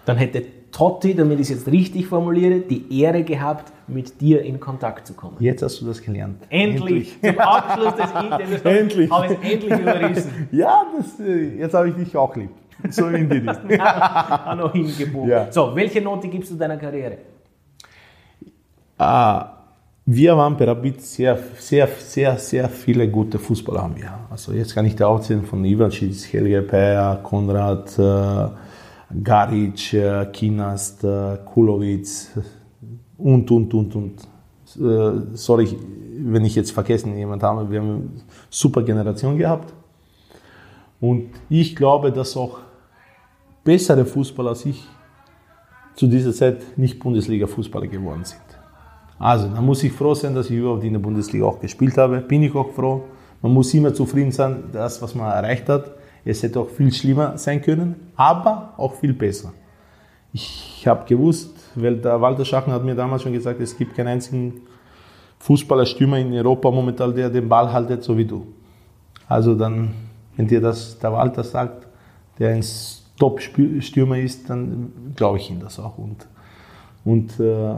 Dann 0.07 0.17
hätte 0.17 0.43
Totti, 0.71 1.15
damit 1.15 1.39
ich 1.39 1.51
es 1.51 1.51
jetzt 1.51 1.69
richtig 1.69 2.09
formuliere, 2.09 2.59
die 2.59 3.01
Ehre 3.01 3.23
gehabt, 3.23 3.73
mit 3.87 4.21
dir 4.21 4.43
in 4.43 4.59
Kontakt 4.59 5.07
zu 5.07 5.15
kommen. 5.15 5.37
Jetzt 5.39 5.63
hast 5.63 5.81
du 5.81 5.87
das 5.87 6.03
gelernt. 6.03 6.43
Endlich, 6.51 7.15
endlich. 7.23 7.37
zum 7.37 7.39
Abschluss 7.39 7.95
des 7.95 8.11
Interviews 8.11 8.61
endlich. 8.63 9.11
habe 9.11 9.27
ich 9.27 9.33
es 9.33 9.53
endlich 9.53 9.81
überrissen. 9.81 10.49
Ja, 10.53 10.85
das, 10.97 11.21
äh, 11.21 11.59
jetzt 11.59 11.75
habe 11.75 11.91
ich 11.91 11.95
dich 11.95 12.17
auch 12.17 12.35
lieb. 12.35 12.51
So 12.91 13.07
in 13.07 13.31
die 13.31 13.37
Richtung. 13.39 13.71
ja, 13.71 14.55
noch 14.59 14.73
hingebogen. 14.73 15.31
Ja. 15.31 15.53
So, 15.53 15.75
welche 15.75 16.01
Note 16.01 16.29
gibst 16.29 16.51
du 16.51 16.57
deiner 16.57 16.77
Karriere? 16.77 17.19
Ah, 18.97 19.55
wir 20.07 20.37
waren 20.37 20.57
bei 20.57 20.67
Rapid 20.67 21.01
sehr, 21.01 21.39
sehr, 21.59 21.89
sehr, 21.89 22.39
sehr 22.39 22.69
viele 22.69 23.09
gute 23.09 23.39
Fußballer 23.39 23.83
haben 23.83 23.97
wir. 23.97 24.13
Also 24.31 24.53
jetzt 24.53 24.75
kann 24.75 24.85
ich 24.87 24.95
da 24.95 25.07
aufzählen 25.09 25.45
von 25.45 25.65
Ivancic, 25.65 26.33
Helge 26.33 26.63
Peja, 26.63 27.17
Konrad, 27.23 27.99
äh, 27.99 28.49
Garic, 29.23 29.95
äh, 29.95 30.27
Kinast, 30.27 31.03
äh, 31.05 31.39
Kulovic 31.45 32.07
und, 33.19 33.51
und, 33.51 33.75
und, 33.75 33.95
und. 33.97 34.21
Äh, 34.77 35.37
sorry, 35.37 35.77
wenn 36.19 36.45
ich 36.45 36.55
jetzt 36.55 36.73
vergessen 36.73 37.17
jemand 37.17 37.43
habe, 37.43 37.71
wir 37.71 37.81
haben 37.81 37.91
eine 37.91 38.23
super 38.51 38.83
Generation 38.83 39.39
gehabt. 39.39 39.73
Und 41.01 41.31
ich 41.49 41.75
glaube, 41.75 42.13
dass 42.13 42.37
auch 42.37 42.59
bessere 43.65 44.05
Fußballer 44.05 44.51
als 44.51 44.65
ich 44.67 44.87
zu 45.97 46.07
dieser 46.07 46.33
Zeit 46.33 46.77
nicht 46.77 46.99
Bundesliga-Fußballer 46.99 47.87
geworden 47.87 48.25
sind. 48.25 48.44
Also, 49.25 49.49
da 49.49 49.63
muss 49.63 49.83
ich 49.83 49.91
froh 49.91 50.13
sein, 50.13 50.35
dass 50.35 50.51
ich 50.51 50.57
überhaupt 50.59 50.85
in 50.85 50.93
der 50.93 51.01
Bundesliga 51.01 51.47
auch 51.47 51.59
gespielt 51.59 51.97
habe. 51.97 52.21
Bin 52.21 52.43
ich 52.43 52.55
auch 52.55 52.71
froh. 52.73 53.05
Man 53.41 53.55
muss 53.55 53.73
immer 53.73 53.95
zufrieden 53.95 54.33
sein, 54.33 54.65
das, 54.71 55.01
was 55.01 55.15
man 55.15 55.33
erreicht 55.33 55.67
hat. 55.71 55.93
Es 56.27 56.43
hätte 56.43 56.61
auch 56.61 56.69
viel 56.69 56.93
schlimmer 56.93 57.39
sein 57.39 57.63
können, 57.63 57.95
aber 58.17 58.75
auch 58.77 58.93
viel 58.97 59.15
besser. 59.15 59.55
Ich 60.35 60.87
habe 60.87 61.07
gewusst, 61.07 61.57
weil 61.75 61.97
der 61.97 62.21
Walter 62.21 62.45
Schachen 62.45 62.71
hat 62.71 62.85
mir 62.85 62.95
damals 62.95 63.23
schon 63.23 63.33
gesagt, 63.33 63.63
es 63.63 63.75
gibt 63.79 63.97
keinen 63.97 64.09
einzigen 64.09 64.61
Fußballerstürmer 65.39 66.19
in 66.19 66.31
Europa 66.35 66.71
momentan, 66.71 67.15
der 67.15 67.31
den 67.31 67.49
Ball 67.49 67.73
haltet, 67.73 68.05
so 68.05 68.19
wie 68.19 68.27
du. 68.27 68.47
Also 69.27 69.55
dann, 69.55 69.93
wenn 70.37 70.49
dir 70.49 70.61
das 70.61 70.99
der 70.99 71.15
Walter 71.15 71.45
sagt, 71.45 71.87
der 72.39 72.51
ein 72.51 72.65
Top-Stürmer 73.19 74.19
ist, 74.19 74.51
dann 74.51 75.15
glaube 75.17 75.39
ich 75.39 75.51
ihm 75.51 75.61
das 75.61 75.81
auch. 75.81 75.97
Und, 75.97 76.27
und 77.07 77.41
äh, 77.41 77.77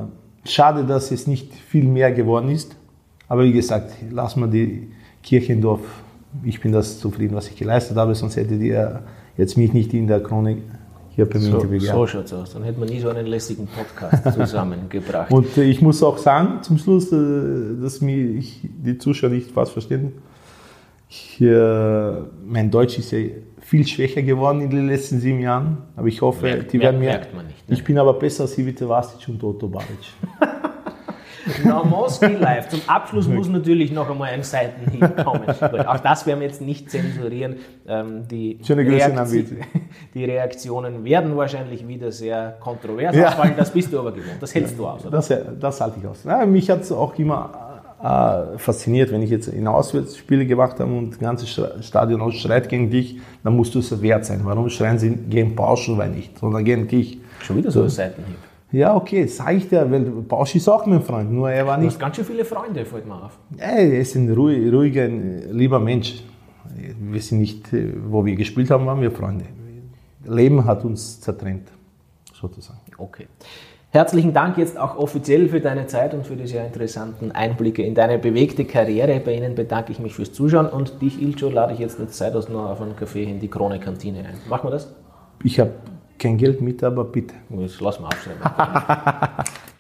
schade, 0.51 0.85
dass 0.85 1.11
es 1.11 1.27
nicht 1.27 1.53
viel 1.55 1.85
mehr 1.85 2.13
geworden 2.13 2.51
ist. 2.51 2.77
Aber 3.29 3.45
wie 3.45 3.53
gesagt, 3.53 3.93
lass 4.11 4.37
mal 4.37 4.49
die 4.49 4.89
Kirche 5.23 5.53
im 5.53 5.61
Dorf. 5.61 5.81
Ich 6.45 6.61
bin 6.61 6.73
das 6.73 7.01
zufrieden, 7.01 7.35
was 7.35 7.49
ich 7.49 7.57
geleistet 7.57 7.97
habe, 7.97 8.15
sonst 8.15 8.37
hättet 8.37 8.61
ihr 8.61 9.03
jetzt 9.37 9.57
mich 9.57 9.73
nicht 9.73 9.93
in 9.95 10.07
der 10.07 10.23
Chronik 10.23 10.59
hier 11.11 11.29
beim 11.29 11.41
so, 11.41 11.57
Interview 11.57 11.81
gehabt. 11.81 11.99
So 11.99 12.07
schaut's 12.07 12.33
aus. 12.33 12.53
Dann 12.53 12.63
hätten 12.63 12.81
wir 12.81 12.89
nie 12.89 13.01
so 13.01 13.09
einen 13.09 13.27
lässigen 13.27 13.67
Podcast 13.67 14.35
zusammengebracht. 14.39 15.33
Und 15.33 15.57
ich 15.57 15.81
muss 15.81 16.03
auch 16.03 16.19
sagen, 16.19 16.63
zum 16.63 16.79
Schluss, 16.79 17.11
äh, 17.11 17.81
dass 17.81 18.01
mich 18.01 18.61
die 18.63 18.99
Zuschauer 18.99 19.31
nicht 19.31 19.51
fast 19.51 19.73
verstehen. 19.73 20.13
Ich, 21.09 21.41
äh, 21.41 22.13
mein 22.45 22.71
Deutsch 22.71 22.99
ist 22.99 23.13
ja 23.13 23.21
viel 23.61 23.87
schwächer 23.87 24.23
geworden 24.23 24.61
in 24.61 24.71
den 24.71 24.89
letzten 24.89 25.21
sieben 25.21 25.41
Jahren. 25.41 25.79
Aber 25.97 26.09
ich 26.09 26.21
hoffe, 26.21 26.43
merkt, 26.43 26.73
die 26.73 26.81
werden 26.81 27.01
mir. 27.01 27.11
Merkt 27.11 27.35
man 27.35 27.47
nicht. 27.47 27.69
Ne? 27.69 27.75
Ich 27.75 27.85
bin 27.85 27.99
aber 27.99 28.15
besser 28.15 28.45
als 28.45 28.57
Ivica 28.59 28.89
Vastic 28.89 29.29
und 29.29 29.43
Otto 29.43 29.69
Baric. 29.69 29.89
Naumoski 31.65 32.27
live. 32.27 32.69
Zum 32.69 32.81
Abschluss 32.87 33.29
muss 33.29 33.49
natürlich 33.49 33.93
noch 33.93 34.11
einmal 34.11 34.31
ein 34.31 34.43
Seitenhieb 34.43 35.25
kommen. 35.25 35.49
auch 35.87 36.01
das 36.01 36.27
werden 36.27 36.41
wir 36.41 36.47
jetzt 36.49 36.61
nicht 36.61 36.91
zensurieren. 36.91 37.57
Ähm, 37.87 38.27
die, 38.29 38.59
Reaktion, 38.69 39.47
die 40.15 40.25
Reaktionen 40.25 41.05
werden 41.05 41.37
wahrscheinlich 41.37 41.87
wieder 41.87 42.11
sehr 42.11 42.57
kontrovers 42.61 43.15
ja. 43.15 43.29
ausfallen. 43.29 43.55
Das 43.57 43.71
bist 43.71 43.93
du 43.93 43.99
aber 44.01 44.13
gewohnt. 44.13 44.39
Das 44.41 44.55
hältst 44.55 44.79
du 44.79 44.87
aus, 44.87 45.07
oder? 45.07 45.11
Das, 45.13 45.33
das 45.61 45.81
halte 45.81 45.99
ich 46.01 46.07
aus. 46.07 46.25
Ja, 46.25 46.45
mich 46.47 46.69
hat 46.71 46.81
es 46.81 46.93
auch 46.93 47.17
immer 47.19 47.66
äh, 48.03 48.59
fasziniert, 48.59 49.11
wenn 49.11 49.23
ich 49.23 49.31
jetzt 49.31 49.49
in 49.49 49.67
Auswärtsspiele 49.67 50.47
gemacht 50.47 50.79
habe 50.81 50.93
und 50.93 51.11
das 51.11 51.19
ganze 51.19 51.47
Stadion 51.83 52.21
ausschreit 52.21 52.69
gegen 52.69 52.91
dich, 52.91 53.19
dann 53.43 53.57
musst 53.57 53.75
du 53.75 53.79
es 53.79 54.03
wert 54.03 54.25
sein. 54.25 54.41
Warum 54.45 54.69
schreien 54.69 54.99
sie 54.99 55.11
gegen 55.11 55.57
Pauschenwein 55.57 56.13
nicht, 56.13 56.39
sondern 56.39 56.65
gegen 56.65 56.89
dich? 56.89 57.21
Schon 57.41 57.57
wieder 57.57 57.71
so 57.71 57.83
ein 57.83 57.89
Seitenhieb. 57.89 58.37
Ja, 58.73 58.95
okay, 58.95 59.27
sag 59.27 59.55
ich 59.55 59.69
dir, 59.69 59.91
weil 59.91 60.01
Bauschi 60.01 60.59
ist 60.59 60.69
auch 60.69 60.85
mein 60.87 61.01
Freund, 61.01 61.33
nur 61.33 61.51
er 61.51 61.67
war 61.67 61.79
nicht. 61.79 61.87
Du 61.87 61.93
hast 61.93 62.01
ganz 62.01 62.17
schön 62.17 62.25
viele 62.25 62.45
Freunde, 62.45 62.85
fällt 62.85 63.07
mir 63.07 63.15
auf. 63.15 63.39
er 63.57 64.01
ist 64.01 64.17
ein 64.17 64.31
ruhig, 64.33 64.73
ruhiger, 64.73 65.07
lieber 65.07 65.79
Mensch. 65.79 66.23
Wir 67.01 67.23
sind 67.23 67.39
nicht, 67.39 67.69
wo 68.09 68.25
wir 68.25 68.35
gespielt 68.35 68.71
haben, 68.71 68.85
waren 68.87 69.01
wir 69.01 69.13
Freunde. 69.13 69.45
Leben 70.25 70.65
hat 70.65 70.85
uns 70.85 71.21
zertrennt, 71.21 71.69
sozusagen. 72.35 72.81
Okay. 72.99 73.29
Herzlichen 73.97 74.35
Dank 74.35 74.59
jetzt 74.59 74.79
auch 74.79 74.99
offiziell 74.99 75.49
für 75.49 75.59
deine 75.59 75.87
Zeit 75.87 76.13
und 76.13 76.27
für 76.27 76.37
die 76.37 76.47
sehr 76.47 76.67
interessanten 76.67 77.33
Einblicke 77.33 77.83
in 77.83 77.95
deine 77.95 78.19
bewegte 78.19 78.67
Karriere. 78.67 79.19
Bei 79.21 79.35
Ihnen 79.35 79.55
bedanke 79.55 79.91
ich 79.91 79.99
mich 80.01 80.13
fürs 80.13 80.35
Zuschauen 80.35 80.69
und 80.69 81.01
dich, 81.01 81.23
Ilcho, 81.23 81.49
lade 81.49 81.73
ich 81.73 81.79
jetzt 81.79 81.99
eine 81.99 82.09
Zeit 82.09 82.35
aus 82.35 82.51
noch 82.51 82.69
auf 82.69 82.83
einen 82.83 82.95
Kaffee 82.95 83.25
in 83.25 83.41
die 83.41 83.49
Krone-Kantine 83.49 84.19
ein. 84.19 84.35
Machen 84.51 84.67
wir 84.67 84.73
das? 84.73 84.95
Ich 85.43 85.59
habe 85.59 85.71
kein 86.19 86.37
Geld 86.37 86.61
mit, 86.61 86.85
aber 86.85 87.05
bitte. 87.05 87.37
Das 87.49 87.81
lassen 87.81 88.03
wir 88.03 88.09
aufschreiben. 88.09 88.43